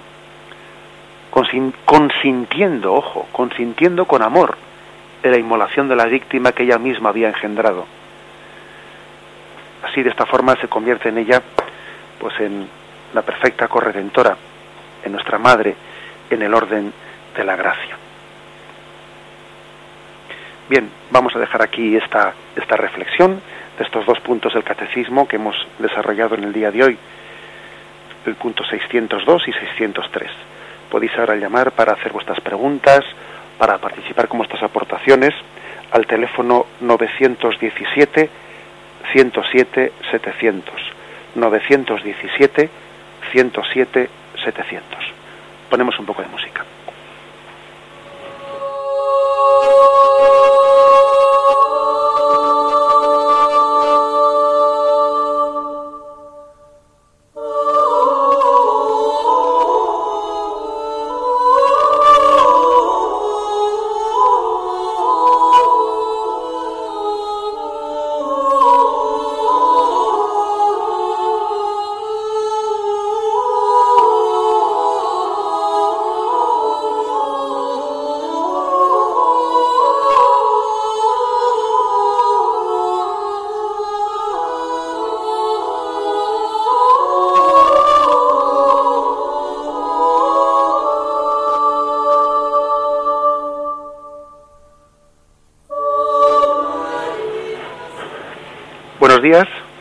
consintiendo, 1.84 2.94
ojo, 2.94 3.26
consintiendo 3.32 4.04
con 4.04 4.22
amor 4.22 4.56
en 5.22 5.30
la 5.30 5.38
inmolación 5.38 5.88
de 5.88 5.96
la 5.96 6.04
víctima 6.04 6.52
que 6.52 6.64
ella 6.64 6.78
misma 6.78 7.08
había 7.08 7.28
engendrado. 7.28 7.86
Así 9.82 10.02
de 10.02 10.10
esta 10.10 10.26
forma 10.26 10.56
se 10.56 10.68
convierte 10.68 11.08
en 11.08 11.18
ella 11.18 11.42
pues 12.20 12.38
en 12.40 12.68
la 13.14 13.22
perfecta 13.22 13.68
corredentora, 13.68 14.36
en 15.04 15.12
nuestra 15.12 15.38
madre, 15.38 15.74
en 16.30 16.42
el 16.42 16.52
orden 16.52 16.92
de 17.36 17.44
la 17.44 17.56
gracia. 17.56 17.96
Bien, 20.68 20.90
vamos 21.10 21.34
a 21.34 21.38
dejar 21.38 21.62
aquí 21.62 21.96
esta, 21.96 22.34
esta 22.54 22.76
reflexión 22.76 23.40
de 23.78 23.84
estos 23.84 24.04
dos 24.04 24.20
puntos 24.20 24.52
del 24.52 24.64
catecismo 24.64 25.26
que 25.26 25.36
hemos 25.36 25.56
desarrollado 25.78 26.34
en 26.34 26.44
el 26.44 26.52
día 26.52 26.70
de 26.70 26.84
hoy, 26.84 26.98
el 28.28 28.36
punto 28.36 28.64
602 28.64 29.48
y 29.48 29.52
603. 29.52 30.30
Podéis 30.90 31.16
ahora 31.18 31.36
llamar 31.36 31.72
para 31.72 31.92
hacer 31.92 32.12
vuestras 32.12 32.40
preguntas, 32.40 33.04
para 33.58 33.78
participar 33.78 34.28
con 34.28 34.38
vuestras 34.38 34.62
aportaciones 34.62 35.34
al 35.90 36.06
teléfono 36.06 36.66
917 36.80 38.30
107 39.12 39.92
700. 40.10 40.74
917 41.34 42.70
107 43.32 44.10
700. 44.44 44.98
Ponemos 45.68 45.98
un 45.98 46.06
poco 46.06 46.22
de 46.22 46.28
música. 46.28 46.64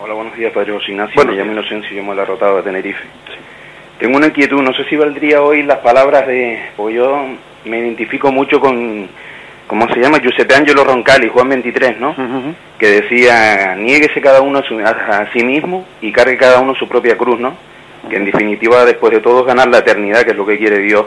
Hola, 0.01 0.15
buenos 0.15 0.35
días, 0.35 0.51
Padre 0.51 0.73
José 0.73 0.91
Ignacio. 0.91 1.23
me 1.23 1.33
llamo 1.33 1.51
Inocencio 1.51 1.91
y 1.91 1.95
llamo 1.95 2.15
la 2.15 2.25
Rotado 2.25 2.57
de 2.57 2.63
Tenerife. 2.63 3.03
Tengo 3.99 4.17
una 4.17 4.27
inquietud, 4.27 4.63
no 4.63 4.73
sé 4.73 4.83
si 4.85 4.95
valdría 4.95 5.43
hoy 5.43 5.61
las 5.61 5.77
palabras 5.77 6.25
de... 6.25 6.59
Porque 6.75 6.95
yo 6.95 7.27
me 7.65 7.77
identifico 7.77 8.31
mucho 8.31 8.59
con... 8.59 9.07
¿Cómo 9.67 9.87
se 9.89 9.99
llama? 9.99 10.19
Giuseppe 10.19 10.55
Angelo 10.55 10.83
Roncalli, 10.83 11.27
Juan 11.27 11.49
23, 11.49 11.99
¿no? 11.99 12.15
Que 12.79 13.01
decía, 13.01 13.75
niéguese 13.75 14.21
cada 14.21 14.41
uno 14.41 14.59
a, 14.59 15.27
sí 15.31 15.43
mismo 15.43 15.85
y 16.01 16.11
cargue 16.11 16.37
cada 16.37 16.59
uno 16.59 16.73
su 16.73 16.87
propia 16.87 17.15
cruz, 17.15 17.39
¿no? 17.39 17.55
Que 18.09 18.15
en 18.15 18.25
definitiva, 18.25 18.85
después 18.85 19.13
de 19.13 19.19
todo, 19.19 19.43
ganar 19.43 19.67
la 19.67 19.79
eternidad, 19.79 20.23
que 20.23 20.31
es 20.31 20.37
lo 20.37 20.47
que 20.47 20.57
quiere 20.57 20.79
Dios. 20.79 21.05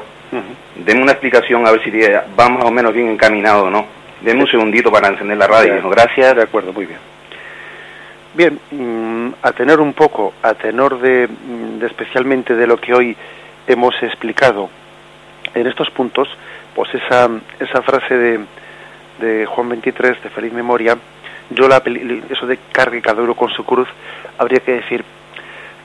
Deme 0.77 1.03
una 1.03 1.13
explicación 1.13 1.67
a 1.67 1.73
ver 1.73 1.83
si 1.83 1.91
va 1.91 2.49
más 2.49 2.65
o 2.65 2.71
menos 2.71 2.95
bien 2.95 3.09
encaminado 3.09 3.65
o 3.65 3.71
no. 3.71 3.87
Deme 4.21 4.43
un 4.43 4.51
segundito 4.51 4.93
para 4.93 5.09
encender 5.09 5.37
la 5.37 5.49
radio. 5.49 5.89
Gracias. 5.89 6.37
De 6.37 6.43
acuerdo, 6.43 6.73
muy 6.73 6.87
bien. 6.87 7.10
Bien, 8.33 8.61
mm, 8.71 9.35
a 9.43 9.53
tener 9.53 9.81
un 9.81 9.93
poco, 9.93 10.35
a 10.43 10.55
tenor 10.55 10.97
mm, 10.97 11.79
de, 11.79 11.87
especialmente 11.87 12.55
de 12.55 12.67
lo 12.67 12.77
que 12.77 12.95
hoy 12.95 13.17
hemos 13.67 13.95
explicado 14.03 14.71
en 15.53 15.67
estos 15.67 15.91
puntos, 15.91 16.29
pues 16.75 16.95
esa, 16.95 17.29
esa 17.59 17.83
frase 17.83 18.17
de, 18.17 18.41
de 19.21 19.47
Juan 19.47 19.71
23, 19.71 20.23
de 20.23 20.31
feliz 20.31 20.53
memoria, 20.53 20.97
yo 21.51 21.67
la, 21.67 21.83
eso 22.31 22.47
de 22.47 22.59
cargue 22.71 23.03
cada 23.03 23.21
uno 23.21 23.35
con 23.35 23.51
su 23.51 23.65
cruz, 23.65 23.89
habría 24.39 24.61
que 24.61 24.75
decir, 24.75 25.05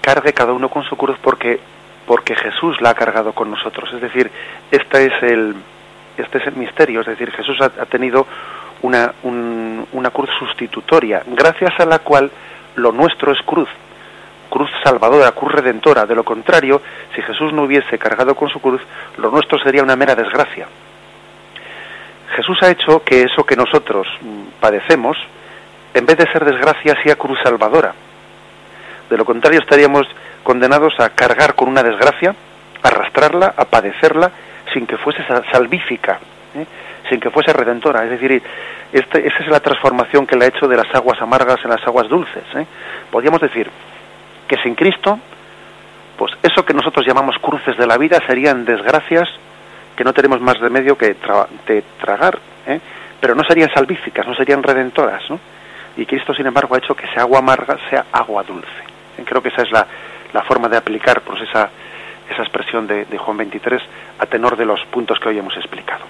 cargue 0.01 0.31
cada 0.33 0.53
uno 0.53 0.69
con 0.69 0.83
su 0.83 0.95
cruz 0.95 1.17
porque, 1.23 1.59
porque 2.05 2.35
Jesús 2.35 2.79
la 2.79 2.91
ha 2.91 2.93
cargado 2.93 3.33
con 3.33 3.49
nosotros. 3.49 3.91
Es 3.91 4.01
decir, 4.01 4.29
este 4.69 5.05
es 5.07 5.23
el, 5.23 5.55
este 6.15 6.37
es 6.37 6.45
el 6.45 6.55
misterio, 6.57 7.01
es 7.01 7.07
decir, 7.07 7.31
Jesús 7.31 7.59
ha, 7.59 7.71
ha 7.81 7.85
tenido 7.87 8.27
una, 8.85 9.13
una 9.23 10.09
cruz 10.11 10.29
sustitutoria, 10.37 11.23
gracias 11.25 11.79
a 11.79 11.85
la 11.85 11.99
cual 11.99 12.31
lo 12.75 12.91
nuestro 12.91 13.31
es 13.31 13.41
cruz, 13.41 13.69
cruz 14.49 14.69
salvadora, 14.83 15.31
cruz 15.31 15.51
redentora. 15.51 16.05
De 16.05 16.15
lo 16.15 16.23
contrario, 16.23 16.81
si 17.15 17.21
Jesús 17.21 17.51
no 17.53 17.63
hubiese 17.63 17.97
cargado 17.97 18.35
con 18.35 18.49
su 18.49 18.59
cruz, 18.59 18.81
lo 19.17 19.31
nuestro 19.31 19.57
sería 19.59 19.83
una 19.83 19.95
mera 19.95 20.15
desgracia. 20.15 20.67
Jesús 22.35 22.57
ha 22.61 22.71
hecho 22.71 23.03
que 23.03 23.23
eso 23.23 23.45
que 23.45 23.55
nosotros 23.55 24.07
mm, 24.21 24.59
padecemos, 24.59 25.17
en 25.93 26.05
vez 26.05 26.17
de 26.17 26.31
ser 26.31 26.43
desgracia, 26.43 26.95
sea 27.03 27.15
cruz 27.15 27.39
salvadora. 27.43 27.93
De 29.09 29.17
lo 29.17 29.25
contrario, 29.25 29.59
estaríamos 29.59 30.07
condenados 30.43 30.99
a 30.99 31.09
cargar 31.09 31.55
con 31.55 31.69
una 31.69 31.83
desgracia, 31.83 32.35
arrastrarla, 32.83 33.53
a 33.55 33.65
padecerla, 33.65 34.31
sin 34.73 34.85
que 34.85 34.97
fuese 34.97 35.25
salvífica. 35.51 36.19
¿eh? 36.55 36.65
Sin 37.09 37.19
que 37.19 37.29
fuese 37.29 37.53
redentora. 37.53 38.03
Es 38.03 38.11
decir, 38.11 38.41
este, 38.91 39.27
esa 39.27 39.39
es 39.39 39.47
la 39.47 39.59
transformación 39.59 40.25
que 40.25 40.35
le 40.35 40.45
ha 40.45 40.47
hecho 40.49 40.67
de 40.67 40.77
las 40.77 40.93
aguas 40.93 41.21
amargas 41.21 41.59
en 41.63 41.69
las 41.69 41.85
aguas 41.85 42.07
dulces. 42.07 42.43
¿eh? 42.55 42.65
Podríamos 43.11 43.41
decir 43.41 43.69
que 44.47 44.57
sin 44.57 44.75
Cristo, 44.75 45.19
pues 46.17 46.33
eso 46.41 46.63
que 46.65 46.73
nosotros 46.73 47.05
llamamos 47.05 47.37
cruces 47.39 47.77
de 47.77 47.87
la 47.87 47.97
vida 47.97 48.19
serían 48.25 48.65
desgracias 48.65 49.27
que 49.95 50.03
no 50.03 50.13
tenemos 50.13 50.41
más 50.41 50.59
remedio 50.59 50.97
que 50.97 51.15
de 51.67 51.83
tragar, 51.99 52.37
¿eh? 52.67 52.79
pero 53.19 53.33
no 53.33 53.43
serían 53.43 53.73
salvíficas, 53.73 54.27
no 54.27 54.35
serían 54.35 54.61
redentoras. 54.61 55.23
¿no? 55.29 55.39
Y 55.97 56.05
Cristo, 56.05 56.33
sin 56.33 56.45
embargo, 56.45 56.75
ha 56.75 56.79
hecho 56.79 56.95
que 56.95 57.05
esa 57.05 57.21
agua 57.21 57.39
amarga 57.39 57.77
sea 57.89 58.05
agua 58.11 58.43
dulce. 58.43 58.67
¿eh? 59.17 59.23
Creo 59.25 59.41
que 59.41 59.49
esa 59.49 59.61
es 59.63 59.71
la, 59.71 59.87
forma 60.43 60.67
de 60.67 60.75
aplicar 60.75 61.21
pues, 61.21 61.41
esa, 61.41 61.69
esa 62.29 62.41
expresión 62.41 62.85
de, 62.87 63.05
de 63.05 63.17
Juan 63.17 63.37
23 63.37 63.81
a 64.19 64.25
tenor 64.25 64.57
de 64.57 64.65
los 64.65 64.83
puntos 64.87 65.17
que 65.19 65.29
hoy 65.29 65.39
hemos 65.39 65.55
explicado. 65.55 66.03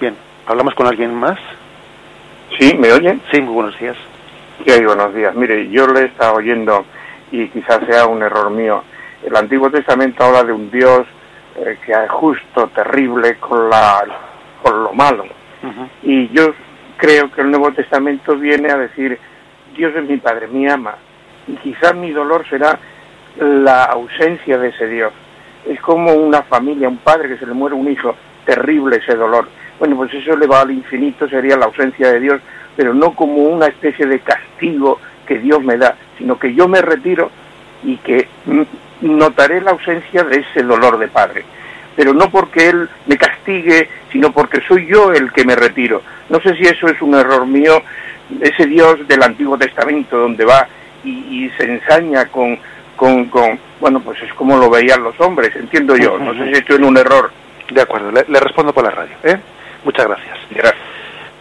Bien, 0.00 0.14
¿hablamos 0.46 0.76
con 0.76 0.86
alguien 0.86 1.12
más? 1.12 1.40
Sí, 2.56 2.72
¿me 2.78 2.92
oye? 2.92 3.18
Sí, 3.32 3.40
muy 3.40 3.52
buenos 3.52 3.76
días. 3.80 3.96
Sí, 4.64 4.84
buenos 4.84 5.12
días. 5.12 5.34
Mire, 5.34 5.68
yo 5.70 5.88
le 5.88 6.02
he 6.02 6.04
estado 6.04 6.34
oyendo 6.36 6.84
y 7.32 7.48
quizás 7.48 7.80
sea 7.84 8.06
un 8.06 8.22
error 8.22 8.48
mío. 8.50 8.84
El 9.24 9.34
Antiguo 9.34 9.70
Testamento 9.70 10.22
habla 10.22 10.44
de 10.44 10.52
un 10.52 10.70
Dios 10.70 11.04
eh, 11.56 11.78
que 11.84 11.90
es 11.90 12.10
justo, 12.10 12.68
terrible 12.68 13.38
con, 13.38 13.68
la, 13.68 14.04
con 14.62 14.84
lo 14.84 14.92
malo. 14.92 15.24
Y 16.04 16.28
yo 16.28 16.54
creo 16.96 17.32
que 17.32 17.40
el 17.40 17.50
Nuevo 17.50 17.72
Testamento 17.72 18.36
viene 18.36 18.70
a 18.70 18.76
decir, 18.76 19.18
Dios 19.76 19.92
es 19.96 20.08
mi 20.08 20.18
Padre, 20.18 20.46
mi 20.46 20.68
ama. 20.68 20.94
Y 21.48 21.56
quizás 21.56 21.96
mi 21.96 22.12
dolor 22.12 22.48
será 22.48 22.78
la 23.40 23.82
ausencia 23.86 24.58
de 24.58 24.68
ese 24.68 24.86
Dios. 24.86 25.12
Es 25.66 25.80
como 25.80 26.12
una 26.12 26.42
familia, 26.42 26.88
un 26.88 26.98
padre 26.98 27.30
que 27.30 27.38
se 27.38 27.46
le 27.46 27.52
muere 27.52 27.74
un 27.74 27.90
hijo, 27.90 28.14
terrible 28.46 28.98
ese 28.98 29.16
dolor 29.16 29.48
bueno, 29.78 29.96
pues 29.96 30.12
eso 30.14 30.36
le 30.36 30.46
va 30.46 30.62
al 30.62 30.70
infinito, 30.70 31.28
sería 31.28 31.56
la 31.56 31.66
ausencia 31.66 32.12
de 32.12 32.20
Dios, 32.20 32.40
pero 32.76 32.94
no 32.94 33.12
como 33.12 33.42
una 33.42 33.66
especie 33.66 34.06
de 34.06 34.20
castigo 34.20 35.00
que 35.26 35.38
Dios 35.38 35.62
me 35.62 35.76
da, 35.76 35.96
sino 36.16 36.38
que 36.38 36.54
yo 36.54 36.68
me 36.68 36.80
retiro 36.80 37.30
y 37.84 37.96
que 37.98 38.28
notaré 39.00 39.60
la 39.60 39.72
ausencia 39.72 40.24
de 40.24 40.38
ese 40.38 40.62
dolor 40.62 40.98
de 40.98 41.08
padre. 41.08 41.44
Pero 41.94 42.14
no 42.14 42.30
porque 42.30 42.68
Él 42.68 42.88
me 43.06 43.16
castigue, 43.16 43.88
sino 44.12 44.32
porque 44.32 44.60
soy 44.66 44.86
yo 44.86 45.12
el 45.12 45.32
que 45.32 45.44
me 45.44 45.56
retiro. 45.56 46.02
No 46.28 46.40
sé 46.40 46.54
si 46.56 46.62
eso 46.62 46.88
es 46.88 47.00
un 47.02 47.14
error 47.14 47.46
mío, 47.46 47.82
ese 48.40 48.66
Dios 48.66 49.06
del 49.08 49.22
Antiguo 49.22 49.58
Testamento 49.58 50.16
donde 50.16 50.44
va 50.44 50.66
y, 51.04 51.50
se 51.56 51.64
ensaña 51.64 52.26
con, 52.26 52.58
con, 52.96 53.30
bueno, 53.80 54.00
pues 54.00 54.22
es 54.22 54.32
como 54.34 54.56
lo 54.56 54.68
veían 54.68 55.02
los 55.02 55.18
hombres, 55.20 55.54
entiendo 55.56 55.96
yo. 55.96 56.18
No 56.18 56.34
sé 56.34 56.46
si 56.46 56.58
estoy 56.58 56.76
en 56.76 56.84
un 56.84 56.96
error. 56.96 57.30
De 57.70 57.82
acuerdo, 57.82 58.10
le, 58.10 58.40
respondo 58.40 58.72
por 58.72 58.84
la 58.84 58.90
radio. 58.90 59.14
¿eh? 59.24 59.38
Muchas 59.84 60.06
gracias. 60.06 60.38
Gracias. 60.50 60.88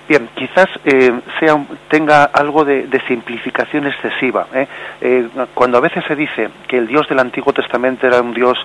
Bien, 0.07 0.29
quizás 0.35 0.67
eh, 0.85 1.11
sea, 1.39 1.57
tenga 1.89 2.23
algo 2.25 2.63
de, 2.63 2.87
simplificación 3.07 3.87
excesiva. 3.87 4.47
¿eh? 4.53 4.67
¿eh? 5.01 5.27
cuando 5.53 5.77
a 5.77 5.81
veces 5.81 6.03
se 6.07 6.15
dice 6.15 6.49
que 6.67 6.77
el 6.77 6.87
Dios 6.87 7.09
del 7.09 7.19
Antiguo 7.19 7.51
Testamento 7.51 8.07
era 8.07 8.21
un 8.21 8.33
Dios 8.33 8.57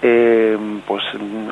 eh, 0.00 0.56
pues 0.86 1.02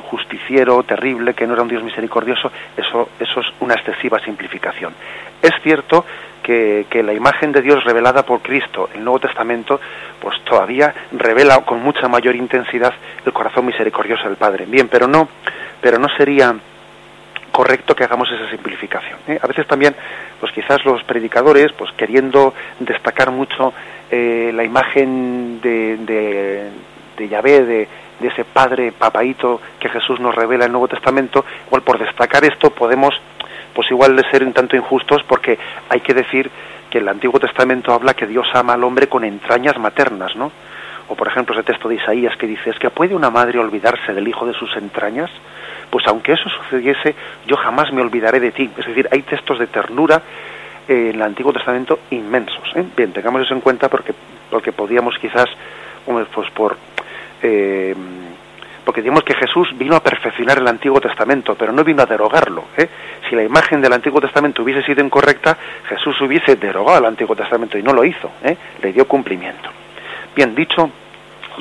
justiciero, 0.08 0.82
terrible, 0.82 1.34
que 1.34 1.46
no 1.46 1.52
era 1.52 1.62
un 1.62 1.68
Dios 1.68 1.82
misericordioso, 1.82 2.50
eso, 2.76 3.10
eso 3.20 3.40
es 3.40 3.46
una 3.60 3.74
excesiva 3.74 4.18
simplificación. 4.20 4.94
Es 5.42 5.52
cierto 5.62 6.06
que, 6.42 6.86
que, 6.88 7.02
la 7.02 7.12
imagen 7.12 7.52
de 7.52 7.60
Dios 7.60 7.84
revelada 7.84 8.24
por 8.24 8.40
Cristo, 8.40 8.88
el 8.94 9.04
Nuevo 9.04 9.20
Testamento, 9.20 9.78
pues 10.20 10.40
todavía 10.44 10.94
revela 11.12 11.58
con 11.66 11.82
mucha 11.82 12.08
mayor 12.08 12.34
intensidad 12.34 12.94
el 13.26 13.32
corazón 13.32 13.66
misericordioso 13.66 14.24
del 14.24 14.36
Padre. 14.36 14.64
Bien, 14.66 14.88
pero 14.88 15.06
no, 15.06 15.28
pero 15.82 15.98
no 15.98 16.08
sería 16.16 16.54
correcto 17.54 17.94
que 17.94 18.02
hagamos 18.02 18.28
esa 18.32 18.50
simplificación. 18.50 19.16
¿eh? 19.28 19.38
A 19.40 19.46
veces 19.46 19.64
también, 19.68 19.94
pues 20.40 20.50
quizás 20.50 20.84
los 20.84 21.04
predicadores, 21.04 21.72
pues 21.72 21.92
queriendo 21.92 22.52
destacar 22.80 23.30
mucho 23.30 23.72
eh, 24.10 24.50
la 24.52 24.64
imagen 24.64 25.60
de, 25.60 26.72
de, 27.16 27.28
Yahvé, 27.28 27.64
de, 27.64 27.88
de, 28.18 28.28
ese 28.28 28.44
Padre 28.44 28.90
papaíto 28.90 29.60
que 29.78 29.88
Jesús 29.88 30.18
nos 30.18 30.34
revela 30.34 30.64
en 30.64 30.70
el 30.70 30.72
Nuevo 30.72 30.88
Testamento, 30.88 31.44
igual 31.68 31.82
por 31.82 31.96
destacar 31.96 32.44
esto 32.44 32.70
podemos, 32.70 33.14
pues 33.72 33.88
igual 33.88 34.16
de 34.16 34.28
ser 34.32 34.42
un 34.42 34.52
tanto 34.52 34.74
injustos 34.74 35.22
porque 35.22 35.56
hay 35.88 36.00
que 36.00 36.12
decir 36.12 36.50
que 36.90 36.98
el 36.98 37.08
Antiguo 37.08 37.38
Testamento 37.38 37.92
habla 37.92 38.14
que 38.14 38.26
Dios 38.26 38.48
ama 38.52 38.72
al 38.72 38.82
hombre 38.82 39.06
con 39.06 39.22
entrañas 39.22 39.78
maternas, 39.78 40.34
¿no? 40.34 40.50
O 41.08 41.14
por 41.14 41.28
ejemplo 41.28 41.54
ese 41.54 41.64
texto 41.64 41.88
de 41.88 41.96
Isaías 41.96 42.36
que 42.36 42.46
dice, 42.46 42.70
¿es 42.70 42.78
que 42.78 42.90
puede 42.90 43.14
una 43.14 43.30
madre 43.30 43.58
olvidarse 43.58 44.14
del 44.14 44.26
hijo 44.26 44.46
de 44.46 44.54
sus 44.54 44.74
entrañas? 44.76 45.30
pues 45.94 46.08
aunque 46.08 46.32
eso 46.32 46.48
sucediese, 46.48 47.14
yo 47.46 47.56
jamás 47.56 47.92
me 47.92 48.02
olvidaré 48.02 48.40
de 48.40 48.50
ti. 48.50 48.68
Es 48.76 48.84
decir, 48.84 49.08
hay 49.12 49.22
textos 49.22 49.60
de 49.60 49.68
ternura 49.68 50.20
eh, 50.88 51.10
en 51.10 51.14
el 51.14 51.22
Antiguo 51.22 51.52
Testamento 51.52 52.00
inmensos. 52.10 52.68
¿eh? 52.74 52.84
Bien, 52.96 53.12
tengamos 53.12 53.42
eso 53.42 53.54
en 53.54 53.60
cuenta 53.60 53.88
porque, 53.88 54.12
porque 54.50 54.72
podríamos 54.72 55.16
quizás, 55.20 55.46
pues 56.04 56.50
por... 56.50 56.76
Eh, 57.42 57.94
porque 58.84 59.02
digamos 59.02 59.22
que 59.22 59.34
Jesús 59.34 59.68
vino 59.78 59.94
a 59.94 60.02
perfeccionar 60.02 60.58
el 60.58 60.66
Antiguo 60.66 61.00
Testamento, 61.00 61.54
pero 61.54 61.72
no 61.72 61.84
vino 61.84 62.02
a 62.02 62.06
derogarlo. 62.06 62.64
Si 63.30 63.36
la 63.36 63.44
imagen 63.44 63.80
del 63.80 63.92
Antiguo 63.92 64.20
Testamento 64.20 64.64
hubiese 64.64 64.82
sido 64.82 65.02
incorrecta, 65.02 65.56
Jesús 65.88 66.20
hubiese 66.20 66.56
derogado 66.56 66.98
el 66.98 67.06
Antiguo 67.06 67.36
Testamento 67.36 67.78
y 67.78 67.84
no 67.84 67.92
lo 67.92 68.04
hizo, 68.04 68.32
le 68.82 68.92
dio 68.92 69.06
cumplimiento. 69.06 69.70
Bien, 70.34 70.54
dicho, 70.54 70.90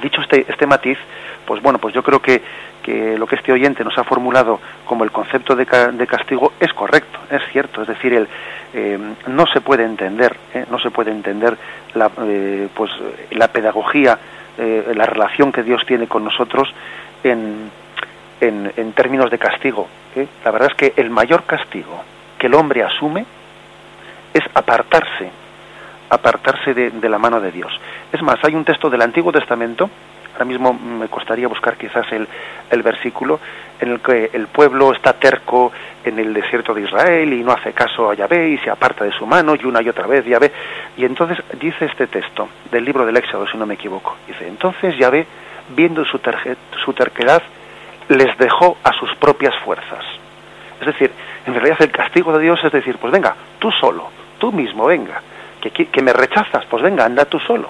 dicho 0.02 0.22
este, 0.22 0.46
este 0.48 0.66
matiz, 0.66 0.98
pues 1.46 1.62
bueno, 1.62 1.80
pues 1.80 1.94
yo 1.94 2.04
creo 2.04 2.22
que 2.22 2.42
que 2.84 3.18
lo 3.18 3.26
que 3.26 3.38
este 3.38 3.52
oyente 3.52 3.84
nos 3.84 3.98
ha 3.98 4.04
formulado 4.04 4.60
como 4.86 5.04
el 5.04 5.12
concepto 5.12 5.56
de, 5.56 5.66
castigo 5.66 6.54
es 6.60 6.72
correcto, 6.74 7.18
es 7.32 7.42
cierto, 7.52 7.82
es 7.82 7.88
decir, 7.88 8.14
el, 8.14 8.28
eh, 8.74 9.00
no 9.28 9.48
se 9.48 9.62
puede 9.62 9.86
entender, 9.86 10.36
eh, 10.54 10.66
no 10.70 10.78
se 10.78 10.92
puede 10.92 11.10
entender 11.10 11.58
la, 11.96 12.12
eh, 12.28 12.68
pues, 12.76 12.92
la 13.32 13.48
pedagogía, 13.48 14.20
la 14.56 15.08
relación 15.08 15.52
que 15.52 15.64
Dios 15.64 15.82
tiene 15.88 16.06
con 16.06 16.24
nosotros 16.24 16.72
en, 17.24 17.72
en, 18.40 18.94
términos 18.94 19.32
de 19.32 19.40
castigo. 19.40 19.88
La 20.46 20.52
verdad 20.52 20.70
es 20.70 20.78
que 20.78 20.94
el 21.02 21.10
mayor 21.10 21.46
castigo 21.46 22.04
que 22.38 22.46
el 22.46 22.54
hombre 22.54 22.84
asume 22.84 23.26
es 24.32 24.44
apartarse, 24.54 25.32
apartarse 26.16 26.74
de, 26.74 27.10
la 27.10 27.18
mano 27.18 27.40
de 27.40 27.52
Dios. 27.52 27.72
Es 28.12 28.22
más, 28.22 28.38
hay 28.44 28.56
un 28.56 28.66
texto 28.66 28.90
del 28.90 29.02
Antiguo 29.02 29.32
Testamento 29.32 29.90
ahora 30.34 30.46
mismo 30.46 30.74
me 30.74 31.08
costaría 31.10 31.48
buscar 31.48 31.78
quizás 31.78 32.12
el, 32.12 32.28
el 32.70 32.82
versículo 32.82 33.40
en 33.80 33.92
el 33.92 34.00
que 34.00 34.32
el 34.34 34.48
pueblo 34.48 34.92
está 34.92 35.14
terco 35.14 35.72
en 36.04 36.20
el 36.20 36.34
desierto 36.34 36.74
de 36.74 36.82
Israel 36.82 37.32
y 37.34 37.44
no 37.44 37.52
hace 37.52 37.74
caso 37.74 38.10
a 38.10 38.16
Yahvé 38.16 38.50
y 38.50 38.58
se 38.58 38.70
aparta 38.70 39.06
de 39.06 39.12
su 39.12 39.26
mano 39.26 39.56
y 39.56 39.66
una 39.66 39.82
y 39.82 39.90
otra 39.90 40.08
vez 40.08 40.26
Yahvé. 40.26 40.52
Y 40.98 41.06
entonces 41.06 41.38
dice 41.60 41.86
este 41.86 42.08
texto 42.08 42.50
del 42.72 42.84
libro 42.84 43.06
del 43.06 43.18
Éxodo, 43.18 43.48
si 43.48 43.58
no 43.58 43.66
me 43.66 43.76
equivoco. 43.76 44.16
Dice, 44.28 44.48
entonces 44.48 44.98
Yahvé, 44.98 45.26
viendo 45.70 46.04
su, 46.06 46.20
su 46.84 46.94
terquedad, 46.94 47.44
les 48.10 48.38
dejó 48.38 48.78
a 48.84 48.92
sus 48.94 49.14
propias 49.16 49.56
fuerzas. 49.64 50.04
Es 50.80 50.88
decir, 50.88 51.12
en 51.46 51.54
realidad 51.54 51.78
el 51.82 51.92
castigo 51.92 52.36
de 52.38 52.44
Dios 52.44 52.60
es 52.64 52.72
decir, 52.72 52.98
pues 52.98 53.14
venga, 53.14 53.36
tú 53.60 53.72
solo, 53.72 54.10
tú 54.40 54.52
mismo, 54.52 54.86
venga, 54.86 55.22
que, 55.72 55.86
que 55.88 56.02
me 56.02 56.14
rechazas, 56.14 56.66
pues 56.66 56.84
venga, 56.84 57.06
anda 57.06 57.26
tú 57.26 57.40
solo 57.40 57.70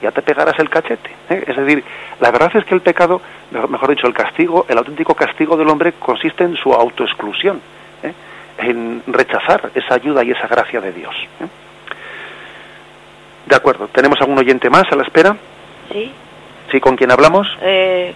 ya 0.00 0.10
te 0.10 0.22
pegarás 0.22 0.58
el 0.58 0.68
cachete. 0.68 1.10
¿eh? 1.28 1.44
Es 1.46 1.56
decir, 1.56 1.84
la 2.20 2.30
verdad 2.30 2.50
es 2.54 2.64
que 2.64 2.74
el 2.74 2.80
pecado, 2.80 3.20
mejor 3.68 3.90
dicho, 3.90 4.06
el 4.06 4.14
castigo, 4.14 4.66
el 4.68 4.78
auténtico 4.78 5.14
castigo 5.14 5.56
del 5.56 5.68
hombre 5.68 5.92
consiste 5.92 6.44
en 6.44 6.56
su 6.56 6.72
autoexclusión, 6.72 7.60
¿eh? 8.02 8.12
en 8.58 9.02
rechazar 9.06 9.70
esa 9.74 9.94
ayuda 9.94 10.24
y 10.24 10.30
esa 10.30 10.46
gracia 10.46 10.80
de 10.80 10.92
Dios. 10.92 11.14
¿eh? 11.40 11.46
De 13.46 13.56
acuerdo, 13.56 13.88
¿tenemos 13.88 14.20
algún 14.20 14.38
oyente 14.38 14.70
más 14.70 14.84
a 14.90 14.96
la 14.96 15.02
espera? 15.02 15.36
Sí. 15.92 16.12
¿Sí, 16.70 16.80
con 16.80 16.96
quién 16.96 17.10
hablamos? 17.10 17.48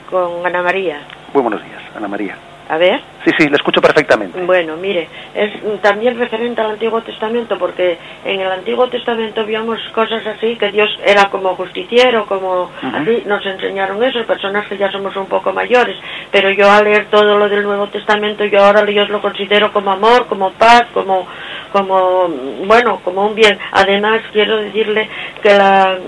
con 0.08 0.46
Ana 0.46 0.62
María. 0.62 1.00
Muy 1.32 1.42
buenos 1.42 1.62
días, 1.64 1.82
Ana 1.96 2.06
María. 2.06 2.36
A 2.68 2.78
ver. 2.78 3.00
Sí, 3.24 3.30
sí, 3.38 3.48
le 3.48 3.56
escucho 3.56 3.80
perfectamente. 3.80 4.40
Bueno, 4.42 4.76
mire, 4.76 5.08
es 5.34 5.80
también 5.82 6.18
referente 6.18 6.60
al 6.60 6.72
Antiguo 6.72 7.02
Testamento, 7.02 7.58
porque 7.58 7.98
en 8.24 8.40
el 8.40 8.50
Antiguo 8.50 8.88
Testamento 8.88 9.44
vimos 9.44 9.78
cosas 9.94 10.26
así, 10.26 10.56
que 10.56 10.70
Dios 10.72 10.88
era 11.04 11.28
como 11.28 11.54
justiciero, 11.56 12.24
como 12.26 12.70
así, 12.82 13.22
nos 13.26 13.44
enseñaron 13.44 14.02
eso, 14.02 14.24
personas 14.24 14.66
que 14.66 14.78
ya 14.78 14.90
somos 14.90 15.14
un 15.16 15.26
poco 15.26 15.52
mayores, 15.52 15.96
pero 16.30 16.50
yo 16.50 16.70
al 16.70 16.84
leer 16.84 17.06
todo 17.06 17.38
lo 17.38 17.48
del 17.48 17.62
Nuevo 17.64 17.88
Testamento, 17.88 18.44
yo 18.44 18.64
ahora 18.64 18.84
Dios 18.84 19.08
lo 19.10 19.20
considero 19.20 19.72
como 19.72 19.92
amor, 19.92 20.26
como 20.26 20.50
paz, 20.52 20.84
como, 20.94 21.26
como, 21.72 22.28
bueno, 22.66 23.00
como 23.04 23.26
un 23.26 23.34
bien. 23.34 23.58
Además, 23.72 24.20
quiero 24.32 24.56
decirle 24.56 25.08
que 25.42 25.50
la 25.50 25.98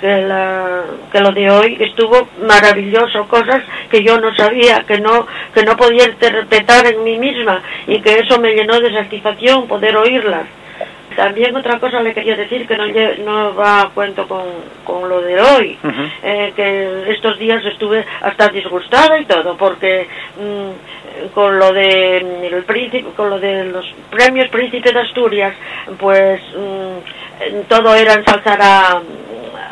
que, 0.00 0.22
la, 0.22 0.82
que 1.12 1.20
lo 1.20 1.32
de 1.32 1.50
hoy 1.50 1.76
estuvo 1.80 2.28
maravilloso, 2.42 3.28
cosas 3.28 3.62
que 3.90 4.02
yo 4.02 4.20
no 4.20 4.34
sabía, 4.34 4.84
que 4.84 4.98
no, 4.98 5.26
que 5.54 5.62
no 5.62 5.76
podía 5.76 6.06
interpretar 6.06 6.86
en 6.86 7.04
mí 7.04 7.18
misma 7.18 7.62
y 7.86 8.00
que 8.00 8.18
eso 8.18 8.40
me 8.40 8.54
llenó 8.54 8.80
de 8.80 8.92
satisfacción 8.92 9.68
poder 9.68 9.96
oírlas. 9.96 10.46
También 11.16 11.54
otra 11.56 11.78
cosa 11.80 12.00
le 12.00 12.14
quería 12.14 12.36
decir 12.36 12.66
que 12.66 12.76
no, 12.76 12.86
no 13.24 13.54
va 13.54 13.82
a 13.82 13.88
cuento 13.88 14.28
con, 14.28 14.44
con 14.84 15.08
lo 15.08 15.20
de 15.20 15.40
hoy, 15.40 15.78
eh, 16.22 16.52
que 16.54 17.10
estos 17.12 17.38
días 17.38 17.64
estuve 17.64 18.04
hasta 18.22 18.48
disgustada 18.48 19.18
y 19.18 19.24
todo, 19.24 19.56
porque 19.56 20.06
mm, 20.38 21.30
con 21.34 21.58
lo 21.58 21.72
de 21.72 22.24
mm, 22.24 22.54
el 22.54 22.64
príncipe, 22.64 23.10
con 23.16 23.28
lo 23.28 23.40
de 23.40 23.64
los 23.66 23.86
premios 24.08 24.48
Príncipe 24.48 24.92
de 24.92 25.00
Asturias, 25.00 25.54
pues 25.98 26.40
mm, 26.56 27.60
todo 27.68 27.94
era 27.94 28.14
ensalzar 28.14 28.58
a 28.62 29.02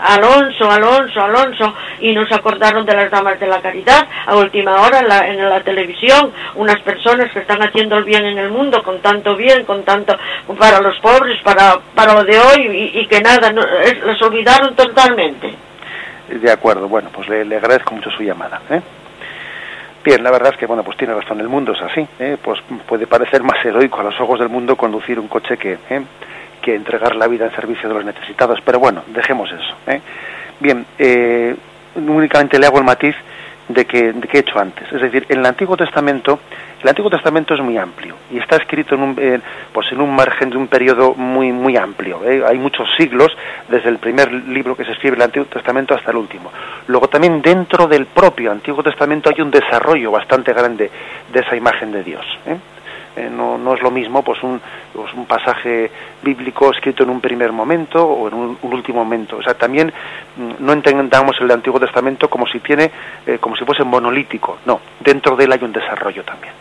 Alonso, 0.01 0.71
Alonso, 0.71 1.21
Alonso, 1.21 1.75
y 2.01 2.13
nos 2.13 2.31
acordaron 2.33 2.85
de 2.87 2.95
las 2.95 3.11
damas 3.11 3.39
de 3.41 3.47
la 3.47 3.61
caridad 3.61 4.07
a 4.27 4.37
última 4.37 4.81
hora 4.83 5.01
en 5.01 5.09
la, 5.09 5.29
en 5.29 5.49
la 5.49 5.61
televisión, 5.61 6.33
unas 6.55 6.81
personas 6.83 7.31
que 7.33 7.41
están 7.41 7.63
haciendo 7.63 7.97
el 7.97 8.05
bien 8.05 8.25
en 8.25 8.39
el 8.39 8.51
mundo 8.51 8.83
con 8.83 9.01
tanto 9.01 9.37
bien, 9.37 9.65
con 9.65 9.85
tanto 9.85 10.17
para 10.59 10.81
los 10.81 10.99
pobres, 11.01 11.41
para, 11.43 11.79
para 11.95 12.15
lo 12.15 12.25
de 12.25 12.39
hoy, 12.39 12.93
y, 12.95 13.07
que 13.07 13.21
nada, 13.21 13.51
no, 13.53 13.63
olvidaron 14.27 14.75
totalmente. 14.75 15.55
De 16.29 16.51
acuerdo, 16.51 16.89
bueno, 16.89 17.11
pues 17.13 17.29
le, 17.29 17.57
agradezco 17.57 17.95
mucho 17.95 18.11
su 18.11 18.23
llamada. 18.23 18.61
¿eh? 18.71 18.81
Bien, 20.05 20.23
la 20.23 20.31
verdad 20.31 20.53
es 20.53 20.59
que, 20.59 20.67
bueno, 20.67 20.83
pues 20.85 20.97
tiene 20.97 21.15
razón, 21.15 21.41
el 21.41 21.49
mundo 21.49 21.73
es 21.73 21.83
así, 21.83 22.07
¿eh? 22.19 22.37
pues 22.43 22.61
puede 22.87 23.07
parecer 23.07 23.43
más 23.43 23.65
heroico 23.65 24.01
a 24.01 24.05
los 24.05 24.21
ojos 24.21 24.39
del 24.39 24.49
mundo 24.49 24.77
conducir 24.77 25.19
un 25.19 25.29
coche 25.29 25.57
que, 25.57 25.79
¿eh? 25.89 26.03
Que 26.69 26.75
entregar 26.75 27.17
la 27.17 27.27
vida 27.27 27.47
en 27.47 27.55
servicio 27.55 27.89
de 27.89 27.95
los 27.95 28.05
necesitados. 28.05 28.61
Pero 28.63 28.79
bueno, 28.79 29.03
dejemos 29.07 29.51
eso. 29.51 29.75
¿eh? 29.87 30.01
Bien, 30.61 30.85
eh, 30.99 31.57
únicamente 31.97 32.59
le 32.59 32.67
hago 32.67 32.79
el 32.79 32.85
matiz 32.85 33.15
de 33.69 33.87
que, 33.87 34.11
he 34.11 34.39
hecho 34.39 34.59
antes. 34.59 34.91
Es 34.93 35.01
decir, 35.01 35.25
en 35.31 35.39
el 35.39 35.47
Antiguo 35.47 35.77
Testamento, 35.77 36.41
el 36.83 36.89
Antiguo 36.89 37.11
Testamento 37.11 37.55
es 37.55 37.61
muy 37.61 37.79
amplio 37.79 38.17
y 38.31 38.39
está 38.39 38.57
escrito 38.57 38.95
en 38.95 39.03
un, 39.03 39.43
pues 39.73 39.93
en 39.93 40.01
un 40.01 40.15
margen 40.15 40.51
de 40.51 40.57
un 40.59 40.69
periodo 40.69 41.15
muy, 41.15 41.53
muy 41.53 41.77
amplio. 41.77 42.23
¿eh? 42.25 42.43
Hay 42.47 42.59
muchos 42.59 42.87
siglos 42.97 43.35
desde 43.69 43.89
el 43.89 43.99
primer 43.99 44.31
libro 44.31 44.77
que 44.77 44.85
se 44.85 44.93
escribe 44.93 45.17
el 45.17 45.23
Antiguo 45.23 45.47
Testamento 45.47 45.95
hasta 45.95 46.11
el 46.11 46.19
último. 46.19 46.51
Luego 46.87 47.09
también 47.09 47.41
dentro 47.41 47.87
del 47.87 48.07
propio 48.07 48.53
Antiguo 48.53 48.83
Testamento 48.83 49.31
hay 49.31 49.41
un 49.41 49.51
desarrollo 49.51 50.11
bastante 50.11 50.53
grande 50.53 50.91
de 51.33 51.41
esa 51.41 51.57
imagen 51.57 51.93
de 51.93 52.03
Dios. 52.03 52.25
¿eh? 52.47 52.57
Eh, 53.19 53.31
no, 53.31 53.59
no, 53.59 53.75
es 53.75 53.83
lo 53.83 53.91
mismo 53.91 54.23
pues 54.23 54.43
un, 54.43 54.61
pues 54.93 55.13
un, 55.15 55.27
pasaje 55.27 55.91
bíblico 56.23 56.71
escrito 56.71 57.03
en 57.03 57.11
un 57.11 57.21
primer 57.21 57.53
momento 57.53 58.05
o 58.05 58.29
en 58.29 58.35
un, 58.35 58.59
último 58.63 59.05
momento. 59.05 59.39
O 59.39 59.43
sea, 59.43 59.55
también 59.55 59.93
mm, 60.37 60.53
no 60.65 60.73
entendamos 60.73 61.37
el 61.41 61.51
Antiguo 61.51 61.81
Testamento 61.81 62.31
como 62.31 62.47
si 62.47 62.61
tiene, 62.61 62.91
eh, 63.27 63.39
como 63.41 63.57
si 63.57 63.65
fuese 63.65 63.85
monolítico. 63.85 64.59
No, 64.67 64.81
dentro 65.01 65.37
de 65.37 65.45
él 65.45 65.53
hay 65.53 65.63
un 65.63 65.73
desarrollo 65.73 66.23
también. 66.25 66.53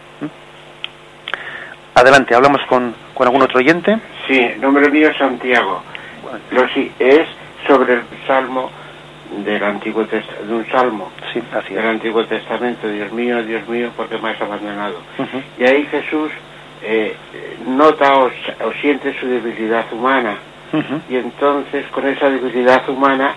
Adelante, 1.93 2.35
hablamos 2.35 2.61
con, 2.67 2.93
¿Con 3.17 3.25
algún 3.25 3.41
otro 3.41 3.57
oyente? 3.57 3.97
Sí, 4.27 4.47
nombre 4.59 4.91
mío 4.91 5.09
es 5.09 5.17
Santiago. 5.17 5.81
Lo 6.51 6.67
sí, 6.69 6.91
es 6.99 7.27
sobre 7.65 7.95
el 7.95 8.03
salmo 8.27 8.69
del 9.45 9.63
Antiguo 9.63 10.03
de 10.05 10.53
un 10.53 10.65
salmo 10.67 11.11
sí, 11.33 11.41
así 11.53 11.73
del 11.73 11.85
Antiguo 11.85 12.25
Testamento, 12.25 12.87
Dios 12.87 13.11
mío, 13.11 13.43
Dios 13.43 13.67
mío, 13.67 13.91
porque 13.95 14.17
me 14.17 14.29
has 14.29 14.41
abandonado. 14.41 14.97
Y 15.59 15.63
ahí 15.65 15.85
Jesús 15.85 16.31
eh, 16.83 17.15
nota 17.65 18.17
o, 18.17 18.29
siente 18.81 19.17
su 19.19 19.27
debilidad 19.27 19.85
humana. 19.91 20.37
Y 21.09 21.15
entonces 21.15 21.85
con 21.91 22.05
esa 22.07 22.29
debilidad 22.29 22.87
humana 22.89 23.33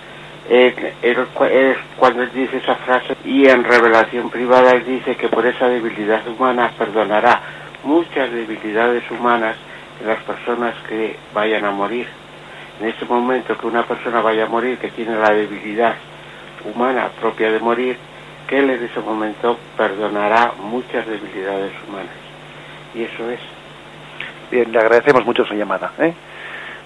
eh, 0.48 0.94
es 1.02 1.76
cuando 1.96 2.24
él 2.24 2.30
dice 2.34 2.56
esa 2.56 2.74
frase 2.74 3.16
y 3.24 3.46
en 3.46 3.62
revelación 3.62 4.30
privada 4.30 4.72
él 4.72 4.84
dice 4.84 5.14
que 5.14 5.28
por 5.28 5.46
esa 5.46 5.68
debilidad 5.68 6.26
humana 6.26 6.72
perdonará 6.76 7.40
muchas 7.84 8.32
debilidades 8.32 9.08
humanas 9.12 9.56
de 10.00 10.06
las 10.06 10.20
personas 10.24 10.74
que 10.88 11.16
vayan 11.32 11.64
a 11.64 11.70
morir. 11.70 12.08
En 12.80 12.88
ese 12.88 13.04
momento 13.04 13.56
que 13.58 13.66
una 13.66 13.84
persona 13.84 14.20
vaya 14.20 14.44
a 14.44 14.48
morir, 14.48 14.78
que 14.78 14.90
tiene 14.90 15.14
la 15.16 15.30
debilidad 15.30 15.94
humana 16.64 17.08
propia 17.20 17.50
de 17.50 17.58
morir, 17.58 17.96
que 18.46 18.58
él 18.58 18.70
en 18.70 18.84
ese 18.84 19.00
momento 19.00 19.58
perdonará 19.76 20.52
muchas 20.58 21.06
debilidades 21.06 21.72
humanas. 21.86 22.14
Y 22.94 23.02
eso 23.02 23.30
es. 23.30 23.40
Bien, 24.50 24.72
le 24.72 24.78
agradecemos 24.78 25.24
mucho 25.24 25.44
su 25.44 25.54
llamada. 25.54 25.92
¿eh? 25.98 26.12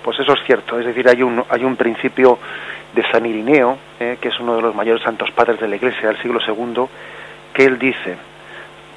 Pues 0.03 0.19
eso 0.21 0.35
es 0.35 0.41
cierto, 0.45 0.79
es 0.79 0.85
decir, 0.85 1.09
hay 1.09 1.23
un, 1.23 1.43
hay 1.49 1.65
un 1.65 1.77
principio 1.77 2.39
de 2.93 3.03
San 3.11 3.25
Irineo, 3.25 3.79
¿eh? 3.99 4.19
que 4.21 4.29
es 4.29 4.39
uno 4.39 4.57
de 4.57 4.63
los 4.63 4.75
mayores 4.75 5.03
santos 5.03 5.31
padres 5.31 5.61
de 5.61 5.69
la 5.69 5.77
Iglesia 5.77 6.09
del 6.09 6.21
siglo 6.21 6.41
II, 6.47 6.85
que 7.55 7.65
él 7.65 7.79
dice, 7.79 8.17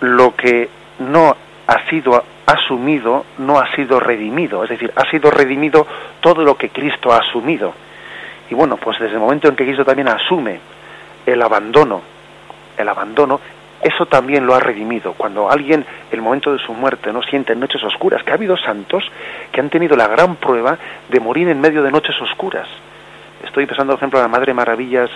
lo 0.02 0.36
que 0.36 0.70
no 1.00 1.36
ha 1.68 1.89
sido 1.89 2.24
asumido 2.45 3.26
no 3.39 3.59
ha 3.59 3.76
sido 3.76 3.99
redimido, 3.99 4.63
es 4.63 4.70
decir, 4.70 4.91
ha 4.95 5.09
sido 5.09 5.30
redimido 5.30 5.86
todo 6.22 6.43
lo 6.43 6.55
que 6.55 6.70
Cristo 6.70 7.11
ha 7.11 7.18
asumido. 7.18 7.74
Y 8.49 8.55
bueno, 8.55 8.78
pues 8.78 8.97
desde 8.99 9.15
el 9.15 9.20
momento 9.20 9.49
en 9.49 9.55
que 9.55 9.65
Cristo 9.65 9.84
también 9.84 10.07
asume 10.07 10.59
el 11.26 11.41
abandono, 11.41 12.01
el 12.78 12.88
abandono, 12.88 13.41
eso 13.82 14.05
también 14.05 14.45
lo 14.45 14.55
ha 14.55 14.59
redimido. 14.61 15.13
Cuando 15.13 15.51
alguien, 15.51 15.86
el 16.09 16.22
momento 16.22 16.53
de 16.53 16.59
su 16.59 16.74
muerte, 16.74 17.11
no 17.11 17.22
siente 17.22 17.53
noches 17.53 17.84
oscuras, 17.84 18.24
que 18.24 18.32
ha 18.32 18.36
habido 18.36 18.55
santos 18.55 19.03
que 19.51 19.59
han 19.59 19.70
tenido 19.70 19.97
la 19.97 20.07
gran 20.07 20.38
prueba 20.38 20.78
de 21.09 21.20
morir 21.20 21.49
en 21.49 21.59
medio 21.59 21.84
de 21.84 21.91
noches 21.91 22.15
oscuras. 22.22 22.68
Estoy 23.43 23.65
pensando, 23.65 23.93
por 23.93 23.99
ejemplo, 23.99 24.20
en 24.20 24.24
la 24.24 24.30
Madre 24.30 24.53
Maravillas 24.53 25.09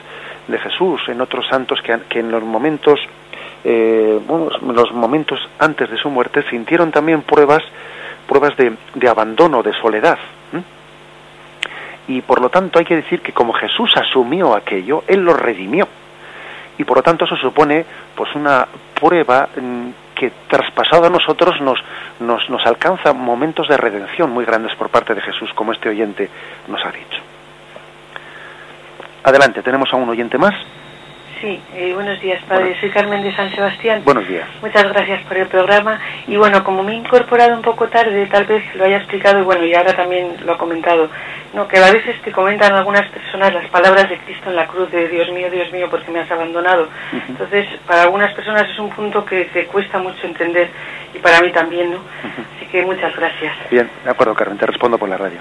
de 0.47 0.60
Jesús, 0.60 1.02
en 1.08 1.22
otros 1.22 1.47
santos 1.47 1.82
que, 1.82 1.97
que 2.10 2.20
en 2.20 2.30
los 2.30 2.43
momentos 2.43 2.99
eh, 3.64 4.20
bueno, 4.26 4.49
los 4.74 4.91
momentos 4.91 5.39
antes 5.59 5.89
de 5.89 5.97
su 5.97 6.09
muerte 6.09 6.43
sintieron 6.49 6.91
también 6.91 7.22
pruebas, 7.22 7.64
pruebas 8.28 8.55
de, 8.57 8.76
de 8.95 9.09
abandono, 9.09 9.62
de 9.64 9.74
soledad. 9.74 10.18
Y 12.07 12.22
por 12.22 12.41
lo 12.41 12.49
tanto 12.49 12.80
hay 12.80 12.86
que 12.86 12.95
decir 12.95 13.22
que 13.22 13.32
como 13.32 13.53
Jesús 13.53 13.95
asumió 13.95 14.55
aquello, 14.55 15.03
Él 15.07 15.22
lo 15.22 15.34
redimió. 15.34 15.88
Y 16.78 16.84
por 16.84 16.97
lo 16.97 17.03
tanto 17.03 17.26
eso 17.26 17.36
supone 17.38 17.86
pues 18.16 18.34
una 18.36 18.68
prueba 18.99 19.47
mm, 19.55 19.89
que 20.16 20.32
traspasado 20.47 21.05
a 21.05 21.09
nosotros 21.09 21.62
nos, 21.62 21.80
nos, 22.20 22.49
nos 22.49 22.66
alcanza 22.66 23.14
momentos 23.14 23.68
de 23.68 23.78
redención 23.78 24.32
muy 24.32 24.45
grandes 24.45 24.76
por 24.76 24.89
parte 24.89 25.14
de 25.14 25.22
Jesús, 25.22 25.51
como 25.53 25.72
este 25.72 25.89
oyente 25.89 26.30
nos 26.68 26.84
ha 26.84 26.91
dicho. 26.91 27.22
Adelante, 29.24 29.62
tenemos 29.62 29.93
a 29.93 29.97
un 29.97 30.09
oyente 30.09 30.38
más. 30.38 30.55
Sí, 31.42 31.60
eh, 31.74 31.92
buenos 31.96 32.22
días, 32.22 32.39
padre. 32.44 32.80
Soy 32.80 32.92
Carmen 32.92 33.24
de 33.24 33.36
San 33.36 33.50
Sebastián. 33.50 34.04
Buenos 34.06 34.28
días. 34.28 34.48
Muchas 34.62 34.88
gracias 34.94 35.24
por 35.24 35.38
el 35.38 35.48
programa. 35.48 36.00
Y 36.28 36.36
bueno, 36.36 36.64
como 36.64 36.84
me 36.84 36.92
he 36.92 36.96
incorporado 36.96 37.56
un 37.56 37.64
poco 37.64 37.88
tarde, 37.88 38.28
tal 38.28 38.46
vez 38.46 38.64
lo 38.76 38.86
haya 38.86 38.98
explicado 38.98 39.39
y 39.39 39.42
bueno, 39.42 39.66
y 39.66 39.74
ahora 39.74 39.96
también 39.96 40.36
lo 40.46 40.54
ha 40.54 40.58
comentado, 40.60 41.10
no, 41.56 41.68
que 41.68 41.80
a 41.80 41.92
veces 41.92 42.22
te 42.22 42.32
comentan 42.32 42.74
algunas 42.74 43.10
personas 43.10 43.56
las 43.56 43.68
palabras 43.70 44.08
de 44.08 44.20
Cristo 44.20 44.52
en 44.52 44.56
la 44.56 44.68
cruz 44.68 44.92
de 44.92 45.08
Dios 45.08 45.32
mío, 45.32 45.50
Dios 45.50 45.72
mío, 45.74 45.88
porque 45.89 46.12
me 46.12 46.20
has 46.20 46.30
abandonado. 46.30 46.88
Entonces, 47.28 47.66
para 47.88 48.04
algunas 48.04 48.32
personas 48.36 48.70
es 48.70 48.78
un 48.78 48.92
punto 48.92 49.26
que 49.26 49.46
te 49.46 49.66
cuesta 49.66 49.98
mucho 49.98 50.28
entender 50.28 50.70
y 51.12 51.18
para 51.18 51.42
mí 51.42 51.52
también, 51.52 51.89
¿no? 51.89 52.02
Así 52.56 52.68
que 52.68 52.84
muchas 52.84 53.16
gracias. 53.16 53.56
Bien, 53.72 53.89
de 54.04 54.12
acuerdo, 54.12 54.36
Carmen, 54.36 54.60
te 54.60 54.68
respondo 54.68 55.00
por 55.00 55.10
la 55.10 55.18
radio. 55.18 55.39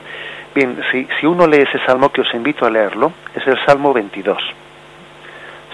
Bien, 0.54 0.80
si, 0.90 1.06
si 1.20 1.26
uno 1.26 1.46
lee 1.46 1.66
ese 1.68 1.78
salmo 1.84 2.10
que 2.10 2.22
os 2.22 2.32
invito 2.32 2.64
a 2.64 2.70
leerlo, 2.70 3.12
es 3.34 3.46
el 3.46 3.58
Salmo 3.66 3.92
22 3.92 4.38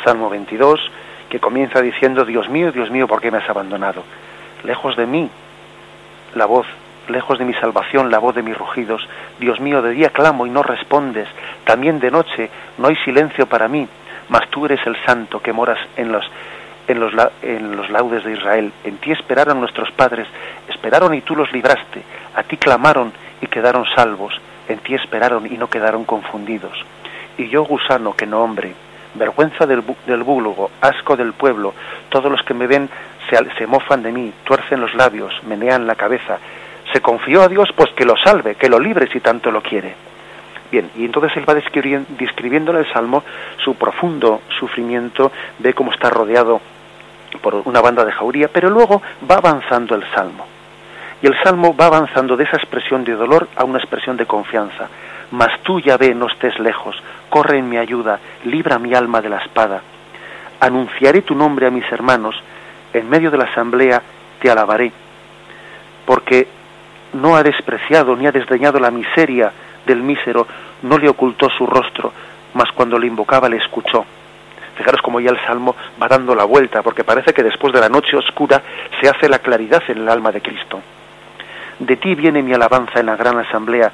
Salmo 0.07 0.31
22, 0.31 0.79
que 1.29 1.41
comienza 1.41 1.83
diciendo, 1.83 2.25
Dios 2.25 2.49
mío, 2.49 2.71
Dios 2.71 2.93
mío, 2.93 3.09
¿por 3.09 3.21
qué 3.21 3.33
me 3.33 3.39
has 3.39 3.51
abandonado? 3.51 4.05
Lejos 4.63 4.95
de 4.95 5.05
mí, 5.05 5.29
la 6.37 6.47
voz, 6.47 6.65
lejos 7.09 7.41
de 7.41 7.45
mi 7.45 7.55
salvación, 7.55 8.13
la 8.13 8.21
voz 8.21 8.37
de 8.37 8.45
mis 8.45 8.57
rugidos. 8.57 9.05
Dios 9.41 9.59
mío, 9.59 9.83
de 9.83 9.91
día 9.91 10.11
clamo 10.11 10.47
y 10.47 10.51
no 10.51 10.63
respondes, 10.63 11.27
también 11.65 11.99
de 11.99 12.13
noche 12.13 12.51
no 12.79 12.87
hay 12.87 12.95
silencio 13.05 13.47
para 13.47 13.67
mí, 13.67 13.89
mas 14.29 14.49
tú 14.49 14.67
eres 14.67 14.79
el 14.87 14.97
santo 15.05 15.41
que 15.41 15.53
moras 15.53 15.81
en 15.97 16.13
los, 16.13 16.25
en 16.87 17.01
los, 17.01 17.13
en 17.43 17.77
los 17.77 17.91
laudes 17.91 18.23
de 18.23 18.35
Israel. 18.35 18.73
En 18.85 18.99
ti 18.99 19.11
esperaron 19.11 19.59
nuestros 19.59 19.91
padres, 19.91 20.29
esperaron 20.69 21.15
y 21.15 21.23
tú 21.23 21.35
los 21.35 21.51
libraste, 21.51 22.05
a 22.37 22.45
ti 22.45 22.59
clamaron 22.59 23.13
y 23.41 23.49
quedaron 23.49 23.85
salvos, 23.93 24.41
en 24.69 24.79
ti 24.79 24.95
esperaron 24.95 25.53
y 25.53 25.59
no 25.59 25.69
quedaron 25.69 26.05
confundidos. 26.05 26.79
Y 27.39 27.49
yo, 27.49 27.65
gusano, 27.65 28.15
que 28.15 28.27
no 28.27 28.45
hombre, 28.45 28.73
vergüenza 29.19 29.67
del, 29.67 29.83
del 30.07 30.23
búlugo, 30.23 30.71
asco 30.81 31.17
del 31.17 31.33
pueblo, 31.33 31.75
todos 32.09 32.31
los 32.31 32.43
que 32.43 32.55
me 32.55 32.67
ven 32.67 32.89
se, 33.29 33.39
se 33.59 33.67
mofan 33.67 34.03
de 34.03 34.13
mí, 34.13 34.33
tuercen 34.45 34.81
los 34.81 34.95
labios, 34.95 35.33
menean 35.45 35.87
la 35.87 35.95
cabeza. 35.95 36.39
Se 36.93 37.01
confió 37.01 37.43
a 37.43 37.49
Dios, 37.49 37.69
pues 37.75 37.91
que 37.95 38.05
lo 38.05 38.17
salve, 38.17 38.55
que 38.55 38.69
lo 38.69 38.79
libre 38.79 39.09
si 39.13 39.21
tanto 39.21 39.51
lo 39.51 39.61
quiere. 39.61 39.95
Bien, 40.71 40.91
y 40.97 41.05
entonces 41.05 41.37
él 41.37 41.49
va 41.49 41.55
describiendo 41.55 42.73
en 42.73 42.79
el 42.79 42.93
Salmo 42.93 43.23
su 43.65 43.75
profundo 43.75 44.43
sufrimiento, 44.59 45.31
ve 45.59 45.75
cómo 45.75 45.93
está 45.93 46.11
rodeado 46.11 46.61
por 47.41 47.55
una 47.65 47.81
banda 47.81 48.05
de 48.05 48.13
jauría, 48.13 48.49
pero 48.49 48.71
luego 48.71 49.03
va 49.31 49.37
avanzando 49.37 49.95
el 49.95 50.05
Salmo. 50.13 50.47
Y 51.23 51.27
el 51.27 51.35
Salmo 51.43 51.75
va 51.75 51.87
avanzando 51.87 52.37
de 52.37 52.45
esa 52.45 52.57
expresión 52.57 53.05
de 53.05 53.15
dolor 53.15 53.49
a 53.57 53.65
una 53.65 53.79
expresión 53.79 54.17
de 54.17 54.27
confianza. 54.27 54.89
Mas 55.31 55.61
tú, 55.63 55.81
ya 55.81 55.97
ve, 55.97 56.15
no 56.15 56.27
estés 56.27 56.59
lejos, 56.59 56.97
corre 57.29 57.59
en 57.59 57.69
mi 57.69 57.79
ayuda, 57.79 58.21
libra 58.45 58.79
mi 58.79 58.95
alma 58.95 59.21
de 59.21 59.29
la 59.29 59.39
espada. 59.39 59.83
Anunciaré 60.61 61.23
tu 61.23 61.35
nombre 61.35 61.67
a 61.67 61.71
mis 61.71 61.91
hermanos, 61.91 62.37
en 62.93 63.09
medio 63.09 63.31
de 63.31 63.39
la 63.39 63.45
asamblea 63.45 64.03
te 64.41 64.51
alabaré, 64.51 64.93
porque 66.05 66.47
no 67.13 67.37
ha 67.37 67.43
despreciado 67.43 68.17
ni 68.17 68.27
ha 68.27 68.33
desdeñado 68.33 68.79
la 68.79 68.91
miseria 68.91 69.53
del 69.85 70.03
mísero, 70.03 70.47
no 70.83 70.99
le 70.99 71.09
ocultó 71.09 71.49
su 71.51 71.67
rostro, 71.67 72.13
mas 72.55 72.71
cuando 72.73 72.99
le 72.99 73.07
invocaba 73.07 73.49
le 73.49 73.57
escuchó. 73.57 74.05
Fijaros 74.77 75.01
cómo 75.01 75.21
ya 75.21 75.31
el 75.31 75.41
salmo 75.47 75.75
va 76.01 76.09
dando 76.09 76.35
la 76.35 76.45
vuelta, 76.45 76.83
porque 76.83 77.05
parece 77.05 77.33
que 77.33 77.43
después 77.43 77.73
de 77.73 77.81
la 77.81 77.89
noche 77.89 78.17
oscura 78.17 78.63
se 79.01 79.09
hace 79.09 79.29
la 79.29 79.39
claridad 79.39 79.83
en 79.89 79.99
el 79.99 80.09
alma 80.09 80.31
de 80.33 80.43
Cristo. 80.43 80.81
De 81.79 81.97
ti 81.97 82.15
viene 82.15 82.43
mi 82.43 82.53
alabanza 82.53 83.01
en 83.01 83.07
la 83.07 83.17
gran 83.17 83.39
asamblea, 83.39 83.91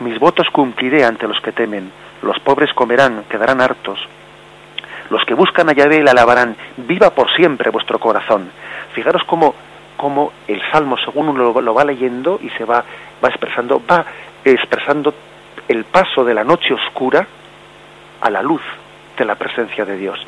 mis 0.00 0.18
votos 0.18 0.48
cumpliré 0.50 1.04
ante 1.04 1.26
los 1.26 1.40
que 1.40 1.52
temen 1.52 1.90
los 2.22 2.38
pobres 2.40 2.72
comerán, 2.74 3.24
quedarán 3.28 3.60
hartos. 3.60 3.98
Los 5.10 5.24
que 5.24 5.34
buscan 5.34 5.68
a 5.68 5.72
Yahvé 5.72 6.02
la 6.02 6.10
alabarán, 6.10 6.56
viva 6.76 7.10
por 7.10 7.30
siempre 7.34 7.70
vuestro 7.70 7.98
corazón. 7.98 8.50
Fijaros 8.92 9.22
cómo, 9.24 9.54
cómo 9.96 10.32
el 10.46 10.60
Salmo, 10.70 10.96
según 10.98 11.28
uno 11.28 11.60
lo, 11.60 11.74
va 11.74 11.84
leyendo 11.84 12.38
y 12.42 12.50
se 12.50 12.64
va, 12.64 12.84
va 13.22 13.28
expresando, 13.28 13.80
va 13.90 14.04
expresando 14.44 15.14
el 15.68 15.84
paso 15.84 16.24
de 16.24 16.34
la 16.34 16.44
noche 16.44 16.74
oscura 16.74 17.26
a 18.20 18.30
la 18.30 18.42
luz 18.42 18.62
de 19.16 19.24
la 19.24 19.36
presencia 19.36 19.84
de 19.84 19.96
Dios. 19.96 20.18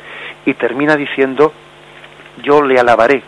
Y 0.45 0.53
termina 0.55 0.95
diciendo, 0.95 1.53
yo 2.41 2.61
le 2.63 2.79
alabaré 2.79 3.21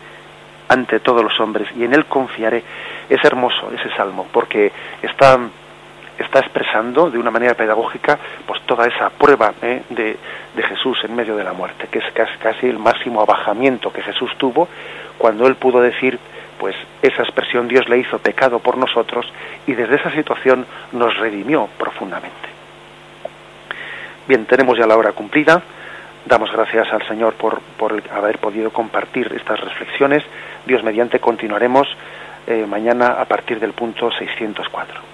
ante 0.68 0.98
todos 1.00 1.22
los 1.22 1.38
hombres 1.38 1.68
y 1.76 1.84
en 1.84 1.94
él 1.94 2.06
confiaré. 2.06 2.64
Es 3.08 3.22
hermoso 3.22 3.70
ese 3.72 3.94
salmo 3.94 4.26
porque 4.32 4.72
está 5.02 5.38
está 6.18 6.40
expresando 6.40 7.10
de 7.10 7.18
una 7.18 7.30
manera 7.30 7.54
pedagógica 7.54 8.18
pues 8.46 8.60
toda 8.62 8.86
esa 8.86 9.10
prueba 9.10 9.52
¿eh? 9.62 9.82
de, 9.90 10.16
de, 10.54 10.62
Jesús 10.62 10.98
en 11.04 11.14
medio 11.14 11.36
de 11.36 11.44
la 11.44 11.52
muerte, 11.52 11.88
que 11.90 11.98
es 11.98 12.04
casi, 12.38 12.66
el 12.66 12.78
máximo 12.78 13.20
abajamiento 13.20 13.92
que 13.92 14.02
Jesús 14.02 14.30
tuvo 14.38 14.68
cuando 15.18 15.46
él 15.46 15.56
pudo 15.56 15.80
decir 15.80 16.18
pues 16.58 16.76
esa 17.02 17.22
expresión 17.22 17.68
Dios 17.68 17.88
le 17.88 17.98
hizo 17.98 18.18
pecado 18.18 18.60
por 18.60 18.76
nosotros 18.76 19.26
y 19.66 19.72
desde 19.72 19.96
esa 19.96 20.10
situación 20.12 20.66
nos 20.92 21.16
redimió 21.16 21.68
profundamente. 21.78 22.48
Bien, 24.26 24.46
tenemos 24.46 24.78
ya 24.78 24.86
la 24.86 24.96
hora 24.96 25.12
cumplida. 25.12 25.62
Damos 26.24 26.50
gracias 26.50 26.90
al 26.90 27.06
Señor 27.06 27.34
por, 27.34 27.60
por 27.76 28.02
haber 28.10 28.38
podido 28.38 28.70
compartir 28.70 29.30
estas 29.36 29.60
reflexiones. 29.60 30.22
Dios 30.64 30.82
mediante 30.82 31.18
continuaremos 31.18 31.86
eh, 32.46 32.64
mañana 32.66 33.20
a 33.20 33.24
partir 33.26 33.60
del 33.60 33.72
punto 33.72 34.10
604. 34.10 35.13